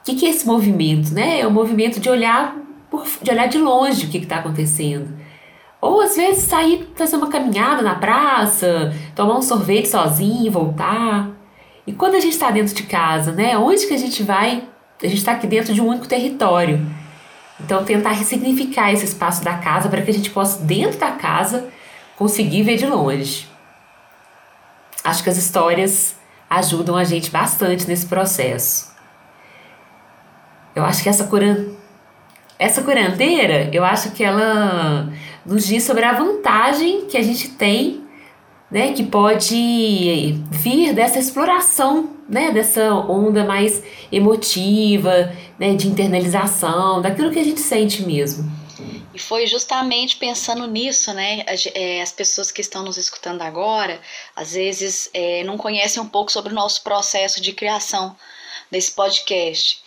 O 0.00 0.06
que, 0.06 0.16
que 0.16 0.26
é 0.26 0.30
esse 0.30 0.44
movimento? 0.44 1.14
Né? 1.14 1.38
É 1.38 1.46
o 1.46 1.50
movimento 1.50 2.00
de 2.00 2.10
olhar, 2.10 2.56
por, 2.90 3.06
de 3.22 3.30
olhar 3.30 3.46
de 3.46 3.58
longe 3.58 4.06
o 4.06 4.08
que 4.08 4.18
está 4.18 4.38
acontecendo. 4.38 5.16
Ou 5.80 6.00
às 6.00 6.16
vezes 6.16 6.42
sair 6.42 6.88
fazer 6.96 7.14
uma 7.14 7.28
caminhada 7.28 7.80
na 7.80 7.94
praça, 7.94 8.92
tomar 9.14 9.38
um 9.38 9.42
sorvete 9.42 9.86
sozinho 9.86 10.50
voltar. 10.50 11.35
E 11.86 11.92
quando 11.92 12.16
a 12.16 12.20
gente 12.20 12.32
está 12.32 12.50
dentro 12.50 12.74
de 12.74 12.82
casa, 12.82 13.32
né? 13.32 13.56
Onde 13.56 13.86
que 13.86 13.94
a 13.94 13.98
gente 13.98 14.22
vai? 14.22 14.64
A 15.02 15.06
gente 15.06 15.18
está 15.18 15.32
aqui 15.32 15.46
dentro 15.46 15.72
de 15.72 15.80
um 15.80 15.86
único 15.86 16.08
território. 16.08 16.84
Então, 17.60 17.84
tentar 17.84 18.10
ressignificar 18.10 18.92
esse 18.92 19.04
espaço 19.04 19.42
da 19.44 19.54
casa 19.54 19.88
para 19.88 20.02
que 20.02 20.10
a 20.10 20.14
gente 20.14 20.30
possa, 20.30 20.62
dentro 20.64 20.98
da 20.98 21.12
casa, 21.12 21.68
conseguir 22.16 22.62
ver 22.62 22.76
de 22.76 22.86
longe. 22.86 23.48
Acho 25.04 25.22
que 25.22 25.30
as 25.30 25.36
histórias 25.36 26.16
ajudam 26.50 26.96
a 26.96 27.04
gente 27.04 27.30
bastante 27.30 27.86
nesse 27.86 28.06
processo. 28.06 28.94
Eu 30.74 30.84
acho 30.84 31.02
que 31.02 31.08
essa 31.08 31.24
curan... 31.24 31.66
essa 32.58 32.82
curandeira, 32.82 33.70
eu 33.72 33.84
acho 33.84 34.10
que 34.10 34.24
ela 34.24 35.10
nos 35.44 35.66
diz 35.66 35.84
sobre 35.84 36.04
a 36.04 36.12
vantagem 36.12 37.06
que 37.06 37.16
a 37.16 37.22
gente 37.22 37.48
tem 37.50 38.05
né, 38.70 38.92
que 38.92 39.04
pode 39.04 40.34
vir 40.50 40.92
dessa 40.92 41.18
exploração, 41.18 42.16
né, 42.28 42.50
dessa 42.50 42.92
onda 42.94 43.44
mais 43.44 43.82
emotiva, 44.10 45.32
né, 45.58 45.74
de 45.74 45.86
internalização, 45.88 47.00
daquilo 47.00 47.30
que 47.30 47.38
a 47.38 47.44
gente 47.44 47.60
sente 47.60 48.02
mesmo. 48.02 48.50
E 49.14 49.18
foi 49.18 49.46
justamente 49.46 50.16
pensando 50.16 50.66
nisso, 50.66 51.10
né? 51.14 51.42
É, 51.74 52.02
as 52.02 52.12
pessoas 52.12 52.50
que 52.50 52.60
estão 52.60 52.82
nos 52.82 52.98
escutando 52.98 53.40
agora, 53.40 53.98
às 54.34 54.52
vezes 54.52 55.08
é, 55.14 55.42
não 55.42 55.56
conhecem 55.56 56.02
um 56.02 56.08
pouco 56.08 56.30
sobre 56.30 56.52
o 56.52 56.54
nosso 56.54 56.82
processo 56.82 57.40
de 57.40 57.54
criação 57.54 58.14
desse 58.70 58.92
podcast. 58.92 59.80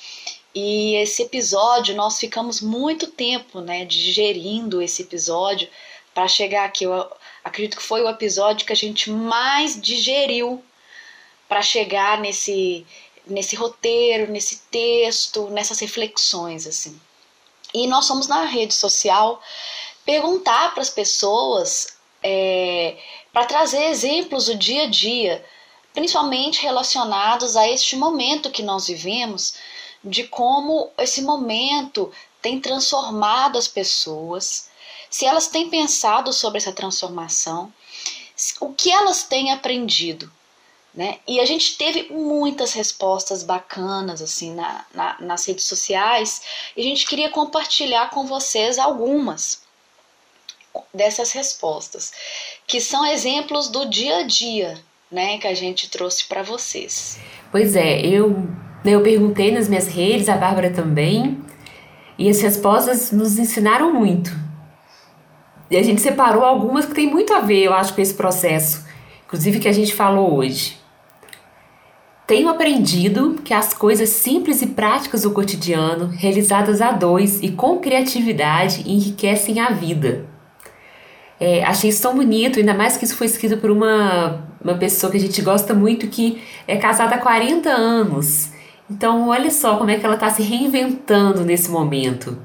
E 0.55 0.95
esse 0.95 1.21
episódio, 1.21 1.95
nós 1.95 2.19
ficamos 2.19 2.59
muito 2.59 3.05
tempo, 3.05 3.61
né, 3.61 3.85
digerindo 3.85 4.81
esse 4.81 5.03
episódio 5.03 5.69
para 6.11 6.27
chegar 6.27 6.65
aqui. 6.65 6.85
Eu, 6.85 7.07
acredito 7.43 7.77
que 7.77 7.83
foi 7.83 8.01
o 8.01 8.09
episódio 8.09 8.65
que 8.65 8.73
a 8.73 8.75
gente 8.75 9.09
mais 9.09 9.79
digeriu 9.79 10.63
para 11.47 11.61
chegar 11.61 12.19
nesse 12.19 12.85
nesse 13.25 13.55
roteiro, 13.55 14.31
nesse 14.31 14.57
texto, 14.71 15.49
nessas 15.51 15.79
reflexões 15.79 16.65
assim. 16.65 16.99
E 17.73 17.85
nós 17.85 18.07
fomos 18.07 18.27
na 18.27 18.45
rede 18.45 18.73
social 18.73 19.41
perguntar 20.03 20.73
para 20.73 20.81
as 20.81 20.89
pessoas 20.89 21.99
é, 22.23 22.97
para 23.31 23.45
trazer 23.45 23.83
exemplos 23.85 24.45
do 24.45 24.55
dia 24.55 24.83
a 24.83 24.87
dia, 24.87 25.45
principalmente 25.93 26.61
relacionados 26.61 27.55
a 27.55 27.69
este 27.69 27.95
momento 27.95 28.51
que 28.51 28.63
nós 28.63 28.87
vivemos, 28.87 29.53
de 30.03 30.23
como 30.23 30.89
esse 30.97 31.21
momento 31.21 32.11
tem 32.41 32.59
transformado 32.59 33.57
as 33.57 33.67
pessoas, 33.67 34.68
se 35.09 35.25
elas 35.25 35.47
têm 35.47 35.69
pensado 35.69 36.31
sobre 36.31 36.57
essa 36.57 36.71
transformação, 36.71 37.71
o 38.59 38.73
que 38.73 38.91
elas 38.91 39.23
têm 39.23 39.51
aprendido. 39.51 40.31
Né? 40.93 41.19
E 41.27 41.39
a 41.39 41.45
gente 41.45 41.77
teve 41.77 42.11
muitas 42.11 42.73
respostas 42.73 43.43
bacanas 43.43 44.21
assim 44.21 44.55
na, 44.55 44.85
na, 44.93 45.17
nas 45.19 45.45
redes 45.45 45.65
sociais 45.65 46.41
e 46.75 46.81
a 46.81 46.83
gente 46.83 47.05
queria 47.05 47.29
compartilhar 47.29 48.09
com 48.09 48.25
vocês 48.25 48.79
algumas 48.79 49.61
dessas 50.93 51.31
respostas, 51.31 52.11
que 52.65 52.81
são 52.81 53.05
exemplos 53.05 53.69
do 53.69 53.85
dia 53.87 54.17
a 54.17 54.23
dia 54.23 54.79
né, 55.11 55.37
que 55.37 55.47
a 55.47 55.53
gente 55.53 55.89
trouxe 55.89 56.25
para 56.25 56.43
vocês. 56.43 57.19
Pois 57.51 57.75
é, 57.75 57.99
eu, 58.01 58.47
eu 58.85 59.01
perguntei 59.01 59.51
nas 59.51 59.67
minhas 59.67 59.87
redes, 59.87 60.29
a 60.29 60.37
Bárbara 60.37 60.71
também, 60.71 61.43
e 62.17 62.29
as 62.29 62.41
respostas 62.41 63.11
nos 63.11 63.37
ensinaram 63.39 63.93
muito. 63.93 64.31
E 65.69 65.77
a 65.77 65.83
gente 65.83 66.01
separou 66.01 66.43
algumas 66.43 66.85
que 66.85 66.95
tem 66.95 67.07
muito 67.07 67.33
a 67.33 67.39
ver, 67.39 67.63
eu 67.63 67.73
acho, 67.73 67.93
com 67.93 68.01
esse 68.01 68.13
processo, 68.13 68.85
inclusive 69.25 69.59
que 69.59 69.67
a 69.67 69.73
gente 69.73 69.93
falou 69.93 70.35
hoje. 70.35 70.77
Tenho 72.25 72.49
aprendido 72.49 73.39
que 73.43 73.53
as 73.53 73.73
coisas 73.73 74.09
simples 74.09 74.61
e 74.61 74.67
práticas 74.67 75.23
do 75.23 75.31
cotidiano, 75.31 76.07
realizadas 76.07 76.81
a 76.81 76.91
dois 76.91 77.41
e 77.41 77.49
com 77.49 77.79
criatividade, 77.79 78.83
enriquecem 78.87 79.59
a 79.59 79.71
vida. 79.71 80.27
É, 81.39 81.63
achei 81.63 81.89
isso 81.89 82.01
tão 82.01 82.15
bonito, 82.15 82.59
ainda 82.59 82.73
mais 82.73 82.97
que 82.97 83.05
isso 83.05 83.15
foi 83.15 83.25
escrito 83.27 83.57
por 83.57 83.71
uma, 83.71 84.43
uma 84.63 84.75
pessoa 84.75 85.11
que 85.11 85.17
a 85.17 85.21
gente 85.21 85.41
gosta 85.41 85.73
muito, 85.73 86.07
que 86.07 86.41
é 86.67 86.77
casada 86.77 87.15
há 87.15 87.17
40 87.17 87.69
anos. 87.69 88.51
Então, 88.89 89.29
olha 89.29 89.49
só 89.49 89.77
como 89.77 89.89
é 89.89 89.97
que 89.97 90.05
ela 90.05 90.15
está 90.15 90.29
se 90.29 90.43
reinventando 90.43 91.45
nesse 91.45 91.71
momento. 91.71 92.37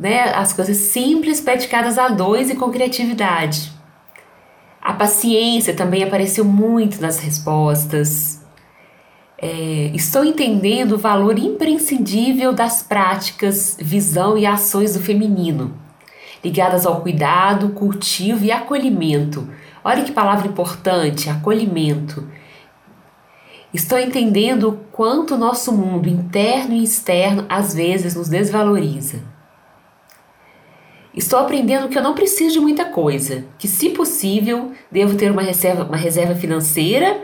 Né? 0.00 0.32
As 0.34 0.52
coisas 0.52 0.76
simples 0.76 1.40
praticadas 1.40 1.98
a 1.98 2.08
dois 2.08 2.50
e 2.50 2.56
com 2.56 2.70
criatividade. 2.70 3.70
A 4.80 4.94
paciência 4.94 5.74
também 5.74 6.02
apareceu 6.02 6.44
muito 6.44 7.00
nas 7.00 7.20
respostas. 7.20 8.40
É, 9.38 9.92
estou 9.94 10.24
entendendo 10.24 10.92
o 10.92 10.98
valor 10.98 11.38
imprescindível 11.38 12.52
das 12.52 12.82
práticas, 12.82 13.76
visão 13.78 14.36
e 14.36 14.44
ações 14.44 14.94
do 14.94 15.00
feminino 15.00 15.78
ligadas 16.42 16.86
ao 16.86 17.00
cuidado, 17.00 17.70
cultivo 17.70 18.44
e 18.44 18.50
acolhimento. 18.50 19.48
Olha 19.84 20.04
que 20.04 20.12
palavra 20.12 20.48
importante, 20.48 21.28
acolhimento. 21.28 22.26
Estou 23.72 23.98
entendendo 23.98 24.68
o 24.68 24.76
quanto 24.90 25.38
nosso 25.38 25.72
mundo 25.72 26.08
interno 26.08 26.74
e 26.74 26.82
externo 26.82 27.46
às 27.48 27.74
vezes 27.74 28.16
nos 28.16 28.28
desvaloriza. 28.28 29.22
Estou 31.14 31.40
aprendendo 31.40 31.88
que 31.88 31.98
eu 31.98 32.02
não 32.02 32.14
preciso 32.14 32.54
de 32.54 32.60
muita 32.60 32.84
coisa, 32.84 33.44
que 33.58 33.66
se 33.66 33.90
possível 33.90 34.72
devo 34.90 35.16
ter 35.16 35.30
uma 35.30 35.42
reserva, 35.42 35.84
uma 35.84 35.96
reserva 35.96 36.36
financeira 36.36 37.20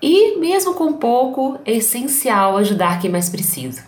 e, 0.00 0.38
mesmo 0.38 0.74
com 0.74 0.92
pouco, 0.92 1.58
é 1.64 1.72
essencial 1.72 2.56
ajudar 2.58 3.00
quem 3.00 3.10
mais 3.10 3.30
precisa. 3.30 3.84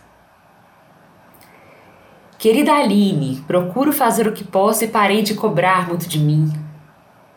Querida 2.39 2.73
Aline, 2.73 3.45
procuro 3.47 3.93
fazer 3.93 4.27
o 4.27 4.33
que 4.33 4.45
posso 4.45 4.85
e 4.85 4.89
parei 4.89 5.23
de 5.23 5.35
cobrar 5.35 5.89
muito 5.89 6.09
de 6.09 6.19
mim. 6.19 6.51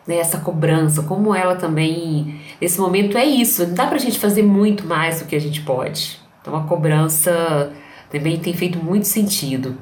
Né, 0.06 0.16
essa 0.16 0.38
cobrança, 0.38 1.02
como 1.02 1.34
ela 1.34 1.54
também, 1.54 2.40
nesse 2.60 2.80
momento 2.80 3.18
é 3.18 3.24
isso, 3.24 3.66
não 3.66 3.74
dá 3.74 3.86
pra 3.86 3.98
gente 3.98 4.18
fazer 4.18 4.42
muito 4.42 4.86
mais 4.86 5.20
do 5.20 5.26
que 5.26 5.36
a 5.36 5.40
gente 5.40 5.60
pode. 5.60 6.18
Então 6.40 6.56
a 6.56 6.64
cobrança 6.64 7.72
também 8.10 8.38
tem 8.38 8.54
feito 8.54 8.82
muito 8.82 9.06
sentido. 9.06 9.76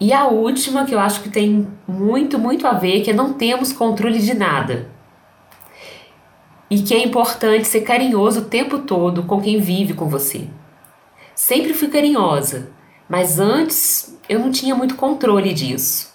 E 0.00 0.12
a 0.12 0.26
última, 0.28 0.84
que 0.84 0.94
eu 0.94 1.00
acho 1.00 1.22
que 1.22 1.28
tem 1.28 1.66
muito, 1.86 2.38
muito 2.38 2.66
a 2.66 2.72
ver, 2.72 3.02
que 3.02 3.10
é 3.10 3.14
não 3.14 3.32
temos 3.32 3.72
controle 3.72 4.20
de 4.20 4.32
nada. 4.32 4.88
E 6.70 6.80
que 6.82 6.94
é 6.94 7.02
importante 7.02 7.66
ser 7.66 7.80
carinhoso 7.80 8.40
o 8.40 8.44
tempo 8.44 8.78
todo 8.78 9.24
com 9.24 9.40
quem 9.40 9.60
vive 9.60 9.94
com 9.94 10.08
você. 10.08 10.46
Sempre 11.34 11.74
fui 11.74 11.88
carinhosa, 11.88 12.70
mas 13.08 13.40
antes 13.40 14.16
eu 14.28 14.38
não 14.38 14.50
tinha 14.50 14.74
muito 14.74 14.94
controle 14.94 15.52
disso. 15.52 16.12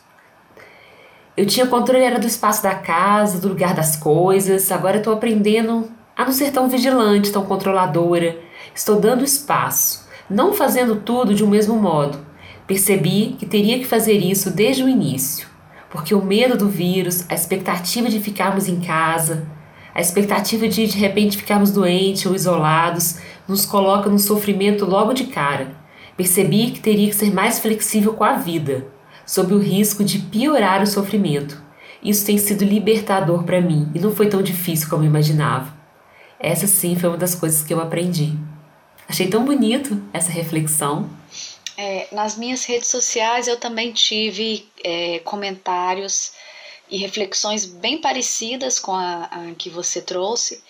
Eu 1.35 1.45
tinha 1.45 1.65
controle 1.65 2.03
era 2.03 2.19
do 2.19 2.27
espaço 2.27 2.61
da 2.61 2.75
casa, 2.75 3.41
do 3.41 3.49
lugar 3.49 3.73
das 3.73 3.95
coisas. 3.95 4.71
Agora 4.71 4.97
eu 4.97 4.99
estou 4.99 5.13
aprendendo 5.13 5.91
a 6.15 6.23
não 6.23 6.31
ser 6.31 6.51
tão 6.51 6.69
vigilante, 6.69 7.31
tão 7.31 7.43
controladora. 7.43 8.37
Estou 8.73 8.99
dando 8.99 9.23
espaço, 9.23 10.07
não 10.29 10.53
fazendo 10.53 10.97
tudo 10.97 11.33
de 11.33 11.43
um 11.43 11.47
mesmo 11.47 11.75
modo. 11.75 12.32
Percebi 12.67 13.35
que 13.37 13.45
teria 13.45 13.77
que 13.79 13.85
fazer 13.85 14.17
isso 14.17 14.49
desde 14.49 14.83
o 14.83 14.89
início, 14.89 15.47
porque 15.89 16.15
o 16.15 16.23
medo 16.23 16.57
do 16.57 16.69
vírus, 16.69 17.25
a 17.29 17.33
expectativa 17.33 18.09
de 18.09 18.19
ficarmos 18.19 18.67
em 18.67 18.79
casa, 18.79 19.45
a 19.93 20.01
expectativa 20.01 20.67
de 20.67 20.87
de 20.87 20.97
repente 20.97 21.37
ficarmos 21.37 21.71
doentes 21.71 22.25
ou 22.25 22.33
isolados, 22.33 23.17
nos 23.47 23.65
coloca 23.65 24.09
no 24.09 24.17
sofrimento 24.17 24.85
logo 24.85 25.13
de 25.13 25.25
cara. 25.25 25.75
Percebi 26.17 26.71
que 26.71 26.79
teria 26.79 27.07
que 27.07 27.15
ser 27.15 27.33
mais 27.33 27.59
flexível 27.59 28.13
com 28.13 28.23
a 28.23 28.33
vida, 28.33 28.87
sob 29.25 29.53
o 29.53 29.59
risco 29.59 30.03
de 30.03 30.19
piorar 30.19 30.81
o 30.81 30.87
sofrimento. 30.87 31.61
Isso 32.03 32.25
tem 32.25 32.37
sido 32.37 32.65
libertador 32.65 33.43
para 33.43 33.61
mim 33.61 33.89
e 33.93 33.99
não 33.99 34.11
foi 34.11 34.27
tão 34.27 34.41
difícil 34.41 34.89
como 34.89 35.03
eu 35.03 35.07
imaginava. 35.07 35.73
Essa 36.39 36.67
sim 36.67 36.95
foi 36.95 37.09
uma 37.09 37.17
das 37.17 37.35
coisas 37.35 37.63
que 37.63 37.73
eu 37.73 37.79
aprendi. 37.79 38.37
Achei 39.07 39.27
tão 39.27 39.45
bonito 39.45 40.01
essa 40.11 40.31
reflexão. 40.31 41.09
É, 41.75 42.07
nas 42.11 42.37
minhas 42.37 42.65
redes 42.65 42.87
sociais 42.87 43.47
eu 43.47 43.59
também 43.59 43.91
tive 43.91 44.69
é, 44.83 45.19
comentários 45.19 46.33
e 46.89 46.97
reflexões 46.97 47.65
bem 47.65 47.99
parecidas 47.99 48.79
com 48.79 48.93
a, 48.93 49.23
a 49.25 49.55
que 49.57 49.69
você 49.69 50.01
trouxe 50.01 50.63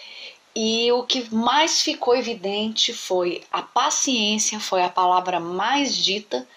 e 0.55 0.91
o 0.91 1.03
que 1.03 1.33
mais 1.33 1.81
ficou 1.81 2.15
evidente 2.15 2.93
foi 2.93 3.43
a 3.51 3.61
paciência, 3.61 4.59
foi 4.59 4.83
a 4.83 4.89
palavra 4.89 5.39
mais 5.39 5.97
dita, 5.97 6.47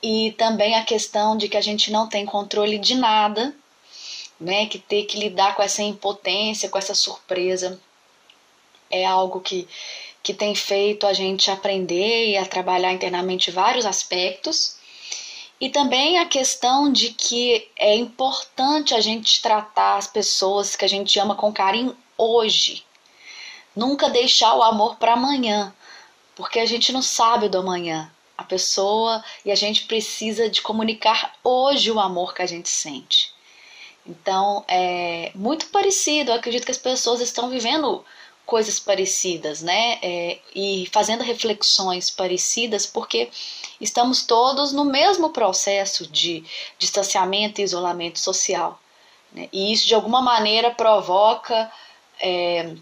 e 0.00 0.32
também 0.38 0.76
a 0.76 0.84
questão 0.84 1.36
de 1.36 1.48
que 1.48 1.56
a 1.56 1.60
gente 1.60 1.90
não 1.90 2.08
tem 2.08 2.24
controle 2.24 2.78
de 2.78 2.94
nada, 2.94 3.54
né? 4.38 4.66
Que 4.66 4.78
ter 4.78 5.04
que 5.04 5.18
lidar 5.18 5.56
com 5.56 5.62
essa 5.62 5.82
impotência, 5.82 6.68
com 6.68 6.78
essa 6.78 6.94
surpresa, 6.94 7.80
é 8.88 9.04
algo 9.04 9.40
que, 9.40 9.66
que 10.28 10.34
tem 10.34 10.54
feito 10.54 11.06
a 11.06 11.14
gente 11.14 11.50
aprender 11.50 12.28
e 12.28 12.36
a 12.36 12.44
trabalhar 12.44 12.92
internamente 12.92 13.50
vários 13.50 13.86
aspectos. 13.86 14.76
E 15.58 15.70
também 15.70 16.18
a 16.18 16.26
questão 16.26 16.92
de 16.92 17.14
que 17.14 17.66
é 17.74 17.96
importante 17.96 18.92
a 18.92 19.00
gente 19.00 19.40
tratar 19.40 19.96
as 19.96 20.06
pessoas 20.06 20.76
que 20.76 20.84
a 20.84 20.88
gente 20.88 21.18
ama 21.18 21.34
com 21.34 21.50
carinho 21.50 21.96
hoje, 22.18 22.84
Nunca 23.74 24.10
deixar 24.10 24.54
o 24.54 24.62
amor 24.62 24.96
para 24.96 25.14
amanhã, 25.14 25.72
porque 26.34 26.58
a 26.58 26.66
gente 26.66 26.92
não 26.92 27.00
sabe 27.00 27.48
do 27.48 27.58
amanhã. 27.58 28.12
A 28.36 28.42
pessoa 28.42 29.24
e 29.46 29.50
a 29.50 29.54
gente 29.54 29.84
precisa 29.84 30.50
de 30.50 30.60
comunicar 30.60 31.36
hoje 31.42 31.90
o 31.90 32.00
amor 32.00 32.34
que 32.34 32.42
a 32.42 32.46
gente 32.46 32.68
sente. 32.68 33.32
Então, 34.04 34.64
é 34.68 35.30
muito 35.34 35.68
parecido. 35.68 36.32
Eu 36.32 36.34
acredito 36.34 36.66
que 36.66 36.72
as 36.72 36.76
pessoas 36.76 37.20
estão 37.20 37.48
vivendo 37.48 38.04
coisas 38.48 38.80
parecidas, 38.80 39.60
né? 39.60 39.98
É, 40.00 40.38
e 40.54 40.88
fazendo 40.90 41.22
reflexões 41.22 42.08
parecidas, 42.08 42.86
porque 42.86 43.28
estamos 43.78 44.22
todos 44.22 44.72
no 44.72 44.86
mesmo 44.86 45.28
processo 45.28 46.06
de 46.06 46.42
distanciamento 46.78 47.60
e 47.60 47.64
isolamento 47.64 48.18
social. 48.18 48.80
Né? 49.34 49.50
E 49.52 49.70
isso, 49.70 49.86
de 49.86 49.94
alguma 49.94 50.22
maneira, 50.22 50.70
provoca 50.70 51.70
é, 52.22 52.74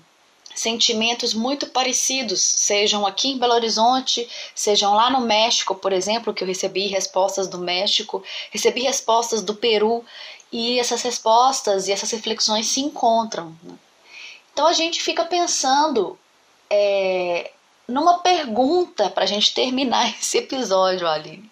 sentimentos 0.55 1.35
muito 1.35 1.67
parecidos, 1.67 2.41
sejam 2.41 3.05
aqui 3.05 3.33
em 3.33 3.39
Belo 3.39 3.55
Horizonte, 3.55 4.29
sejam 4.55 4.95
lá 4.95 5.11
no 5.11 5.23
México, 5.23 5.75
por 5.75 5.93
exemplo, 5.93 6.33
que 6.33 6.45
eu 6.45 6.49
recebi 6.49 6.87
respostas 6.87 7.49
do 7.49 7.59
México, 7.59 8.23
recebi 8.53 8.83
respostas 8.83 9.43
do 9.43 9.57
Peru, 9.57 10.05
e 10.53 10.79
essas 10.79 11.03
respostas 11.03 11.89
e 11.89 11.93
essas 11.93 12.13
reflexões 12.13 12.69
se 12.69 12.81
encontram. 12.81 13.57
Né? 13.65 13.75
Então 14.57 14.67
a 14.67 14.73
gente 14.73 15.03
fica 15.03 15.23
pensando 15.23 16.19
é, 16.71 17.51
numa 17.87 18.21
pergunta 18.21 19.11
para 19.11 19.25
a 19.25 19.27
gente 19.27 19.53
terminar 19.53 20.09
esse 20.19 20.39
episódio, 20.39 21.07
Aline. 21.07 21.51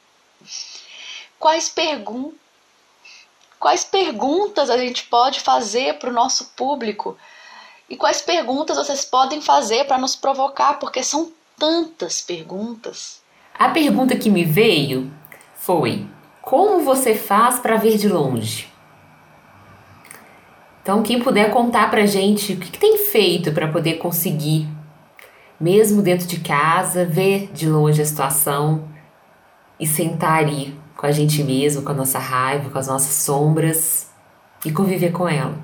Quais 1.38 1.68
perguntas? 1.68 2.38
Quais 3.60 3.84
perguntas 3.84 4.70
a 4.70 4.78
gente 4.78 5.04
pode 5.04 5.40
fazer 5.40 5.98
para 5.98 6.08
o 6.08 6.12
nosso 6.14 6.46
público 6.56 7.14
e 7.90 7.94
quais 7.94 8.22
perguntas 8.22 8.78
vocês 8.78 9.04
podem 9.04 9.42
fazer 9.42 9.84
para 9.84 9.98
nos 9.98 10.16
provocar, 10.16 10.78
porque 10.78 11.02
são 11.02 11.30
tantas 11.58 12.22
perguntas. 12.22 13.20
A 13.52 13.68
pergunta 13.68 14.16
que 14.16 14.30
me 14.30 14.46
veio 14.46 15.12
foi: 15.56 16.06
como 16.40 16.80
você 16.80 17.14
faz 17.14 17.58
para 17.58 17.76
ver 17.76 17.98
de 17.98 18.08
longe? 18.08 18.72
Então, 20.84 21.02
quem 21.02 21.18
puder 21.18 21.50
contar 21.50 21.90
para 21.90 22.04
gente 22.04 22.52
o 22.52 22.60
que, 22.60 22.70
que 22.70 22.78
tem 22.78 22.98
feito 22.98 23.50
para 23.52 23.68
poder 23.68 23.94
conseguir, 23.94 24.68
mesmo 25.58 26.02
dentro 26.02 26.26
de 26.26 26.40
casa, 26.40 27.06
ver 27.06 27.50
de 27.54 27.66
longe 27.66 28.02
a 28.02 28.04
situação 28.04 28.86
e 29.80 29.86
sentar 29.86 30.40
ali 30.40 30.78
com 30.94 31.06
a 31.06 31.10
gente 31.10 31.42
mesmo, 31.42 31.82
com 31.82 31.92
a 31.92 31.94
nossa 31.94 32.18
raiva, 32.18 32.68
com 32.68 32.78
as 32.78 32.86
nossas 32.86 33.16
sombras 33.16 34.10
e 34.62 34.70
conviver 34.70 35.10
com 35.10 35.26
ela. 35.26 35.58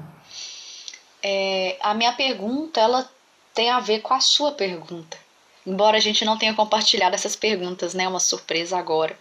É, 1.22 1.76
a 1.82 1.92
minha 1.92 2.14
pergunta 2.14 2.80
ela 2.80 3.06
tem 3.54 3.68
a 3.68 3.78
ver 3.78 4.00
com 4.00 4.14
a 4.14 4.20
sua 4.20 4.52
pergunta. 4.52 5.18
Embora 5.66 5.98
a 5.98 6.00
gente 6.00 6.24
não 6.24 6.38
tenha 6.38 6.54
compartilhado 6.54 7.14
essas 7.14 7.36
perguntas, 7.36 7.92
né? 7.92 8.08
Uma 8.08 8.20
surpresa 8.20 8.78
agora. 8.78 9.14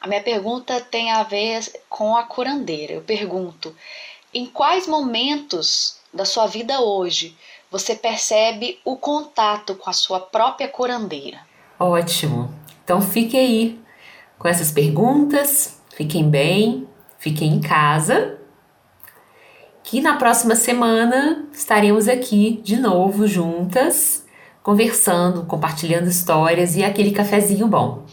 A 0.00 0.08
minha 0.08 0.20
pergunta 0.20 0.80
tem 0.80 1.12
a 1.12 1.22
ver 1.22 1.62
com 1.88 2.16
a 2.16 2.24
curandeira. 2.24 2.94
Eu 2.94 3.02
pergunto: 3.02 3.72
em 4.32 4.46
quais 4.46 4.86
momentos 4.86 5.96
da 6.12 6.24
sua 6.24 6.46
vida 6.46 6.80
hoje 6.80 7.36
você 7.70 7.94
percebe 7.94 8.78
o 8.84 8.96
contato 8.96 9.74
com 9.74 9.90
a 9.90 9.92
sua 9.92 10.20
própria 10.20 10.68
curandeira? 10.68 11.40
Ótimo. 11.78 12.52
Então 12.82 13.00
fique 13.00 13.36
aí 13.36 13.78
com 14.38 14.48
essas 14.48 14.72
perguntas. 14.72 15.80
Fiquem 15.94 16.28
bem, 16.28 16.88
fiquem 17.18 17.54
em 17.54 17.60
casa 17.60 18.38
que 19.90 20.02
na 20.02 20.16
próxima 20.16 20.54
semana 20.54 21.46
estaremos 21.50 22.08
aqui 22.08 22.60
de 22.62 22.76
novo 22.76 23.26
juntas, 23.26 24.22
conversando, 24.62 25.46
compartilhando 25.46 26.10
histórias 26.10 26.76
e 26.76 26.84
aquele 26.84 27.10
cafezinho 27.10 27.66
bom. 27.66 28.04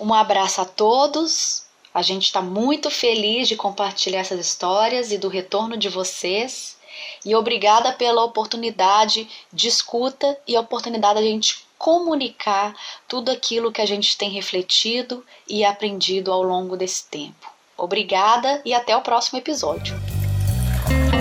Um 0.00 0.12
abraço 0.12 0.60
a 0.60 0.64
todos, 0.64 1.62
A 1.94 2.00
gente 2.00 2.24
está 2.24 2.40
muito 2.40 2.90
feliz 2.90 3.48
de 3.48 3.56
compartilhar 3.56 4.20
essas 4.20 4.40
histórias 4.40 5.12
e 5.12 5.18
do 5.18 5.28
retorno 5.28 5.76
de 5.76 5.88
vocês. 5.88 6.76
E 7.24 7.34
obrigada 7.34 7.92
pela 7.92 8.24
oportunidade 8.24 9.28
de 9.52 9.68
escuta 9.68 10.36
e 10.46 10.56
a 10.56 10.60
oportunidade 10.60 11.20
de 11.20 11.26
a 11.26 11.30
gente 11.30 11.64
comunicar 11.76 12.74
tudo 13.06 13.30
aquilo 13.30 13.72
que 13.72 13.80
a 13.80 13.86
gente 13.86 14.16
tem 14.16 14.30
refletido 14.30 15.24
e 15.48 15.64
aprendido 15.64 16.32
ao 16.32 16.42
longo 16.42 16.76
desse 16.76 17.04
tempo. 17.06 17.50
Obrigada 17.76 18.62
e 18.64 18.72
até 18.72 18.96
o 18.96 19.02
próximo 19.02 19.38
episódio. 19.38 19.94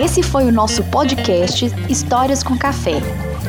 Esse 0.03 0.23
foi 0.23 0.45
o 0.45 0.51
nosso 0.51 0.83
podcast 0.85 1.65
Histórias 1.89 2.43
com 2.43 2.57
Café. 2.57 2.99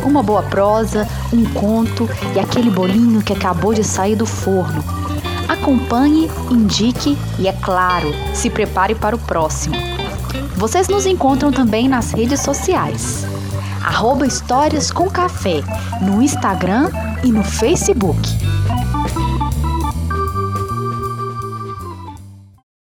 Uma 0.05 0.23
boa 0.23 0.43
prosa, 0.43 1.07
um 1.33 1.53
conto 1.53 2.09
e 2.35 2.41
aquele 2.41 2.71
bolinho 2.71 3.23
que 3.23 3.33
acabou 3.33 3.75
de 3.75 3.85
sair 3.85 4.17
do 4.17 4.27
forno. 4.27 5.12
Acompanhe, 5.49 6.31
indique 6.51 7.17
e, 7.39 7.49
é 7.49 7.53
claro, 7.53 8.13
se 8.35 8.49
prepare 8.51 8.95
para 8.95 9.17
o 9.17 9.19
próximo. 9.19 9.75
Vocês 10.57 10.89
nos 10.89 11.07
encontram 11.07 11.51
também 11.51 11.89
nas 11.89 12.13
redes 12.13 12.41
sociais. 12.41 13.25
Arroba 13.85 14.27
Histórias 14.27 14.91
com 14.91 15.11
Café 15.11 15.63
no 16.01 16.23
Instagram 16.23 16.91
e 17.25 17.33
no 17.33 17.43
Facebook. 17.43 18.21